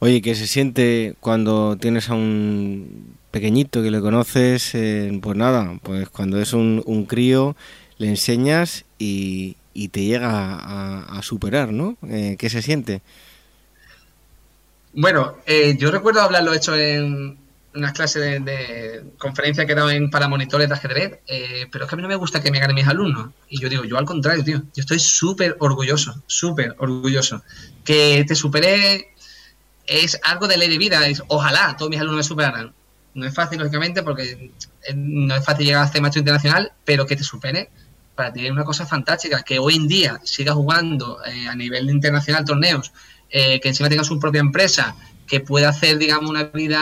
Oye, 0.00 0.22
¿qué 0.22 0.34
se 0.34 0.46
siente 0.46 1.14
cuando 1.20 1.76
tienes 1.76 2.08
a 2.08 2.14
un 2.14 3.17
pequeñito 3.30 3.82
que 3.82 3.90
le 3.90 4.00
conoces? 4.00 4.74
Eh, 4.74 5.18
pues 5.22 5.36
nada, 5.36 5.78
pues 5.82 6.08
cuando 6.08 6.40
es 6.40 6.52
un, 6.52 7.06
crío 7.08 7.56
le 7.98 8.08
enseñas 8.08 8.84
y, 8.98 9.56
te 9.92 10.04
llega 10.04 10.28
a, 10.30 11.22
superar, 11.22 11.72
¿no? 11.72 11.96
Eh, 12.08 12.36
¿Qué 12.38 12.50
se 12.50 12.62
siente? 12.62 13.00
Bueno, 14.92 15.36
eh, 15.46 15.76
yo 15.78 15.90
recuerdo 15.90 16.20
haberlo 16.20 16.52
hecho 16.52 16.74
en 16.74 17.38
unas 17.74 17.92
clases 17.92 18.44
de, 18.44 19.04
conferencia 19.18 19.66
que 19.66 19.72
he 19.72 19.76
dado 19.76 19.90
en, 19.90 20.10
para 20.10 20.26
monitores 20.26 20.68
de 20.68 20.74
ajedrez, 20.74 21.18
pero 21.70 21.84
es 21.84 21.88
que 21.88 21.94
a 21.94 21.96
mí 21.96 22.02
no 22.02 22.08
me 22.08 22.16
gusta 22.16 22.42
que 22.42 22.50
me 22.50 22.58
ganen 22.58 22.74
mis 22.74 22.88
alumnos. 22.88 23.30
Y 23.48 23.60
yo 23.60 23.68
digo, 23.68 23.84
yo 23.84 23.98
al 23.98 24.04
contrario, 24.04 24.42
tío, 24.42 24.58
yo 24.58 24.80
estoy 24.80 24.98
súper 24.98 25.56
orgulloso, 25.60 26.22
súper 26.26 26.74
orgulloso. 26.78 27.42
Que 27.84 28.24
te 28.26 28.34
supere 28.34 29.12
es 29.88 30.20
algo 30.22 30.46
de 30.46 30.56
ley 30.56 30.68
de 30.68 30.78
vida. 30.78 31.06
Es, 31.08 31.22
ojalá 31.28 31.76
todos 31.76 31.90
mis 31.90 32.00
alumnos 32.00 32.18
me 32.18 32.22
superaran. 32.22 32.74
No 33.18 33.26
es 33.26 33.34
fácil, 33.34 33.58
lógicamente, 33.58 34.02
porque 34.02 34.52
no 34.94 35.34
es 35.34 35.44
fácil 35.44 35.66
llegar 35.66 35.82
a 35.82 35.84
hacer 35.86 36.00
maestro 36.00 36.20
internacional, 36.20 36.72
pero 36.84 37.04
que 37.04 37.16
te 37.16 37.24
supere 37.24 37.70
para 38.14 38.32
ti 38.32 38.46
es 38.46 38.52
una 38.52 38.64
cosa 38.64 38.86
fantástica. 38.86 39.42
Que 39.42 39.58
hoy 39.58 39.76
en 39.76 39.88
día 39.88 40.20
sigas 40.24 40.54
jugando 40.54 41.18
eh, 41.24 41.48
a 41.48 41.54
nivel 41.54 41.90
internacional 41.90 42.44
torneos, 42.44 42.92
eh, 43.30 43.60
que 43.60 43.68
encima 43.68 43.88
tenga 43.88 44.04
su 44.04 44.18
propia 44.18 44.40
empresa, 44.40 44.96
que 45.26 45.40
pueda 45.40 45.68
hacer, 45.68 45.98
digamos, 45.98 46.30
una 46.30 46.44
vida 46.44 46.80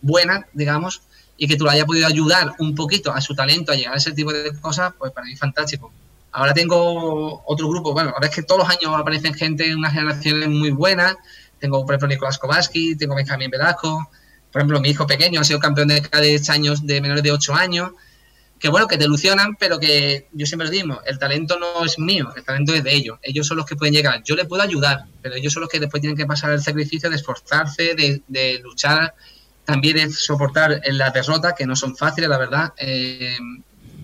buena, 0.00 0.46
digamos, 0.52 1.02
y 1.36 1.48
que 1.48 1.56
tú 1.56 1.64
lo 1.64 1.70
hayas 1.70 1.86
podido 1.86 2.06
ayudar 2.06 2.52
un 2.58 2.74
poquito 2.74 3.12
a 3.12 3.20
su 3.20 3.34
talento 3.34 3.72
a 3.72 3.74
llegar 3.74 3.94
a 3.94 3.96
ese 3.96 4.12
tipo 4.12 4.32
de 4.32 4.52
cosas, 4.60 4.92
pues 4.98 5.12
para 5.12 5.26
mí 5.26 5.32
es 5.32 5.40
fantástico. 5.40 5.92
Ahora 6.30 6.54
tengo 6.54 7.42
otro 7.46 7.68
grupo, 7.68 7.92
bueno, 7.92 8.10
ahora 8.14 8.28
es 8.28 8.34
que 8.34 8.42
todos 8.42 8.60
los 8.60 8.70
años 8.70 8.94
aparecen 8.96 9.34
gente 9.34 9.70
en 9.70 9.78
unas 9.78 9.92
generaciones 9.92 10.48
muy 10.48 10.70
buenas, 10.70 11.16
tengo, 11.62 11.84
por 11.84 11.94
ejemplo, 11.94 12.08
Nicolás 12.08 12.38
Kovarsky, 12.38 12.96
tengo 12.96 13.14
Benjamín 13.14 13.48
Velasco. 13.48 14.10
Por 14.52 14.60
ejemplo, 14.60 14.80
mi 14.80 14.90
hijo 14.90 15.06
pequeño 15.06 15.40
ha 15.40 15.44
sido 15.44 15.58
campeón 15.58 15.88
de 15.88 16.02
cada 16.02 16.24
años 16.48 16.86
de 16.86 17.00
menores 17.00 17.22
de 17.22 17.32
8 17.32 17.54
años. 17.54 17.92
Que 18.58 18.68
bueno, 18.68 18.86
que 18.86 18.96
te 18.96 19.04
ilusionan, 19.04 19.56
pero 19.56 19.80
que 19.80 20.28
yo 20.32 20.46
siempre 20.46 20.66
lo 20.66 20.70
digo, 20.70 21.00
el 21.04 21.18
talento 21.18 21.58
no 21.58 21.84
es 21.84 21.98
mío, 21.98 22.32
el 22.36 22.44
talento 22.44 22.72
es 22.72 22.84
de 22.84 22.94
ellos. 22.94 23.18
Ellos 23.22 23.44
son 23.44 23.56
los 23.56 23.66
que 23.66 23.74
pueden 23.74 23.92
llegar. 23.92 24.22
Yo 24.24 24.36
les 24.36 24.46
puedo 24.46 24.62
ayudar, 24.62 25.06
pero 25.20 25.34
ellos 25.34 25.52
son 25.52 25.62
los 25.62 25.68
que 25.68 25.80
después 25.80 26.00
tienen 26.00 26.16
que 26.16 26.26
pasar 26.26 26.52
el 26.52 26.62
sacrificio 26.62 27.10
de 27.10 27.16
esforzarse, 27.16 27.96
de, 27.96 28.60
luchar, 28.62 29.14
también 29.64 29.96
de 29.96 30.10
soportar 30.10 30.80
las 30.84 31.12
derrotas, 31.12 31.54
que 31.58 31.66
no 31.66 31.74
son 31.74 31.96
fáciles, 31.96 32.30
la 32.30 32.38
verdad. 32.38 32.72
Eh, 32.76 33.36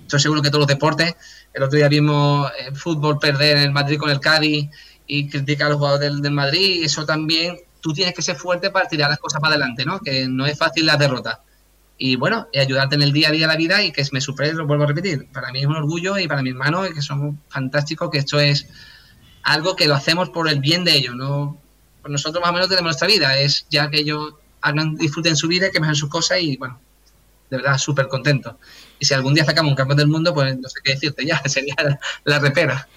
estoy 0.03 0.19
seguro 0.19 0.43
que 0.43 0.49
todos 0.49 0.63
los 0.63 0.69
deportes, 0.69 1.15
el 1.53 1.63
otro 1.63 1.77
día 1.77 1.89
vimos 1.89 2.51
el 2.59 2.75
fútbol 2.75 3.19
perder 3.19 3.59
en 3.59 3.63
el 3.65 3.73
Madrid 3.73 3.99
con 3.99 4.11
el 4.11 4.21
Cádiz 4.21 4.71
y 5.07 5.29
critica 5.29 5.67
a 5.67 5.69
los 5.71 5.79
jugadores 5.79 6.21
del, 6.23 6.33
Madrid, 6.33 6.81
y 6.81 6.85
eso 6.85 7.05
también 7.05 7.59
tú 7.81 7.93
tienes 7.93 8.14
que 8.14 8.23
ser 8.23 8.37
fuerte 8.37 8.71
para 8.71 8.88
tirar 8.88 9.11
las 9.11 9.19
cosas 9.19 9.41
para 9.41 9.55
adelante, 9.55 9.85
¿no? 9.85 10.01
Que 10.01 10.29
no 10.29 10.46
es 10.46 10.59
fácil 10.59 10.87
la 10.87 10.96
derrota. 10.96 11.42
Y 11.96 12.17
bueno, 12.17 12.46
ayudarte 12.55 12.94
en 12.94 13.02
el 13.02 13.13
día 13.13 13.29
a 13.29 13.33
día 13.33 13.46
la 13.46 13.57
vida 13.57 13.83
y 13.83 13.90
que 13.90 14.07
me 14.13 14.21
supere, 14.21 14.52
lo 14.52 14.67
vuelvo 14.67 14.85
a 14.85 14.87
repetir. 14.87 15.27
Para 15.33 15.50
mí 15.50 15.61
es 15.61 15.67
un 15.67 15.77
orgullo 15.77 16.17
y 16.19 16.29
para 16.29 16.42
mi 16.42 16.50
hermano, 16.50 16.83
que 16.83 17.02
son 17.02 17.40
fantásticos, 17.48 18.11
que 18.11 18.19
esto 18.19 18.38
es 18.38 18.69
algo 19.42 19.75
que 19.75 19.88
lo 19.88 19.94
hacemos 19.94 20.31
por 20.31 20.48
el 20.48 20.61
bien 20.61 20.85
de 20.85 20.94
ellos, 20.94 21.17
¿no? 21.17 21.59
Pues 22.00 22.13
nosotros 22.13 22.40
más 22.40 22.50
o 22.50 22.52
menos 22.52 22.69
tenemos 22.69 22.90
nuestra 22.90 23.09
vida, 23.09 23.37
es 23.38 23.67
ya 23.69 23.90
que 23.90 23.98
ellos 23.98 24.35
hagan, 24.61 24.94
disfruten 24.94 25.37
su 25.37 25.48
vida, 25.48 25.71
que 25.71 25.81
mejoren 25.81 25.96
sus 25.96 26.09
cosas 26.09 26.38
y 26.40 26.57
bueno, 26.57 26.79
de 27.50 27.57
verdad 27.57 27.79
súper 27.79 28.09
contento. 28.09 28.59
Y 29.00 29.07
si 29.07 29.15
algún 29.15 29.35
día 29.35 29.44
sacamos 29.44 29.71
un 29.71 29.77
campeón 29.77 29.98
del 29.98 30.09
mundo, 30.09 30.35
pues 30.35 30.57
no 30.57 30.69
sé 30.69 30.81
qué 30.85 30.92
decirte 30.92 31.27
ya, 31.27 31.42
sería 31.46 31.75
la 32.25 32.38
repera. 32.38 32.88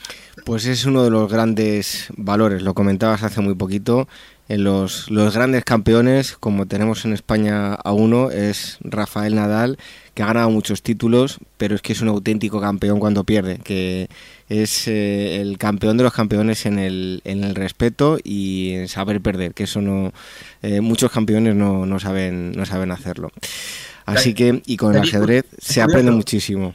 Pues 0.46 0.66
es 0.66 0.86
uno 0.86 1.04
de 1.04 1.10
los 1.10 1.32
grandes 1.32 2.08
valores, 2.16 2.62
lo 2.62 2.74
comentabas 2.74 3.24
hace 3.24 3.42
muy 3.42 3.56
poquito, 3.56 4.08
en 4.52 4.66
los, 4.66 5.10
los 5.10 5.34
grandes 5.34 5.64
campeones, 5.64 6.36
como 6.38 6.66
tenemos 6.66 7.06
en 7.06 7.14
España 7.14 7.74
a 7.74 7.94
uno, 7.94 8.32
es 8.32 8.80
Rafael 8.82 9.34
Nadal, 9.34 9.78
que 10.14 10.24
ha 10.24 10.26
ganado 10.26 10.50
muchos 10.50 10.84
títulos, 10.84 11.40
pero 11.58 11.74
es 11.74 11.82
que 11.82 11.94
es 11.94 12.02
un 12.02 12.10
auténtico 12.10 12.60
campeón 12.60 13.00
cuando 13.00 13.24
pierde, 13.24 13.60
que 13.64 14.10
es 14.50 14.90
eh, 14.90 15.40
el 15.40 15.58
campeón 15.58 15.96
de 15.96 16.04
los 16.04 16.12
campeones 16.12 16.66
en 16.66 16.80
el, 16.80 17.22
en 17.24 17.46
el 17.46 17.56
respeto 17.56 18.18
y 18.22 18.72
en 18.74 18.88
saber 18.90 19.22
perder, 19.22 19.54
que 19.54 19.64
eso 19.64 19.80
no 19.80 20.12
eh, 20.64 20.82
muchos 20.82 21.12
campeones 21.12 21.56
no, 21.56 21.86
no, 21.86 22.00
saben 22.02 22.52
no 22.52 22.66
saben 22.66 22.92
hacerlo. 22.92 23.32
Así 24.06 24.34
que 24.34 24.62
y 24.66 24.76
con 24.76 24.94
el 24.94 25.02
ajedrez 25.02 25.46
se 25.60 25.82
aprende 25.82 26.12
muchísimo. 26.12 26.74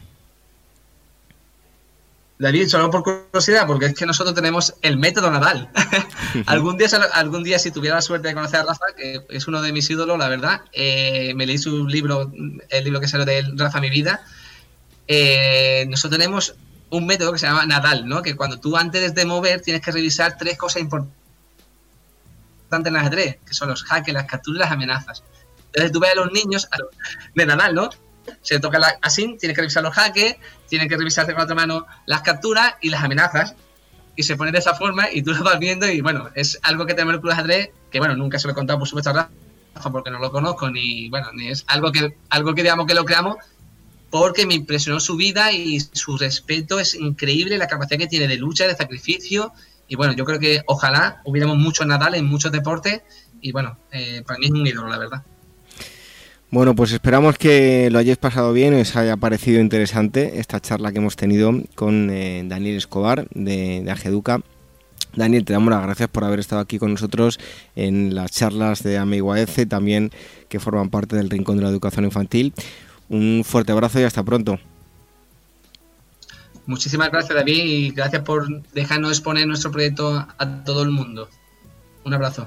David, 2.38 2.68
solo 2.68 2.90
por 2.90 3.02
curiosidad, 3.02 3.66
porque 3.66 3.86
es 3.86 3.94
que 3.94 4.04
nosotros 4.04 4.34
tenemos 4.34 4.74
el 4.82 4.98
método 4.98 5.30
Nadal. 5.30 5.70
algún, 6.46 6.76
día, 6.76 6.88
algún 7.14 7.42
día, 7.42 7.58
si 7.58 7.70
tuviera 7.70 7.96
la 7.96 8.02
suerte 8.02 8.28
de 8.28 8.34
conocer 8.34 8.60
a 8.60 8.64
Rafa, 8.64 8.84
que 8.94 9.24
es 9.30 9.48
uno 9.48 9.62
de 9.62 9.72
mis 9.72 9.88
ídolos, 9.88 10.18
la 10.18 10.28
verdad, 10.28 10.62
eh, 10.72 11.32
me 11.34 11.46
leí 11.46 11.56
su 11.56 11.86
libro, 11.86 12.30
el 12.68 12.84
libro 12.84 13.00
que 13.00 13.08
salió 13.08 13.24
de 13.24 13.42
Rafa 13.54 13.80
Mi 13.80 13.88
Vida. 13.88 14.22
Eh, 15.08 15.86
nosotros 15.88 16.18
tenemos 16.18 16.54
un 16.90 17.06
método 17.06 17.32
que 17.32 17.38
se 17.38 17.46
llama 17.46 17.64
Nadal, 17.64 18.06
¿no? 18.06 18.22
Que 18.22 18.36
cuando 18.36 18.60
tú 18.60 18.76
antes 18.76 19.14
de 19.14 19.24
mover 19.24 19.62
tienes 19.62 19.82
que 19.82 19.90
revisar 19.90 20.36
tres 20.36 20.58
cosas 20.58 20.82
importantes 20.82 21.16
en 22.70 22.96
ajedrez, 22.96 23.38
que 23.46 23.54
son 23.54 23.70
los 23.70 23.82
jaques, 23.82 24.12
las 24.12 24.26
capturas 24.26 24.58
y 24.58 24.60
las 24.60 24.72
amenazas. 24.72 25.22
Entonces 25.66 25.92
tú 25.92 26.00
ves 26.00 26.12
a 26.12 26.16
los 26.16 26.32
niños 26.32 26.68
de 27.34 27.46
Nadal, 27.46 27.74
¿no? 27.74 27.90
Se 28.42 28.60
toca 28.60 28.78
así, 29.02 29.36
tiene 29.38 29.54
que 29.54 29.62
revisar 29.62 29.82
los 29.82 29.94
jaques, 29.94 30.36
tiene 30.68 30.88
que 30.88 30.96
revisar 30.96 31.26
con 31.26 31.36
la 31.36 31.44
otra 31.44 31.54
mano 31.54 31.86
las 32.06 32.22
capturas 32.22 32.74
y 32.80 32.90
las 32.90 33.02
amenazas. 33.02 33.54
Y 34.14 34.22
se 34.22 34.36
pone 34.36 34.52
de 34.52 34.58
esa 34.58 34.74
forma 34.74 35.10
y 35.12 35.22
tú 35.22 35.32
lo 35.32 35.44
vas 35.44 35.58
viendo 35.58 35.86
y 35.86 36.00
bueno, 36.00 36.30
es 36.34 36.58
algo 36.62 36.86
que 36.86 36.94
tenemos 36.94 37.12
en 37.12 37.14
el 37.16 37.20
Club 37.20 37.32
Ajedrez, 37.32 37.70
que 37.90 37.98
bueno, 37.98 38.16
nunca 38.16 38.38
se 38.38 38.46
lo 38.46 38.52
he 38.52 38.54
contado 38.54 38.78
por 38.78 38.88
supuesto 38.88 39.10
a 39.10 39.28
Rafa 39.74 39.90
porque 39.90 40.10
no 40.10 40.18
lo 40.18 40.30
conozco 40.30 40.70
ni 40.70 41.10
bueno, 41.10 41.28
ni 41.34 41.48
es 41.48 41.64
algo 41.68 41.92
que, 41.92 42.16
algo 42.30 42.54
que 42.54 42.62
digamos 42.62 42.86
que 42.86 42.94
lo 42.94 43.04
creamos 43.04 43.36
porque 44.08 44.46
me 44.46 44.54
impresionó 44.54 45.00
su 45.00 45.16
vida 45.16 45.52
y 45.52 45.80
su 45.80 46.16
respeto 46.16 46.80
es 46.80 46.94
increíble, 46.94 47.58
la 47.58 47.66
capacidad 47.66 47.98
que 47.98 48.06
tiene 48.06 48.26
de 48.26 48.36
lucha, 48.36 48.66
de 48.66 48.74
sacrificio 48.74 49.52
y 49.88 49.96
bueno, 49.96 50.14
yo 50.14 50.24
creo 50.24 50.38
que 50.38 50.62
ojalá 50.66 51.20
hubiéramos 51.24 51.58
muchos 51.58 51.86
Nadal 51.86 52.14
en 52.14 52.24
muchos 52.24 52.50
deportes 52.52 53.02
y 53.40 53.52
bueno, 53.52 53.78
eh, 53.92 54.22
para 54.26 54.38
mí 54.38 54.46
es 54.46 54.52
un 54.52 54.66
ídolo, 54.66 54.88
la 54.88 54.98
verdad. 54.98 55.22
Bueno, 56.50 56.76
pues 56.76 56.92
esperamos 56.92 57.38
que 57.38 57.88
lo 57.90 57.98
hayáis 57.98 58.18
pasado 58.18 58.52
bien, 58.52 58.74
os 58.74 58.94
haya 58.94 59.16
parecido 59.16 59.60
interesante 59.60 60.38
esta 60.38 60.60
charla 60.60 60.92
que 60.92 60.98
hemos 60.98 61.16
tenido 61.16 61.52
con 61.74 62.08
eh, 62.10 62.44
Daniel 62.46 62.76
Escobar 62.76 63.28
de, 63.30 63.82
de 63.82 63.90
Ageduca. 63.90 64.40
Daniel, 65.16 65.44
te 65.44 65.54
damos 65.54 65.70
las 65.70 65.82
gracias 65.82 66.08
por 66.08 66.24
haber 66.24 66.38
estado 66.38 66.60
aquí 66.60 66.78
con 66.78 66.92
nosotros 66.92 67.40
en 67.74 68.14
las 68.14 68.30
charlas 68.30 68.82
de 68.82 68.98
Amigo 68.98 69.34
también 69.68 70.12
que 70.48 70.60
forman 70.60 70.90
parte 70.90 71.16
del 71.16 71.30
Rincón 71.30 71.56
de 71.56 71.62
la 71.62 71.70
Educación 71.70 72.04
Infantil. 72.04 72.52
Un 73.08 73.42
fuerte 73.44 73.72
abrazo 73.72 73.98
y 73.98 74.04
hasta 74.04 74.22
pronto. 74.22 74.58
Muchísimas 76.66 77.10
gracias 77.10 77.34
David 77.34 77.64
y 77.64 77.90
gracias 77.90 78.22
por 78.22 78.62
dejarnos 78.72 79.12
exponer 79.12 79.46
nuestro 79.46 79.70
proyecto 79.70 80.26
a 80.36 80.64
todo 80.64 80.82
el 80.82 80.90
mundo. 80.90 81.28
Un 82.04 82.14
abrazo. 82.14 82.46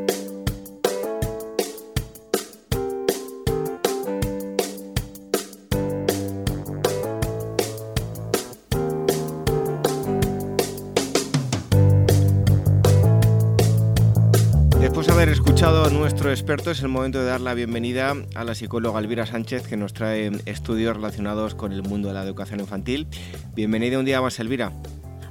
Nuestro 15.89 16.29
experto, 16.29 16.69
es 16.69 16.81
el 16.83 16.89
momento 16.89 17.19
de 17.19 17.25
dar 17.25 17.41
la 17.41 17.55
bienvenida 17.55 18.13
a 18.35 18.43
la 18.43 18.53
psicóloga 18.53 18.99
Elvira 18.99 19.25
Sánchez, 19.25 19.67
que 19.67 19.77
nos 19.77 19.93
trae 19.93 20.31
estudios 20.45 20.95
relacionados 20.95 21.55
con 21.55 21.71
el 21.71 21.81
mundo 21.81 22.09
de 22.09 22.13
la 22.13 22.23
educación 22.23 22.59
infantil. 22.59 23.07
Bienvenida 23.55 23.97
un 23.97 24.05
día 24.05 24.21
más, 24.21 24.39
Elvira. 24.39 24.71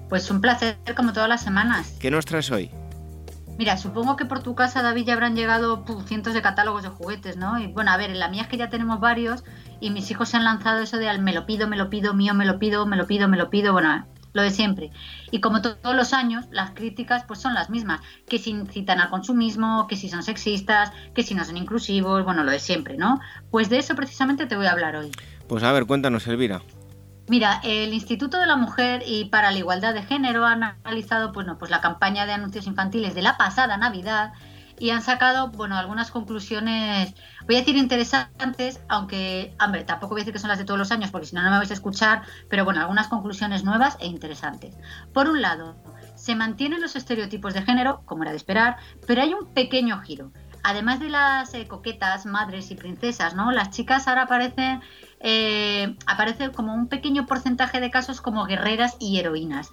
Pues 0.09 0.28
un 0.30 0.40
placer, 0.40 0.76
como 0.96 1.12
todas 1.12 1.28
las 1.28 1.42
semanas. 1.42 1.94
¿Qué 2.01 2.11
nos 2.11 2.24
traes 2.24 2.51
hoy? 2.51 2.70
Mira, 3.59 3.76
supongo 3.76 4.16
que 4.16 4.24
por 4.24 4.42
tu 4.42 4.57
casa, 4.57 4.82
David, 4.82 5.05
ya 5.05 5.12
habrán 5.12 5.36
llegado 5.36 5.84
cientos 6.07 6.34
de 6.34 6.42
catálogos 6.42 6.82
de 6.82 6.88
juguetes, 6.88 7.36
¿no? 7.36 7.61
Y 7.61 7.68
bueno, 7.68 7.92
a 7.92 7.96
ver, 7.96 8.11
en 8.11 8.18
la 8.18 8.28
mía 8.28 8.42
es 8.42 8.48
que 8.48 8.57
ya 8.57 8.70
tenemos 8.70 8.98
varios 8.98 9.44
y 9.78 9.90
mis 9.90 10.11
hijos 10.11 10.30
se 10.30 10.36
han 10.36 10.44
lanzado 10.44 10.80
eso 10.80 10.96
de 10.96 11.09
al 11.09 11.22
me 11.22 11.32
lo 11.32 11.46
pido, 11.46 11.68
me 11.68 11.76
lo 11.76 11.90
pido, 11.90 12.12
mío, 12.12 12.34
me 12.34 12.44
lo 12.44 12.59
pido, 12.59 12.86
me 12.86 12.96
lo 12.96 13.07
pido, 13.07 13.28
me 13.28 13.36
lo 13.36 13.51
pido. 13.51 13.72
Bueno, 13.72 14.07
lo 14.33 14.43
de 14.43 14.51
siempre. 14.51 14.91
Y 15.31 15.41
como 15.41 15.62
todos 15.62 15.97
los 15.97 16.12
años, 16.12 16.47
las 16.51 16.70
críticas 16.70 17.24
pues 17.24 17.41
son 17.41 17.55
las 17.55 17.70
mismas, 17.70 18.01
que 18.28 18.39
si 18.39 18.51
incitan 18.51 19.01
al 19.01 19.11
consumismo, 19.11 19.87
que 19.89 19.97
si 19.97 20.09
son 20.09 20.22
sexistas, 20.22 20.93
que 21.14 21.22
si 21.22 21.35
no 21.35 21.45
son 21.45 21.57
inclusivos, 21.57 22.24
bueno, 22.24 22.45
lo 22.45 22.51
de 22.51 22.59
siempre, 22.59 22.97
¿no? 22.97 23.20
Pues 23.51 23.68
de 23.68 23.78
eso 23.78 23.95
precisamente 23.95 24.47
te 24.47 24.57
voy 24.57 24.66
a 24.66 24.72
hablar 24.72 24.97
hoy. 24.97 25.11
Pues 25.49 25.62
a 25.62 25.72
ver, 25.72 25.87
cuéntanos, 25.87 26.26
Elvira. 26.26 26.62
Mira, 27.28 27.61
el 27.62 27.95
Instituto 27.95 28.39
de 28.39 28.47
la 28.47 28.57
Mujer 28.57 29.05
y 29.07 29.26
para 29.26 29.53
la 29.53 29.59
Igualdad 29.59 29.95
de 29.95 30.03
Género 30.03 30.47
ha 30.47 30.53
analizado 30.53 31.31
pues, 31.31 31.47
no, 31.47 31.59
pues 31.59 31.70
la 31.70 31.81
campaña 31.81 32.26
de 32.26 32.33
anuncios 32.33 32.66
infantiles 32.66 33.14
de 33.14 33.22
la 33.22 33.37
pasada 33.37 33.76
Navidad 33.76 34.33
y 34.81 34.91
han 34.91 35.03
sacado, 35.03 35.49
bueno, 35.51 35.76
algunas 35.76 36.11
conclusiones, 36.11 37.14
voy 37.47 37.57
a 37.57 37.59
decir 37.59 37.76
interesantes, 37.76 38.81
aunque, 38.89 39.55
hombre, 39.62 39.85
tampoco 39.85 40.14
voy 40.14 40.20
a 40.20 40.22
decir 40.22 40.33
que 40.33 40.41
son 40.41 40.49
las 40.49 40.59
de 40.59 40.64
todos 40.64 40.78
los 40.78 40.91
años, 40.91 41.11
porque 41.11 41.26
si 41.26 41.37
no, 41.37 41.43
no 41.43 41.51
me 41.51 41.59
vais 41.59 41.70
a 41.70 41.74
escuchar, 41.74 42.22
pero 42.49 42.64
bueno, 42.64 42.81
algunas 42.81 43.09
conclusiones 43.09 43.62
nuevas 43.62 43.99
e 44.01 44.07
interesantes. 44.07 44.74
Por 45.12 45.28
un 45.28 45.43
lado, 45.43 45.76
se 46.16 46.35
mantienen 46.35 46.81
los 46.81 46.97
estereotipos 46.97 47.53
de 47.53 47.62
género, 47.62 48.01
como 48.07 48.22
era 48.22 48.31
de 48.31 48.39
esperar, 48.39 48.78
pero 49.07 49.20
hay 49.20 49.35
un 49.35 49.53
pequeño 49.53 50.01
giro. 50.01 50.33
Además 50.62 50.99
de 50.99 51.11
las 51.11 51.53
eh, 51.55 51.66
coquetas, 51.68 52.24
madres 52.24 52.70
y 52.70 52.74
princesas, 52.74 53.35
¿no? 53.35 53.51
Las 53.53 53.70
chicas 53.70 54.09
ahora 54.09 54.22
aparecen 54.22 54.81
eh, 55.23 55.95
aparece 56.07 56.51
como 56.51 56.75
un 56.75 56.89
pequeño 56.89 57.27
porcentaje 57.27 57.79
de 57.79 57.91
casos 57.91 58.23
como 58.23 58.47
guerreras 58.47 58.97
y 58.99 59.18
heroínas. 59.18 59.73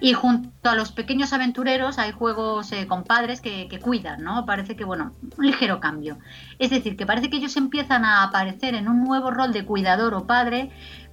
Y 0.00 0.12
junto 0.12 0.68
a 0.68 0.74
los 0.74 0.90
pequeños 0.90 1.32
aventureros 1.32 1.98
hay 1.98 2.10
juegos 2.10 2.72
eh, 2.72 2.86
con 2.88 3.04
padres 3.04 3.40
que, 3.40 3.68
cuidan, 3.80 4.22
¿no? 4.24 4.44
Parece 4.44 4.74
que, 4.76 4.84
bueno, 4.84 5.12
un 5.36 5.46
ligero 5.46 5.78
cambio. 5.78 6.18
Es 6.58 6.70
decir, 6.70 6.96
que 6.96 7.06
parece 7.06 7.30
que 7.30 7.36
ellos 7.36 7.56
empiezan 7.56 8.04
a 8.04 8.24
aparecer 8.24 8.74
en 8.74 8.88
un 8.88 9.04
nuevo 9.04 9.30
rol 9.30 9.52
de 9.52 9.64
cuidador 9.64 10.14
o 10.14 10.26
padre, 10.26 10.70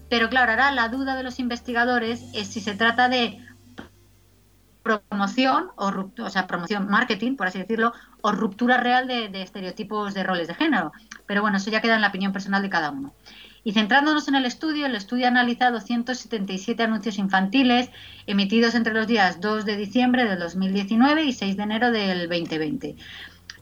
pero 0.10 0.30
claro, 0.30 0.52
ahora 0.52 0.72
la 0.72 0.90
duda 0.90 1.16
de 1.16 1.24
los 1.24 1.40
investigadores 1.40 2.24
es 2.34 2.48
si 2.48 2.62
se 2.62 2.76
trata 2.76 3.08
de 3.08 3.40
promoción 4.82 5.70
o, 5.78 5.92
o 6.20 6.30
sea, 6.30 6.46
promoción 6.46 6.88
marketing, 6.88 7.36
por 7.36 7.48
así 7.48 7.58
decirlo, 7.58 7.92
o 8.22 8.32
ruptura 8.32 8.78
real 8.78 9.08
de, 9.08 9.30
de 9.30 9.42
estereotipos 9.42 10.14
de 10.14 10.24
roles 10.24 10.48
de 10.48 10.54
género. 10.56 10.92
Pero 11.26 11.42
bueno, 11.42 11.58
eso 11.58 11.72
ya 11.72 11.82
queda 11.82 11.96
en 11.96 12.02
la 12.02 12.10
opinión 12.10 12.32
personal 12.34 12.62
de 12.62 12.70
cada 12.70 12.92
uno. 12.92 13.14
Y 13.66 13.74
centrándonos 13.74 14.28
en 14.28 14.36
el 14.36 14.46
estudio, 14.46 14.86
el 14.86 14.96
estudio 14.96 15.26
ha 15.26 15.30
analizado 15.30 15.82
177 15.82 16.84
anuncios 16.84 17.18
infantiles 17.18 17.90
emitidos 18.28 18.76
entre 18.76 18.94
los 18.94 19.08
días 19.08 19.42
2 19.42 19.66
de 19.66 19.76
diciembre 19.76 20.24
del 20.26 20.40
2019 20.40 21.24
y 21.24 21.34
6 21.34 21.58
de 21.58 21.64
enero 21.64 21.92
del 21.92 22.30
2020 22.30 22.96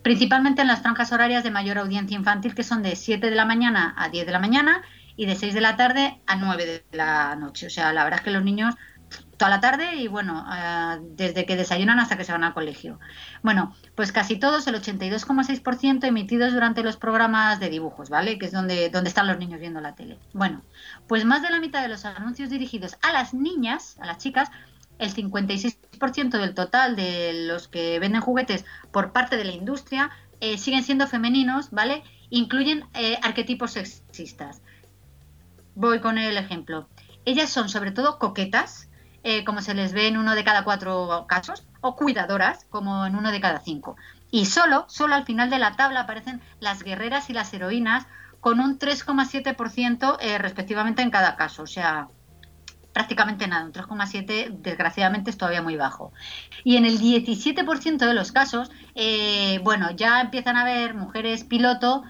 principalmente 0.02 0.60
en 0.60 0.68
las 0.68 0.82
franjas 0.82 1.12
horarias 1.12 1.44
de 1.44 1.50
mayor 1.50 1.78
audiencia 1.78 2.14
infantil, 2.14 2.54
que 2.54 2.62
son 2.62 2.82
de 2.82 2.94
7 2.94 3.30
de 3.30 3.34
la 3.34 3.46
mañana 3.46 3.94
a 3.96 4.10
10 4.10 4.26
de 4.26 4.32
la 4.32 4.38
mañana 4.38 4.82
y 5.16 5.24
de 5.24 5.34
6 5.34 5.54
de 5.54 5.62
la 5.62 5.76
tarde 5.76 6.20
a 6.26 6.36
9 6.36 6.66
de 6.66 6.84
la 6.92 7.34
noche. 7.36 7.68
O 7.68 7.70
sea, 7.70 7.90
la 7.94 8.04
verdad 8.04 8.20
es 8.20 8.24
que 8.24 8.30
los 8.30 8.44
niños 8.44 8.74
toda 9.36 9.50
la 9.50 9.60
tarde 9.60 9.96
y 9.96 10.08
bueno, 10.08 10.46
eh, 10.52 10.98
desde 11.16 11.46
que 11.46 11.56
desayunan 11.56 11.98
hasta 11.98 12.16
que 12.16 12.24
se 12.24 12.32
van 12.32 12.44
al 12.44 12.54
colegio. 12.54 12.98
Bueno, 13.42 13.74
pues 13.94 14.12
casi 14.12 14.36
todos, 14.36 14.66
el 14.66 14.74
82,6% 14.74 16.04
emitidos 16.04 16.52
durante 16.52 16.82
los 16.82 16.96
programas 16.96 17.60
de 17.60 17.70
dibujos, 17.70 18.10
¿vale? 18.10 18.38
Que 18.38 18.46
es 18.46 18.52
donde, 18.52 18.90
donde 18.90 19.08
están 19.08 19.26
los 19.26 19.38
niños 19.38 19.60
viendo 19.60 19.80
la 19.80 19.94
tele. 19.94 20.18
Bueno, 20.32 20.62
pues 21.08 21.24
más 21.24 21.42
de 21.42 21.50
la 21.50 21.60
mitad 21.60 21.82
de 21.82 21.88
los 21.88 22.04
anuncios 22.04 22.50
dirigidos 22.50 22.96
a 23.02 23.12
las 23.12 23.34
niñas, 23.34 23.96
a 24.00 24.06
las 24.06 24.18
chicas, 24.18 24.50
el 24.98 25.14
56% 25.14 26.38
del 26.38 26.54
total 26.54 26.96
de 26.96 27.46
los 27.46 27.68
que 27.68 27.98
venden 27.98 28.20
juguetes 28.20 28.64
por 28.92 29.12
parte 29.12 29.36
de 29.36 29.44
la 29.44 29.52
industria 29.52 30.10
eh, 30.40 30.58
siguen 30.58 30.84
siendo 30.84 31.06
femeninos, 31.06 31.70
¿vale? 31.70 32.02
Incluyen 32.30 32.84
eh, 32.94 33.18
arquetipos 33.22 33.72
sexistas. 33.72 34.62
Voy 35.74 36.00
con 36.00 36.18
el 36.18 36.36
ejemplo. 36.36 36.88
Ellas 37.24 37.50
son 37.50 37.68
sobre 37.68 37.90
todo 37.90 38.18
coquetas, 38.18 38.88
eh, 39.24 39.42
como 39.44 39.62
se 39.62 39.74
les 39.74 39.92
ve 39.92 40.06
en 40.06 40.16
uno 40.16 40.34
de 40.34 40.44
cada 40.44 40.64
cuatro 40.64 41.26
casos, 41.28 41.66
o 41.80 41.96
cuidadoras, 41.96 42.66
como 42.70 43.06
en 43.06 43.16
uno 43.16 43.32
de 43.32 43.40
cada 43.40 43.60
cinco. 43.60 43.96
Y 44.30 44.46
solo, 44.46 44.84
solo 44.88 45.14
al 45.14 45.24
final 45.24 45.50
de 45.50 45.58
la 45.58 45.76
tabla 45.76 46.00
aparecen 46.00 46.40
las 46.60 46.82
guerreras 46.82 47.30
y 47.30 47.32
las 47.32 47.52
heroínas, 47.52 48.06
con 48.40 48.60
un 48.60 48.78
3,7% 48.78 50.18
eh, 50.20 50.38
respectivamente 50.38 51.00
en 51.00 51.10
cada 51.10 51.36
caso. 51.36 51.62
O 51.62 51.66
sea, 51.66 52.08
prácticamente 52.92 53.48
nada, 53.48 53.64
un 53.64 53.72
3,7 53.72 54.60
desgraciadamente 54.60 55.30
es 55.30 55.38
todavía 55.38 55.62
muy 55.62 55.76
bajo. 55.76 56.12
Y 56.62 56.76
en 56.76 56.84
el 56.84 56.98
17% 57.00 57.96
de 58.06 58.14
los 58.14 58.32
casos, 58.32 58.70
eh, 58.94 59.58
bueno, 59.62 59.90
ya 59.90 60.20
empiezan 60.20 60.56
a 60.56 60.62
haber 60.62 60.94
mujeres 60.94 61.44
piloto 61.44 62.02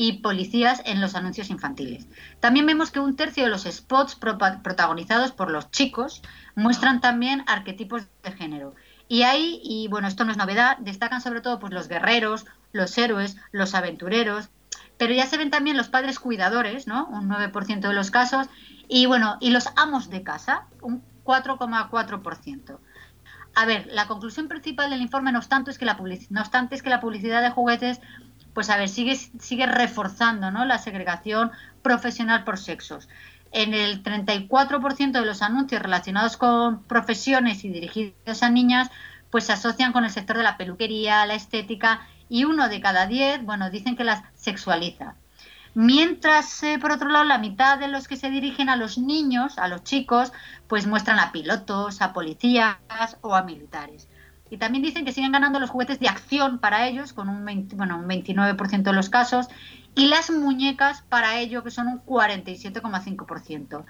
y 0.00 0.20
policías 0.20 0.80
en 0.84 1.00
los 1.00 1.16
anuncios 1.16 1.50
infantiles. 1.50 2.06
También 2.38 2.66
vemos 2.66 2.92
que 2.92 3.00
un 3.00 3.16
tercio 3.16 3.42
de 3.42 3.50
los 3.50 3.64
spots 3.64 4.14
protagonizados 4.14 5.32
por 5.32 5.50
los 5.50 5.72
chicos 5.72 6.22
muestran 6.54 7.00
también 7.00 7.42
arquetipos 7.48 8.04
de 8.22 8.30
género. 8.30 8.76
Y 9.08 9.24
ahí, 9.24 9.60
y 9.64 9.88
bueno, 9.88 10.06
esto 10.06 10.24
no 10.24 10.30
es 10.30 10.36
novedad, 10.36 10.78
destacan 10.78 11.20
sobre 11.20 11.40
todo 11.40 11.58
pues, 11.58 11.72
los 11.72 11.88
guerreros, 11.88 12.46
los 12.70 12.96
héroes, 12.96 13.38
los 13.50 13.74
aventureros, 13.74 14.50
pero 14.98 15.14
ya 15.14 15.26
se 15.26 15.36
ven 15.36 15.50
también 15.50 15.76
los 15.76 15.88
padres 15.88 16.20
cuidadores, 16.20 16.86
¿no? 16.86 17.06
Un 17.06 17.28
9% 17.28 17.80
de 17.80 17.92
los 17.92 18.12
casos, 18.12 18.46
y 18.86 19.06
bueno, 19.06 19.36
y 19.40 19.50
los 19.50 19.66
amos 19.74 20.10
de 20.10 20.22
casa, 20.22 20.68
un 20.80 21.02
4,4%. 21.24 22.78
A 23.56 23.66
ver, 23.66 23.88
la 23.90 24.06
conclusión 24.06 24.46
principal 24.46 24.90
del 24.90 25.02
informe, 25.02 25.32
no 25.32 25.38
obstante, 25.38 25.72
es 25.72 25.78
que 25.78 25.84
la, 25.86 25.98
no 26.30 26.40
obstante, 26.40 26.76
es 26.76 26.82
que 26.82 26.90
la 26.90 27.00
publicidad 27.00 27.42
de 27.42 27.50
juguetes, 27.50 28.00
pues 28.54 28.70
a 28.70 28.76
ver, 28.76 28.88
sigue, 28.88 29.16
sigue 29.16 29.66
reforzando 29.66 30.50
la 30.50 30.78
segregación 30.78 31.50
profesional 31.82 32.44
por 32.44 32.58
sexos. 32.58 33.08
En 33.52 33.72
el 33.72 34.02
34% 34.02 35.12
de 35.12 35.24
los 35.24 35.42
anuncios 35.42 35.80
relacionados 35.80 36.36
con 36.36 36.82
profesiones 36.84 37.64
y 37.64 37.70
dirigidos 37.70 38.42
a 38.42 38.50
niñas, 38.50 38.90
pues 39.30 39.44
se 39.44 39.52
asocian 39.52 39.92
con 39.92 40.04
el 40.04 40.10
sector 40.10 40.36
de 40.36 40.42
la 40.42 40.56
peluquería, 40.56 41.24
la 41.26 41.34
estética 41.34 42.06
y 42.28 42.44
uno 42.44 42.68
de 42.68 42.80
cada 42.80 43.06
diez, 43.06 43.42
bueno, 43.44 43.70
dicen 43.70 43.96
que 43.96 44.04
las 44.04 44.22
sexualiza. 44.34 45.14
Mientras, 45.74 46.62
eh, 46.62 46.78
por 46.80 46.92
otro 46.92 47.08
lado, 47.08 47.24
la 47.24 47.38
mitad 47.38 47.78
de 47.78 47.88
los 47.88 48.08
que 48.08 48.16
se 48.16 48.30
dirigen 48.30 48.68
a 48.68 48.76
los 48.76 48.98
niños, 48.98 49.58
a 49.58 49.68
los 49.68 49.84
chicos, 49.84 50.32
pues 50.66 50.86
muestran 50.86 51.18
a 51.18 51.30
pilotos, 51.30 52.02
a 52.02 52.12
policías 52.12 52.76
o 53.20 53.34
a 53.34 53.42
militares. 53.42 54.07
Y 54.50 54.56
también 54.56 54.82
dicen 54.82 55.04
que 55.04 55.12
siguen 55.12 55.32
ganando 55.32 55.60
los 55.60 55.70
juguetes 55.70 56.00
de 56.00 56.08
acción 56.08 56.58
para 56.58 56.86
ellos, 56.86 57.12
con 57.12 57.28
un, 57.28 57.44
bueno, 57.74 57.98
un 57.98 58.08
29% 58.08 58.82
de 58.82 58.92
los 58.92 59.10
casos, 59.10 59.48
y 59.94 60.06
las 60.06 60.30
muñecas 60.30 61.02
para 61.08 61.38
ello, 61.38 61.62
que 61.62 61.70
son 61.70 61.88
un 61.88 62.04
47,5%. 62.04 63.84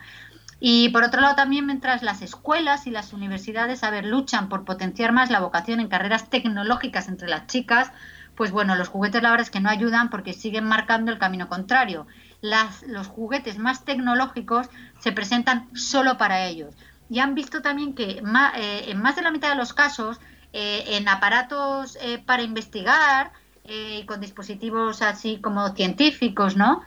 Y 0.60 0.88
por 0.88 1.04
otro 1.04 1.20
lado 1.20 1.36
también 1.36 1.66
mientras 1.66 2.02
las 2.02 2.20
escuelas 2.20 2.86
y 2.86 2.90
las 2.90 3.12
universidades 3.12 3.84
a 3.84 3.90
ver, 3.90 4.04
luchan 4.04 4.48
por 4.48 4.64
potenciar 4.64 5.12
más 5.12 5.30
la 5.30 5.40
vocación 5.40 5.78
en 5.78 5.88
carreras 5.88 6.30
tecnológicas 6.30 7.08
entre 7.08 7.28
las 7.28 7.46
chicas, 7.46 7.92
pues 8.34 8.50
bueno, 8.50 8.74
los 8.76 8.88
juguetes 8.88 9.22
la 9.22 9.30
verdad 9.30 9.46
es 9.46 9.50
que 9.50 9.60
no 9.60 9.68
ayudan 9.68 10.10
porque 10.10 10.32
siguen 10.32 10.64
marcando 10.64 11.12
el 11.12 11.18
camino 11.18 11.48
contrario. 11.48 12.06
Las, 12.40 12.82
los 12.84 13.08
juguetes 13.08 13.58
más 13.58 13.84
tecnológicos 13.84 14.68
se 15.00 15.12
presentan 15.12 15.68
solo 15.76 16.18
para 16.18 16.46
ellos. 16.46 16.74
Y 17.10 17.20
han 17.20 17.34
visto 17.34 17.62
también 17.62 17.94
que 17.94 18.22
eh, 18.56 18.84
en 18.88 19.02
más 19.02 19.16
de 19.16 19.22
la 19.22 19.30
mitad 19.30 19.48
de 19.48 19.56
los 19.56 19.72
casos, 19.72 20.20
en 20.60 21.08
aparatos 21.08 21.96
eh, 22.00 22.22
para 22.24 22.42
investigar 22.42 23.32
y 23.64 24.04
con 24.06 24.20
dispositivos 24.20 25.02
así 25.02 25.38
como 25.40 25.68
científicos, 25.74 26.56
¿no? 26.56 26.82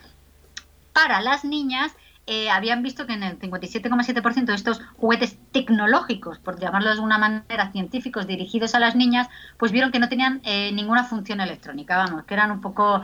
Para 0.94 1.22
las 1.22 1.46
niñas 1.46 1.96
eh, 2.28 2.50
habían 2.50 2.84
visto 2.84 3.08
que 3.08 3.14
en 3.14 3.24
el 3.24 3.40
57,7% 3.40 4.46
de 4.46 4.54
estos 4.54 4.82
juguetes 4.96 5.38
tecnológicos, 5.52 6.40
por 6.40 6.60
llamarlo 6.60 6.88
de 6.88 6.94
alguna 6.94 7.18
manera 7.18 7.72
científicos, 7.72 8.28
dirigidos 8.28 8.76
a 8.76 8.80
las 8.80 8.96
niñas, 8.96 9.28
pues 9.58 9.72
vieron 9.72 9.92
que 9.92 10.00
no 10.00 10.08
tenían 10.08 10.40
eh, 10.44 10.72
ninguna 10.72 11.04
función 11.04 11.42
electrónica, 11.42 11.98
vamos, 11.98 12.24
que 12.26 12.34
eran 12.34 12.52
un 12.52 12.62
poco, 12.62 13.04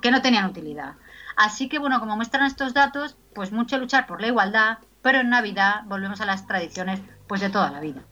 que 0.00 0.10
no 0.10 0.22
tenían 0.22 0.46
utilidad. 0.46 0.94
Así 1.36 1.68
que, 1.68 1.78
bueno, 1.78 2.00
como 2.00 2.16
muestran 2.16 2.46
estos 2.46 2.74
datos, 2.74 3.16
pues 3.34 3.52
mucho 3.52 3.78
luchar 3.78 4.06
por 4.06 4.20
la 4.20 4.28
igualdad, 4.28 4.78
pero 5.02 5.20
en 5.20 5.30
Navidad 5.30 5.82
volvemos 5.84 6.20
a 6.20 6.26
las 6.26 6.46
tradiciones 6.46 7.00
pues 7.28 7.40
de 7.40 7.50
toda 7.50 7.70
la 7.70 7.80
vida. 7.80 8.02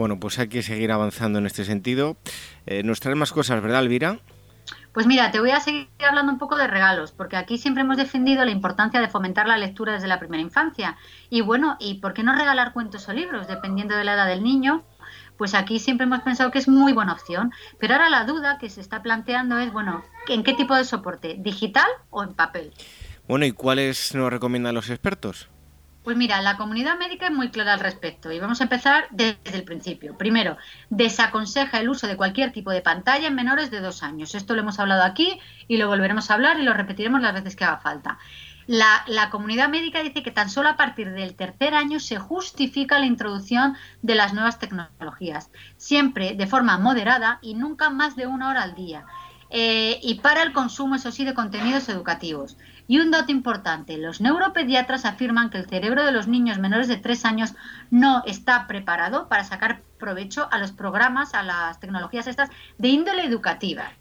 Bueno, 0.00 0.18
pues 0.18 0.38
hay 0.38 0.48
que 0.48 0.62
seguir 0.62 0.92
avanzando 0.92 1.40
en 1.40 1.44
este 1.44 1.62
sentido. 1.66 2.16
Eh, 2.64 2.82
nos 2.82 3.00
traen 3.00 3.18
más 3.18 3.32
cosas, 3.32 3.60
¿verdad, 3.60 3.82
Elvira? 3.82 4.18
Pues 4.94 5.06
mira, 5.06 5.30
te 5.30 5.40
voy 5.40 5.50
a 5.50 5.60
seguir 5.60 5.90
hablando 6.08 6.32
un 6.32 6.38
poco 6.38 6.56
de 6.56 6.66
regalos, 6.66 7.12
porque 7.12 7.36
aquí 7.36 7.58
siempre 7.58 7.82
hemos 7.82 7.98
defendido 7.98 8.42
la 8.46 8.50
importancia 8.50 8.98
de 8.98 9.08
fomentar 9.08 9.46
la 9.46 9.58
lectura 9.58 9.92
desde 9.92 10.08
la 10.08 10.18
primera 10.18 10.42
infancia. 10.42 10.96
Y 11.28 11.42
bueno, 11.42 11.76
¿y 11.80 11.96
por 12.00 12.14
qué 12.14 12.22
no 12.22 12.34
regalar 12.34 12.72
cuentos 12.72 13.10
o 13.10 13.12
libros, 13.12 13.46
dependiendo 13.46 13.94
de 13.94 14.04
la 14.04 14.14
edad 14.14 14.26
del 14.26 14.42
niño? 14.42 14.84
Pues 15.36 15.52
aquí 15.52 15.78
siempre 15.78 16.06
hemos 16.06 16.22
pensado 16.22 16.50
que 16.50 16.60
es 16.60 16.66
muy 16.66 16.94
buena 16.94 17.12
opción. 17.12 17.52
Pero 17.78 17.92
ahora 17.92 18.08
la 18.08 18.24
duda 18.24 18.56
que 18.56 18.70
se 18.70 18.80
está 18.80 19.02
planteando 19.02 19.58
es, 19.58 19.70
bueno, 19.70 20.02
¿en 20.28 20.44
qué 20.44 20.54
tipo 20.54 20.74
de 20.74 20.84
soporte? 20.84 21.36
¿Digital 21.38 21.88
o 22.08 22.22
en 22.22 22.32
papel? 22.32 22.72
Bueno, 23.28 23.44
¿y 23.44 23.52
cuáles 23.52 24.14
nos 24.14 24.30
recomiendan 24.30 24.74
los 24.74 24.88
expertos? 24.88 25.50
Pues 26.02 26.16
mira, 26.16 26.40
la 26.40 26.56
comunidad 26.56 26.98
médica 26.98 27.26
es 27.26 27.32
muy 27.32 27.50
clara 27.50 27.74
al 27.74 27.80
respecto 27.80 28.32
y 28.32 28.40
vamos 28.40 28.60
a 28.60 28.64
empezar 28.64 29.06
desde 29.10 29.38
el 29.52 29.64
principio. 29.64 30.16
Primero, 30.16 30.56
desaconseja 30.88 31.78
el 31.78 31.90
uso 31.90 32.06
de 32.06 32.16
cualquier 32.16 32.52
tipo 32.52 32.70
de 32.70 32.80
pantalla 32.80 33.28
en 33.28 33.34
menores 33.34 33.70
de 33.70 33.80
dos 33.80 34.02
años. 34.02 34.34
Esto 34.34 34.54
lo 34.54 34.62
hemos 34.62 34.78
hablado 34.78 35.02
aquí 35.02 35.38
y 35.68 35.76
lo 35.76 35.88
volveremos 35.88 36.30
a 36.30 36.34
hablar 36.34 36.58
y 36.58 36.62
lo 36.62 36.72
repetiremos 36.72 37.20
las 37.20 37.34
veces 37.34 37.54
que 37.54 37.64
haga 37.64 37.78
falta. 37.78 38.18
La, 38.66 39.28
comunidad 39.30 39.68
médica 39.68 40.00
dice 40.00 40.22
que 40.22 40.30
tan 40.30 40.48
solo 40.48 40.68
a 40.68 40.76
partir 40.76 41.10
del 41.10 41.34
tercer 41.34 41.74
año 41.74 41.98
se 41.98 42.18
justifica 42.18 42.98
la 43.00 43.06
introducción 43.06 43.76
de 44.00 44.14
las 44.14 44.32
nuevas 44.32 44.58
tecnologías, 44.58 45.50
siempre 45.76 46.34
de 46.34 46.46
forma 46.46 46.78
moderada 46.78 47.40
y 47.42 47.54
nunca 47.54 47.90
más 47.90 48.14
de 48.14 48.26
una 48.26 48.48
hora 48.48 48.62
al 48.62 48.76
día. 48.76 49.04
Eh, 49.50 49.98
y 50.04 50.20
para 50.20 50.44
el 50.44 50.52
consumo, 50.52 50.94
eso 50.94 51.10
sí, 51.10 51.24
de 51.24 51.34
contenidos 51.34 51.88
educativos. 51.88 52.56
Y 52.90 52.98
un 52.98 53.12
dato 53.12 53.30
importante, 53.30 53.98
los 53.98 54.20
neuropediatras 54.20 55.04
afirman 55.04 55.48
que 55.48 55.58
el 55.58 55.68
cerebro 55.68 56.04
de 56.04 56.10
los 56.10 56.26
niños 56.26 56.58
menores 56.58 56.88
de 56.88 56.96
3 56.96 57.24
años 57.24 57.54
no 57.88 58.24
está 58.26 58.66
preparado 58.66 59.28
para 59.28 59.44
sacar 59.44 59.82
provecho 59.96 60.48
a 60.50 60.58
los 60.58 60.72
programas, 60.72 61.34
a 61.34 61.44
las 61.44 61.78
tecnologías 61.78 62.26
estas 62.26 62.50
de 62.78 62.88
índole 62.88 63.24
educativa. 63.24 63.92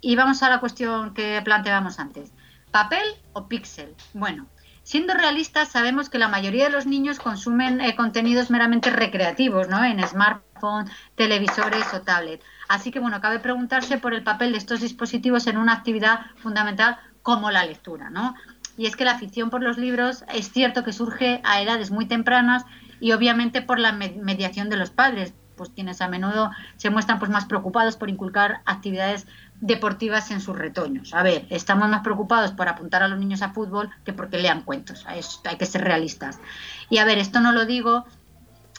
Y 0.00 0.14
vamos 0.14 0.44
a 0.44 0.48
la 0.48 0.60
cuestión 0.60 1.12
que 1.12 1.42
planteábamos 1.42 1.98
antes. 1.98 2.30
¿Papel 2.70 3.02
o 3.32 3.48
píxel? 3.48 3.96
Bueno, 4.14 4.46
siendo 4.84 5.14
realistas, 5.14 5.66
sabemos 5.66 6.08
que 6.08 6.18
la 6.18 6.28
mayoría 6.28 6.66
de 6.66 6.70
los 6.70 6.86
niños 6.86 7.18
consumen 7.18 7.80
eh, 7.80 7.96
contenidos 7.96 8.48
meramente 8.48 8.90
recreativos, 8.90 9.68
¿no? 9.68 9.82
En 9.82 10.00
smartphone, 10.06 10.88
televisores 11.16 11.92
o 11.92 12.02
tablet. 12.02 12.40
Así 12.68 12.92
que, 12.92 13.00
bueno, 13.00 13.20
cabe 13.20 13.40
preguntarse 13.40 13.98
por 13.98 14.14
el 14.14 14.22
papel 14.22 14.52
de 14.52 14.58
estos 14.58 14.82
dispositivos 14.82 15.48
en 15.48 15.58
una 15.58 15.72
actividad 15.72 16.26
fundamental 16.36 17.00
como 17.26 17.50
la 17.50 17.66
lectura, 17.66 18.08
¿no? 18.08 18.36
Y 18.76 18.86
es 18.86 18.94
que 18.94 19.04
la 19.04 19.10
afición 19.10 19.50
por 19.50 19.60
los 19.60 19.78
libros 19.78 20.24
es 20.32 20.52
cierto 20.52 20.84
que 20.84 20.92
surge 20.92 21.40
a 21.42 21.60
edades 21.60 21.90
muy 21.90 22.06
tempranas 22.06 22.64
y 23.00 23.10
obviamente 23.10 23.62
por 23.62 23.80
la 23.80 23.90
mediación 23.90 24.70
de 24.70 24.76
los 24.76 24.90
padres, 24.90 25.34
pues 25.56 25.70
quienes 25.70 26.00
a 26.00 26.06
menudo 26.06 26.52
se 26.76 26.88
muestran 26.88 27.18
pues 27.18 27.28
más 27.28 27.44
preocupados 27.46 27.96
por 27.96 28.10
inculcar 28.10 28.60
actividades 28.64 29.26
deportivas 29.60 30.30
en 30.30 30.40
sus 30.40 30.56
retoños. 30.56 31.14
A 31.14 31.24
ver, 31.24 31.48
estamos 31.50 31.88
más 31.88 32.02
preocupados 32.02 32.52
por 32.52 32.68
apuntar 32.68 33.02
a 33.02 33.08
los 33.08 33.18
niños 33.18 33.42
a 33.42 33.48
fútbol 33.48 33.90
que 34.04 34.12
porque 34.12 34.38
lean 34.38 34.62
cuentos. 34.62 35.04
hay 35.08 35.56
que 35.56 35.66
ser 35.66 35.82
realistas. 35.82 36.38
Y 36.90 36.98
a 36.98 37.04
ver, 37.04 37.18
esto 37.18 37.40
no 37.40 37.50
lo 37.50 37.66
digo 37.66 38.06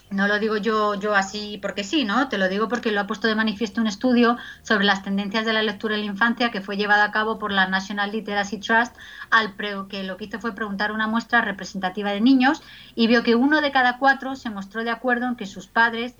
no 0.09 0.27
lo 0.27 0.39
digo 0.39 0.57
yo, 0.57 0.95
yo 0.95 1.15
así 1.15 1.59
porque 1.61 1.83
sí, 1.83 2.05
¿no? 2.05 2.29
Te 2.29 2.37
lo 2.37 2.47
digo 2.47 2.69
porque 2.69 2.91
lo 2.91 3.01
ha 3.01 3.07
puesto 3.07 3.27
de 3.27 3.35
manifiesto 3.35 3.81
un 3.81 3.87
estudio 3.87 4.37
sobre 4.61 4.85
las 4.85 5.03
tendencias 5.03 5.45
de 5.45 5.53
la 5.53 5.63
lectura 5.63 5.95
en 5.95 6.01
la 6.01 6.07
infancia 6.07 6.49
que 6.49 6.61
fue 6.61 6.77
llevado 6.77 7.03
a 7.03 7.11
cabo 7.11 7.37
por 7.39 7.51
la 7.51 7.67
National 7.67 8.11
Literacy 8.11 8.59
Trust, 8.59 8.95
al 9.29 9.55
que 9.89 10.03
lo 10.03 10.17
que 10.17 10.25
hizo 10.25 10.39
fue 10.39 10.55
preguntar 10.55 10.91
una 10.91 11.07
muestra 11.07 11.41
representativa 11.41 12.11
de 12.11 12.21
niños 12.21 12.61
y 12.95 13.07
vio 13.07 13.23
que 13.23 13.35
uno 13.35 13.59
de 13.59 13.71
cada 13.71 13.97
cuatro 13.97 14.35
se 14.35 14.49
mostró 14.49 14.83
de 14.83 14.91
acuerdo 14.91 15.27
en 15.27 15.35
que 15.35 15.45
sus 15.45 15.67
padres, 15.67 16.15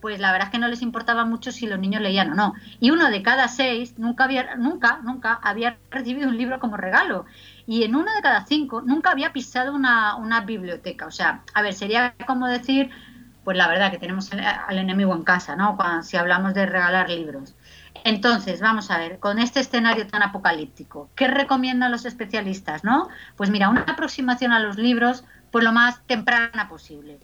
pues 0.00 0.20
la 0.20 0.30
verdad 0.30 0.46
es 0.48 0.52
que 0.52 0.58
no 0.58 0.68
les 0.68 0.82
importaba 0.82 1.24
mucho 1.24 1.50
si 1.50 1.66
los 1.66 1.80
niños 1.80 2.02
leían 2.02 2.30
o 2.30 2.34
no. 2.36 2.54
Y 2.78 2.90
uno 2.92 3.10
de 3.10 3.22
cada 3.22 3.48
seis 3.48 3.98
nunca 3.98 4.24
había, 4.24 4.54
nunca, 4.54 5.00
nunca 5.02 5.40
había 5.42 5.76
recibido 5.90 6.28
un 6.28 6.38
libro 6.38 6.60
como 6.60 6.76
regalo 6.76 7.26
y 7.68 7.82
en 7.82 7.94
uno 7.94 8.10
de 8.14 8.22
cada 8.22 8.46
cinco 8.46 8.80
nunca 8.80 9.10
había 9.10 9.32
pisado 9.34 9.74
una, 9.74 10.16
una, 10.16 10.40
biblioteca. 10.40 11.06
O 11.06 11.10
sea, 11.10 11.42
a 11.52 11.60
ver, 11.60 11.74
sería 11.74 12.14
como 12.26 12.46
decir 12.46 12.90
pues 13.48 13.56
la 13.56 13.66
verdad 13.66 13.90
que 13.90 13.96
tenemos 13.96 14.30
al 14.30 14.76
enemigo 14.76 15.14
en 15.14 15.24
casa, 15.24 15.56
¿no? 15.56 15.78
Si 16.02 16.18
hablamos 16.18 16.52
de 16.52 16.66
regalar 16.66 17.08
libros. 17.08 17.54
Entonces, 18.04 18.60
vamos 18.60 18.90
a 18.90 18.98
ver, 18.98 19.20
con 19.20 19.38
este 19.38 19.60
escenario 19.60 20.06
tan 20.06 20.22
apocalíptico, 20.22 21.08
¿qué 21.14 21.28
recomiendan 21.28 21.90
los 21.90 22.04
especialistas, 22.04 22.84
no? 22.84 23.08
Pues 23.36 23.48
mira, 23.48 23.70
una 23.70 23.86
aproximación 23.88 24.52
a 24.52 24.60
los 24.60 24.76
libros, 24.76 25.24
pues 25.50 25.64
lo 25.64 25.72
más 25.72 26.02
temprana 26.06 26.68
posible 26.68 27.20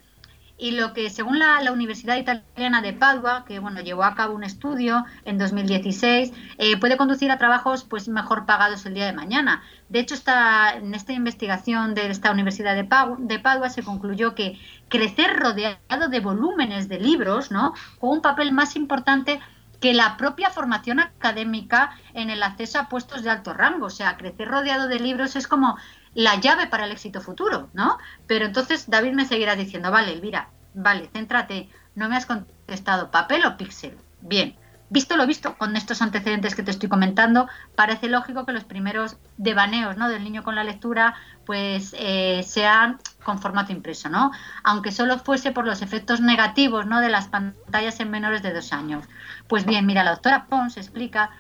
y 0.65 0.71
lo 0.71 0.95
que 0.95 1.11
según 1.11 1.39
la, 1.41 1.61
Universidad 1.71 2.17
Italiana 2.17 2.81
de 2.81 2.95
Padua, 2.95 3.45
que 3.47 3.59
bueno, 3.59 3.83
llevó 3.83 4.03
a 4.05 4.15
cabo 4.15 4.35
un 4.35 4.45
estudio 4.45 5.05
en 5.27 5.37
2016, 5.37 6.33
eh, 6.57 6.79
puede 6.79 6.97
conducir 6.97 7.31
a 7.31 7.37
trabajos 7.37 7.85
pues 7.85 8.09
mejor 8.09 8.47
pagados 8.47 8.87
el 8.87 8.95
día 8.95 9.05
de 9.05 9.13
mañana. 9.13 9.63
De 9.91 10.01
hecho, 10.01 10.15
está, 10.15 10.75
en 10.79 10.95
esta 10.95 11.13
investigación 11.13 11.95
de 11.95 12.11
esta 12.11 12.31
Universidad 12.31 12.75
de, 12.77 12.89
de 13.19 13.39
Padua 13.41 13.69
se 13.69 13.83
concluyó 13.83 14.35
que 14.35 14.59
crecer 14.89 15.37
rodeado 15.37 16.09
de 16.09 16.21
volúmenes 16.21 16.89
de 16.89 16.99
libros, 16.99 17.51
¿no? 17.51 17.75
Juega 17.99 18.15
un 18.15 18.23
papel 18.23 18.51
más 18.53 18.75
importante 18.75 19.41
que 19.85 19.93
la 19.93 20.17
propia 20.17 20.49
formación 20.49 20.99
académica 20.99 21.91
en 22.15 22.31
el 22.31 22.43
acceso 22.43 22.79
a 22.79 22.89
puestos 22.89 23.23
de 23.23 23.29
alto 23.29 23.53
rango. 23.53 23.85
O 23.85 23.91
sea, 23.91 24.17
crecer 24.17 24.49
rodeado 24.49 24.89
de 24.89 24.99
libros 24.99 25.37
es 25.37 25.47
como 25.47 25.77
la 26.15 26.41
llave 26.41 26.67
para 26.67 26.85
el 26.85 26.93
éxito 26.93 27.21
futuro, 27.21 27.69
¿no? 27.73 27.99
Pero 28.27 28.47
entonces 28.47 28.89
David 28.89 29.13
me 29.13 29.27
seguirá 29.27 29.57
diciendo, 29.57 29.91
vale, 29.91 30.13
Elvira, 30.13 30.49
vale, 30.75 31.09
céntrate, 31.13 31.69
no 31.95 32.09
me 32.09 32.17
has 32.17 32.27
contestado, 32.27 33.11
papel 33.11 33.45
o 33.45 33.57
píxel. 33.57 33.97
Bien, 34.21 34.57
visto 34.91 35.17
lo 35.17 35.27
visto, 35.27 35.57
con 35.59 35.77
estos 35.77 36.03
antecedentes 36.03 36.55
que 36.55 36.63
te 36.63 36.71
estoy 36.71 36.89
comentando, 36.89 37.49
parece 37.75 38.09
lógico 38.09 38.47
que 38.47 38.53
los 38.53 38.65
primeros 38.65 39.17
devaneos 39.37 39.97
¿no? 39.97 40.09
del 40.09 40.25
niño 40.25 40.43
con 40.43 40.55
la 40.55 40.65
lectura 40.65 41.15
pues 41.45 41.95
eh, 41.99 42.43
sean 42.47 43.01
con 43.23 43.39
formato 43.39 43.73
impreso, 43.73 44.09
¿no? 44.09 44.31
Aunque 44.63 44.93
solo 44.93 45.19
fuese 45.19 45.51
por 45.51 45.67
los 45.67 45.83
efectos 45.83 46.21
negativos 46.21 46.87
¿no? 46.87 47.01
de 47.01 47.09
las 47.09 47.29
pantallas 47.29 47.99
en 48.01 48.11
menores 48.11 48.43
de 48.43 48.53
dos 48.53 48.73
años. 48.73 49.05
Pues 49.49 49.65
bien, 49.65 49.85
mira, 49.87 50.05
la 50.05 50.13
doctora 50.13 50.47
Pons 50.47 50.77
explica 50.77 51.31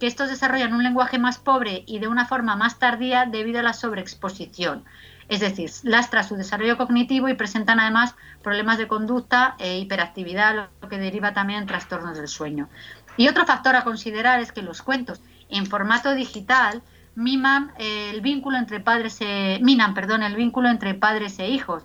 que 0.00 0.08
estos 0.08 0.30
desarrollan 0.30 0.74
un 0.74 0.82
lenguaje 0.82 1.18
más 1.18 1.38
pobre 1.38 1.84
y 1.86 2.00
de 2.00 2.08
una 2.08 2.26
forma 2.26 2.56
más 2.56 2.78
tardía 2.78 3.26
debido 3.26 3.60
a 3.60 3.62
la 3.62 3.74
sobreexposición. 3.74 4.84
Es 5.28 5.38
decir, 5.38 5.70
lastra 5.84 6.24
su 6.24 6.34
desarrollo 6.34 6.76
cognitivo 6.76 7.28
y 7.28 7.34
presentan 7.34 7.78
además 7.78 8.16
problemas 8.42 8.78
de 8.78 8.88
conducta 8.88 9.54
e 9.60 9.78
hiperactividad, 9.78 10.70
lo 10.82 10.88
que 10.88 10.98
deriva 10.98 11.32
también 11.34 11.60
en 11.60 11.66
trastornos 11.68 12.16
del 12.16 12.26
sueño. 12.26 12.68
Y 13.16 13.28
otro 13.28 13.46
factor 13.46 13.76
a 13.76 13.84
considerar 13.84 14.40
es 14.40 14.50
que 14.50 14.62
los 14.62 14.82
cuentos 14.82 15.20
en 15.48 15.66
formato 15.66 16.14
digital 16.14 16.82
miman 17.14 17.72
el 17.78 18.20
vínculo 18.22 18.56
entre 18.56 18.80
padres 18.80 19.18
e, 19.20 19.60
minan, 19.62 19.94
perdón, 19.94 20.22
el 20.22 20.34
vínculo 20.34 20.68
entre 20.68 20.94
padres 20.94 21.38
e 21.38 21.48
hijos, 21.48 21.84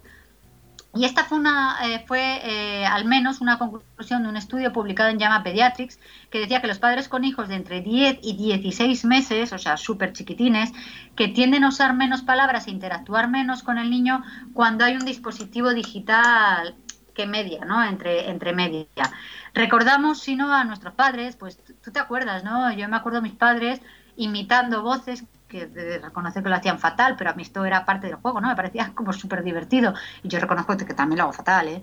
y 0.96 1.04
esta 1.04 1.26
fue, 1.26 1.38
una, 1.38 1.78
eh, 1.84 2.06
fue 2.08 2.40
eh, 2.44 2.86
al 2.86 3.04
menos 3.04 3.42
una 3.42 3.60
conclusión 3.60 4.24
de 4.24 4.30
un 4.30 4.38
estudio 4.38 4.72
publicado 4.72 5.10
en 5.10 5.20
Llama 5.20 5.44
Pediatrics 5.44 6.00
que 6.30 6.40
decía 6.40 6.62
que 6.62 6.68
los 6.68 6.80
padres 6.80 7.10
con 7.10 7.26
hijos 7.26 7.50
de 7.50 7.56
entre 7.56 7.82
10 7.82 8.20
y 8.22 8.38
16 8.38 9.04
meses, 9.04 9.52
o 9.52 9.58
sea, 9.58 9.76
súper 9.76 10.14
chiquitines, 10.14 10.72
que 11.18 11.28
tienden 11.28 11.66
a 11.66 11.70
usar 11.70 11.94
menos 11.94 12.22
palabras 12.22 12.68
e 12.68 12.72
interactuar 12.72 13.30
menos 13.30 13.62
con 13.62 13.78
el 13.78 13.90
niño 13.90 14.24
cuando 14.54 14.86
hay 14.86 14.96
un 14.96 15.04
dispositivo 15.04 15.74
digital 15.74 16.76
que 17.14 17.28
media, 17.28 17.66
¿no? 17.66 17.84
Entre, 17.84 18.30
entre 18.30 18.54
media. 18.54 18.88
Recordamos, 19.54 20.22
si 20.22 20.38
no, 20.38 20.54
a 20.54 20.64
nuestros 20.64 20.94
padres, 20.94 21.36
pues 21.36 21.60
tú 21.84 21.92
te 21.92 22.00
acuerdas, 22.00 22.46
¿no? 22.46 22.72
Yo 22.72 22.88
me 22.88 22.96
acuerdo 22.96 23.20
de 23.20 23.30
mis 23.30 23.38
padres 23.38 23.82
imitando 24.16 24.82
voces 24.82 25.26
que 25.48 26.00
reconocer 26.02 26.44
que 26.44 26.50
lo 26.50 26.56
hacían 26.56 26.80
fatal, 26.80 27.16
pero 27.18 27.30
a 27.30 27.34
mí 27.34 27.44
esto 27.44 27.66
era 27.66 27.86
parte 27.86 28.08
del 28.08 28.16
juego, 28.18 28.42
¿no? 28.42 28.48
Me 28.48 28.56
parecía 28.56 28.92
como 28.94 29.14
súper 29.14 29.44
divertido. 29.44 29.94
Y 30.24 30.30
yo 30.30 30.40
reconozco 30.40 30.76
que 30.78 30.94
también 30.94 31.18
lo 31.18 31.24
hago 31.26 31.34
fatal, 31.34 31.68
¿eh? 31.68 31.82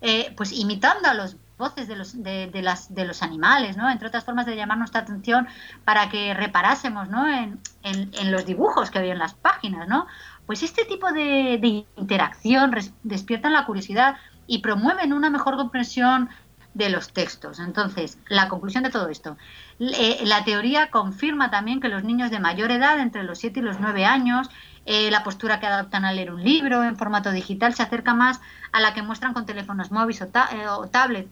eh 0.00 0.34
pues 0.36 0.52
imitando 0.52 1.08
a 1.08 1.14
los 1.14 1.36
voces 1.58 1.88
de 1.88 1.96
los, 1.96 2.22
de, 2.22 2.50
las, 2.62 2.94
de 2.94 3.04
los 3.06 3.22
animales, 3.22 3.76
¿no? 3.76 3.90
Entre 3.90 4.08
otras 4.08 4.24
formas 4.24 4.46
de 4.46 4.56
llamar 4.56 4.78
nuestra 4.78 5.00
atención 5.00 5.48
para 5.84 6.08
que 6.10 6.34
reparásemos, 6.34 7.08
¿no? 7.08 7.26
En, 7.26 7.60
en, 7.82 8.32
los 8.32 8.44
dibujos 8.44 8.90
que 8.90 8.98
había 8.98 9.12
en 9.12 9.18
las 9.18 9.34
páginas, 9.34 9.88
¿no? 9.88 10.06
Pues 10.44 10.62
este 10.62 10.84
tipo 10.84 11.10
de, 11.12 11.86
interacción 11.96 12.72
despiertan 13.02 13.52
la 13.52 13.64
curiosidad 13.64 14.16
y 14.46 14.58
promueven 14.58 15.12
una 15.12 15.30
mejor 15.30 15.56
comprensión 15.56 16.28
de 16.76 16.90
los 16.90 17.12
textos. 17.12 17.58
Entonces, 17.58 18.18
la 18.28 18.48
conclusión 18.48 18.84
de 18.84 18.90
todo 18.90 19.08
esto. 19.08 19.38
Eh, 19.80 20.20
la 20.24 20.44
teoría 20.44 20.90
confirma 20.90 21.50
también 21.50 21.80
que 21.80 21.88
los 21.88 22.04
niños 22.04 22.30
de 22.30 22.38
mayor 22.38 22.70
edad, 22.70 23.00
entre 23.00 23.22
los 23.22 23.38
7 23.38 23.60
y 23.60 23.62
los 23.62 23.80
9 23.80 24.04
años, 24.04 24.50
eh, 24.84 25.10
la 25.10 25.24
postura 25.24 25.58
que 25.58 25.66
adoptan 25.66 26.04
al 26.04 26.16
leer 26.16 26.32
un 26.32 26.44
libro 26.44 26.84
en 26.84 26.96
formato 26.96 27.32
digital 27.32 27.74
se 27.74 27.82
acerca 27.82 28.12
más 28.12 28.40
a 28.72 28.80
la 28.80 28.92
que 28.92 29.02
muestran 29.02 29.32
con 29.32 29.46
teléfonos 29.46 29.90
móviles 29.90 30.20
o, 30.20 30.26
eh, 30.26 30.68
o 30.68 30.86
tablets, 30.88 31.30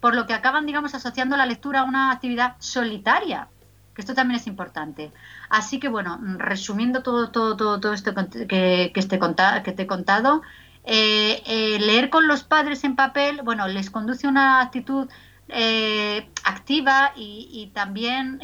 por 0.00 0.14
lo 0.14 0.26
que 0.26 0.34
acaban, 0.34 0.66
digamos, 0.66 0.94
asociando 0.94 1.36
la 1.38 1.46
lectura 1.46 1.80
a 1.80 1.84
una 1.84 2.12
actividad 2.12 2.56
solitaria, 2.58 3.48
que 3.94 4.02
esto 4.02 4.14
también 4.14 4.38
es 4.38 4.46
importante. 4.46 5.12
Así 5.48 5.80
que, 5.80 5.88
bueno, 5.88 6.20
resumiendo 6.36 7.02
todo, 7.02 7.30
todo, 7.30 7.56
todo, 7.56 7.80
todo 7.80 7.94
esto 7.94 8.14
que, 8.14 8.46
que, 8.92 9.00
este 9.00 9.18
que 9.64 9.72
te 9.72 9.82
he 9.82 9.86
contado, 9.86 10.42
eh, 10.90 11.42
eh, 11.44 11.78
leer 11.80 12.08
con 12.08 12.26
los 12.26 12.44
padres 12.44 12.82
en 12.82 12.96
papel, 12.96 13.42
bueno, 13.44 13.68
les 13.68 13.90
conduce 13.90 14.26
una 14.26 14.62
actitud 14.62 15.06
eh, 15.50 16.26
activa 16.44 17.12
y, 17.14 17.70
también 17.74 18.40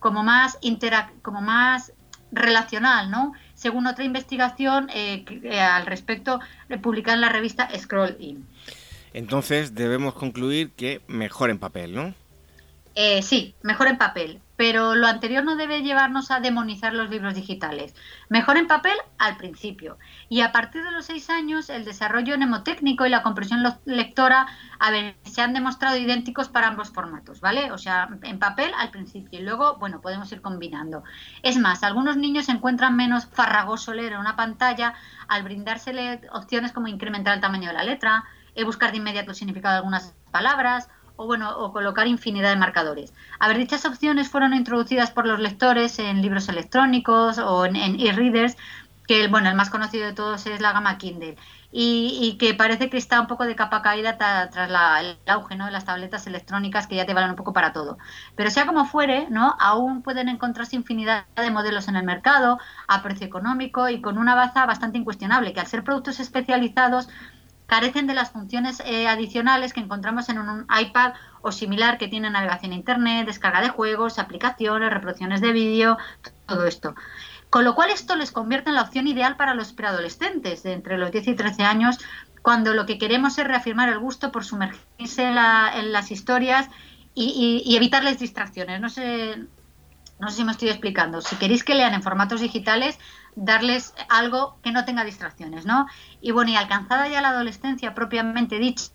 como 0.00 0.24
más 0.24 0.58
como 1.22 1.40
más 1.40 1.92
relacional, 2.32 3.12
¿no? 3.12 3.32
Según 3.54 3.86
otra 3.86 4.02
investigación 4.02 4.90
al 4.90 5.86
respecto 5.86 6.40
publicada 6.82 7.14
en 7.14 7.20
la 7.20 7.28
revista 7.28 7.68
Scroll 7.78 8.16
In. 8.18 8.44
Entonces 9.12 9.76
debemos 9.76 10.14
concluir 10.14 10.72
que 10.72 11.00
mejor 11.06 11.50
en 11.50 11.60
papel, 11.60 11.94
¿no? 11.94 12.12
Sí, 13.22 13.54
mejor 13.62 13.88
en 13.88 13.98
papel 13.98 14.40
pero 14.62 14.94
lo 14.94 15.08
anterior 15.08 15.42
no 15.42 15.56
debe 15.56 15.82
llevarnos 15.82 16.30
a 16.30 16.38
demonizar 16.38 16.94
los 16.94 17.10
libros 17.10 17.34
digitales. 17.34 17.96
Mejor 18.28 18.56
en 18.56 18.68
papel 18.68 18.96
al 19.18 19.36
principio. 19.36 19.98
Y 20.28 20.42
a 20.42 20.52
partir 20.52 20.84
de 20.84 20.92
los 20.92 21.06
seis 21.06 21.30
años, 21.30 21.68
el 21.68 21.84
desarrollo 21.84 22.36
mnemotécnico 22.36 23.04
y 23.04 23.08
la 23.08 23.24
comprensión 23.24 23.64
lectora 23.86 24.46
se 25.24 25.42
han 25.42 25.52
demostrado 25.52 25.96
idénticos 25.96 26.48
para 26.48 26.68
ambos 26.68 26.90
formatos, 26.90 27.40
¿vale? 27.40 27.72
O 27.72 27.78
sea, 27.78 28.08
en 28.22 28.38
papel 28.38 28.70
al 28.78 28.92
principio 28.92 29.40
y 29.40 29.42
luego, 29.42 29.78
bueno, 29.78 30.00
podemos 30.00 30.30
ir 30.30 30.40
combinando. 30.40 31.02
Es 31.42 31.58
más, 31.58 31.82
algunos 31.82 32.16
niños 32.16 32.46
se 32.46 32.52
encuentran 32.52 32.94
menos 32.94 33.26
farragoso 33.26 33.92
leer 33.92 34.12
en 34.12 34.20
una 34.20 34.36
pantalla 34.36 34.94
al 35.26 35.42
brindársele 35.42 36.20
opciones 36.32 36.70
como 36.70 36.86
incrementar 36.86 37.34
el 37.34 37.40
tamaño 37.40 37.66
de 37.66 37.74
la 37.74 37.82
letra, 37.82 38.26
eh, 38.54 38.62
buscar 38.62 38.92
de 38.92 38.98
inmediato 38.98 39.32
el 39.32 39.36
significado 39.36 39.72
de 39.72 39.78
algunas 39.78 40.14
palabras 40.30 40.88
o 41.16 41.26
bueno, 41.26 41.56
o 41.58 41.72
colocar 41.72 42.06
infinidad 42.06 42.50
de 42.50 42.56
marcadores. 42.56 43.12
A 43.38 43.48
ver, 43.48 43.58
dichas 43.58 43.84
opciones 43.84 44.28
fueron 44.28 44.54
introducidas 44.54 45.10
por 45.10 45.26
los 45.26 45.40
lectores 45.40 45.98
en 45.98 46.22
libros 46.22 46.48
electrónicos 46.48 47.38
o 47.38 47.66
en 47.66 47.76
e-readers, 47.76 48.56
que 49.06 49.28
bueno, 49.28 49.48
el 49.48 49.54
más 49.54 49.70
conocido 49.70 50.06
de 50.06 50.12
todos 50.12 50.46
es 50.46 50.60
la 50.60 50.72
gama 50.72 50.98
Kindle. 50.98 51.36
Y, 51.74 52.36
que 52.38 52.52
parece 52.52 52.90
que 52.90 52.98
está 52.98 53.18
un 53.18 53.26
poco 53.26 53.46
de 53.46 53.56
capa 53.56 53.80
caída 53.80 54.18
tras 54.18 54.54
el 54.54 55.16
auge 55.26 55.56
¿no? 55.56 55.64
de 55.64 55.70
las 55.72 55.86
tabletas 55.86 56.26
electrónicas 56.26 56.86
que 56.86 56.96
ya 56.96 57.06
te 57.06 57.14
valen 57.14 57.30
un 57.30 57.36
poco 57.36 57.54
para 57.54 57.72
todo. 57.72 57.96
Pero 58.36 58.50
sea 58.50 58.66
como 58.66 58.84
fuere, 58.84 59.26
¿no? 59.30 59.56
aún 59.58 60.02
pueden 60.02 60.28
encontrarse 60.28 60.76
infinidad 60.76 61.24
de 61.34 61.50
modelos 61.50 61.88
en 61.88 61.96
el 61.96 62.04
mercado 62.04 62.58
a 62.88 63.02
precio 63.02 63.26
económico 63.26 63.88
y 63.88 64.02
con 64.02 64.18
una 64.18 64.34
baza 64.34 64.66
bastante 64.66 64.98
incuestionable, 64.98 65.54
que 65.54 65.60
al 65.60 65.66
ser 65.66 65.82
productos 65.82 66.20
especializados 66.20 67.08
carecen 67.72 68.06
de 68.06 68.12
las 68.12 68.32
funciones 68.32 68.82
eh, 68.84 69.08
adicionales 69.08 69.72
que 69.72 69.80
encontramos 69.80 70.28
en 70.28 70.38
un 70.38 70.66
iPad 70.78 71.14
o 71.40 71.52
similar 71.52 71.96
que 71.96 72.06
tiene 72.06 72.28
navegación 72.28 72.72
a 72.72 72.74
Internet, 72.74 73.24
descarga 73.24 73.62
de 73.62 73.70
juegos, 73.70 74.18
aplicaciones, 74.18 74.90
reproducciones 74.90 75.40
de 75.40 75.52
vídeo, 75.52 75.96
todo 76.46 76.66
esto. 76.66 76.94
Con 77.48 77.64
lo 77.64 77.74
cual 77.74 77.88
esto 77.88 78.14
les 78.14 78.30
convierte 78.30 78.68
en 78.68 78.76
la 78.76 78.82
opción 78.82 79.06
ideal 79.06 79.36
para 79.36 79.54
los 79.54 79.72
preadolescentes 79.72 80.62
de 80.64 80.74
entre 80.74 80.98
los 80.98 81.12
10 81.12 81.28
y 81.28 81.34
13 81.34 81.62
años, 81.62 81.98
cuando 82.42 82.74
lo 82.74 82.84
que 82.84 82.98
queremos 82.98 83.38
es 83.38 83.46
reafirmar 83.46 83.88
el 83.88 84.00
gusto 84.00 84.30
por 84.32 84.44
sumergirse 84.44 85.22
en, 85.24 85.92
las 85.92 86.10
historias 86.10 86.68
y, 87.14 87.62
y, 87.64 87.74
evitarles 87.74 88.18
distracciones. 88.18 88.82
No 88.82 88.90
sé, 88.90 89.46
no 90.20 90.28
sé 90.28 90.36
si 90.36 90.44
me 90.44 90.52
estoy 90.52 90.68
explicando. 90.68 91.22
Si 91.22 91.36
queréis 91.36 91.64
que 91.64 91.74
lean 91.74 91.94
en 91.94 92.02
formatos 92.02 92.42
digitales, 92.42 92.98
darles 93.34 93.94
algo 94.08 94.58
que 94.62 94.72
no 94.72 94.84
tenga 94.84 95.04
distracciones, 95.04 95.66
¿no? 95.66 95.86
Y 96.20 96.32
bueno, 96.32 96.50
y 96.50 96.56
alcanzada 96.56 97.08
ya 97.08 97.20
la 97.20 97.30
adolescencia 97.30 97.94
propiamente 97.94 98.58
dicha, 98.58 98.92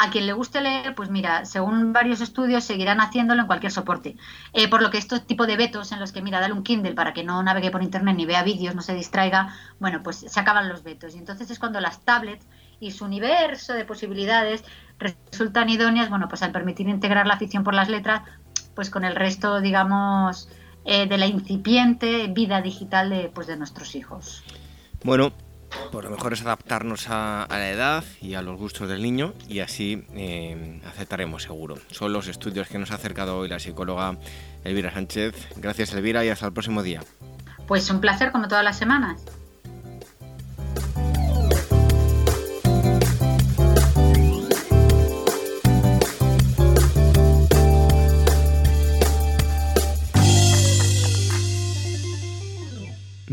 a 0.00 0.10
quien 0.10 0.26
le 0.26 0.32
guste 0.32 0.60
leer, 0.60 0.94
pues 0.94 1.10
mira, 1.10 1.44
según 1.44 1.92
varios 1.92 2.20
estudios 2.20 2.64
seguirán 2.64 3.00
haciéndolo 3.00 3.42
en 3.42 3.46
cualquier 3.46 3.72
soporte. 3.72 4.16
Eh, 4.52 4.68
por 4.68 4.80
lo 4.80 4.90
que 4.90 4.98
estos 4.98 5.26
tipo 5.26 5.46
de 5.46 5.56
vetos 5.56 5.90
en 5.92 6.00
los 6.00 6.12
que, 6.12 6.22
mira, 6.22 6.40
dale 6.40 6.54
un 6.54 6.62
Kindle 6.62 6.94
para 6.94 7.12
que 7.12 7.24
no 7.24 7.42
navegue 7.42 7.70
por 7.70 7.82
internet 7.82 8.16
ni 8.16 8.26
vea 8.26 8.42
vídeos, 8.42 8.74
no 8.74 8.82
se 8.82 8.94
distraiga, 8.94 9.54
bueno, 9.80 10.02
pues 10.02 10.18
se 10.18 10.40
acaban 10.40 10.68
los 10.68 10.84
vetos. 10.84 11.14
Y 11.14 11.18
entonces 11.18 11.50
es 11.50 11.58
cuando 11.58 11.80
las 11.80 12.00
tablets 12.04 12.46
y 12.80 12.92
su 12.92 13.04
universo 13.04 13.74
de 13.74 13.84
posibilidades 13.84 14.64
resultan 14.98 15.68
idóneas, 15.68 16.10
bueno, 16.10 16.28
pues 16.28 16.42
al 16.42 16.52
permitir 16.52 16.88
integrar 16.88 17.26
la 17.26 17.34
afición 17.34 17.64
por 17.64 17.74
las 17.74 17.88
letras, 17.88 18.22
pues 18.76 18.90
con 18.90 19.04
el 19.04 19.16
resto, 19.16 19.60
digamos, 19.60 20.48
eh, 20.90 21.06
de 21.06 21.18
la 21.18 21.26
incipiente 21.26 22.28
vida 22.28 22.62
digital 22.62 23.10
de, 23.10 23.30
pues, 23.32 23.46
de 23.46 23.58
nuestros 23.58 23.94
hijos. 23.94 24.42
Bueno, 25.04 25.32
pues 25.92 26.02
lo 26.02 26.10
mejor 26.10 26.32
es 26.32 26.40
adaptarnos 26.40 27.10
a, 27.10 27.46
la 27.50 27.70
edad 27.70 28.04
y 28.22 28.32
a 28.34 28.40
los 28.40 28.56
gustos 28.56 28.88
del 28.88 29.02
niño 29.02 29.34
y 29.48 29.60
así 29.60 30.06
eh, 30.14 30.80
aceptaremos 30.86 31.42
seguro. 31.42 31.76
Son 31.90 32.10
los 32.10 32.26
estudios 32.26 32.68
que 32.68 32.78
nos 32.78 32.90
ha 32.90 32.94
acercado 32.94 33.36
hoy 33.36 33.48
la 33.48 33.58
psicóloga 33.58 34.16
Elvira 34.64 34.90
Sánchez. 34.90 35.34
Gracias 35.56 35.92
Elvira 35.92 36.24
y 36.24 36.30
hasta 36.30 36.46
el 36.46 36.54
próximo 36.54 36.82
día. 36.82 37.02
Pues 37.66 37.90
un 37.90 38.00
placer 38.00 38.32
como 38.32 38.48
todas 38.48 38.64
las 38.64 38.78
semanas. 38.78 39.22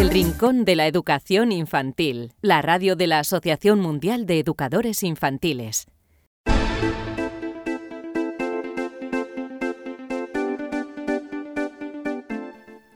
El 0.00 0.08
Rincón 0.08 0.64
de 0.64 0.76
la 0.76 0.86
Educación 0.86 1.52
Infantil, 1.52 2.32
la 2.40 2.62
radio 2.62 2.96
de 2.96 3.06
la 3.06 3.18
Asociación 3.18 3.80
Mundial 3.80 4.24
de 4.24 4.38
Educadores 4.38 5.02
Infantiles. 5.02 5.88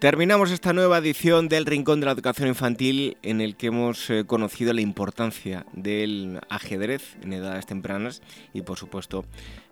Terminamos 0.05 0.51
esta 0.51 0.75
nueva 0.75 0.99
edición 0.99 1.49
del 1.49 1.65
Rincón 1.65 1.99
de 2.01 2.05
la 2.05 2.13
Educación 2.13 2.47
Infantil 2.47 3.17
en 3.23 3.41
el 3.41 3.57
que 3.57 3.69
hemos 3.69 4.11
eh, 4.11 4.27
conocido 4.27 4.75
la 4.75 4.83
importancia 4.83 5.65
del 5.73 6.41
ajedrez 6.51 7.17
en 7.23 7.33
edades 7.33 7.65
tempranas 7.65 8.21
y 8.53 8.61
por 8.61 8.79
supuesto 8.79 9.25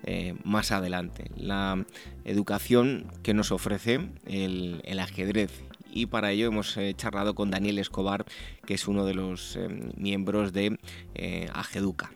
eh, 0.04 0.34
más 0.42 0.72
adelante. 0.72 1.30
La 1.36 1.84
educación 2.24 3.12
que 3.22 3.34
nos 3.34 3.52
ofrece 3.52 4.08
el, 4.24 4.98
ajedrez 4.98 5.50
y 5.92 6.06
para 6.06 6.32
ello 6.32 6.46
hemos 6.46 6.76
eh, 6.76 6.94
charlado 6.96 7.34
con 7.34 7.50
Daniel 7.50 7.78
Escobar, 7.78 8.24
que 8.66 8.74
es 8.74 8.88
uno 8.88 9.04
de 9.04 9.14
los 9.14 9.58
miembros 9.96 10.52
de 10.52 10.78
Ageduca. 11.52 12.10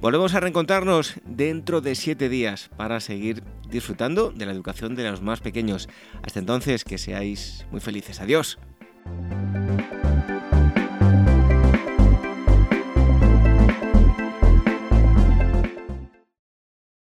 Volvemos 0.02 0.34
a 0.34 0.40
reencontrarnos 0.40 1.14
dentro 1.24 1.80
de 1.80 1.94
siete 1.94 2.28
días 2.28 2.68
para 2.76 3.00
seguir 3.00 3.42
disfrutando 3.70 4.30
de 4.30 4.44
la 4.44 4.52
educación 4.52 4.94
de 4.96 5.10
los 5.10 5.22
más 5.22 5.40
pequeños. 5.40 5.88
Hasta 6.22 6.40
entonces, 6.40 6.84
que 6.84 6.98
seáis 6.98 7.64
muy 7.70 7.80
felices. 7.80 8.20
Adiós. 8.20 8.58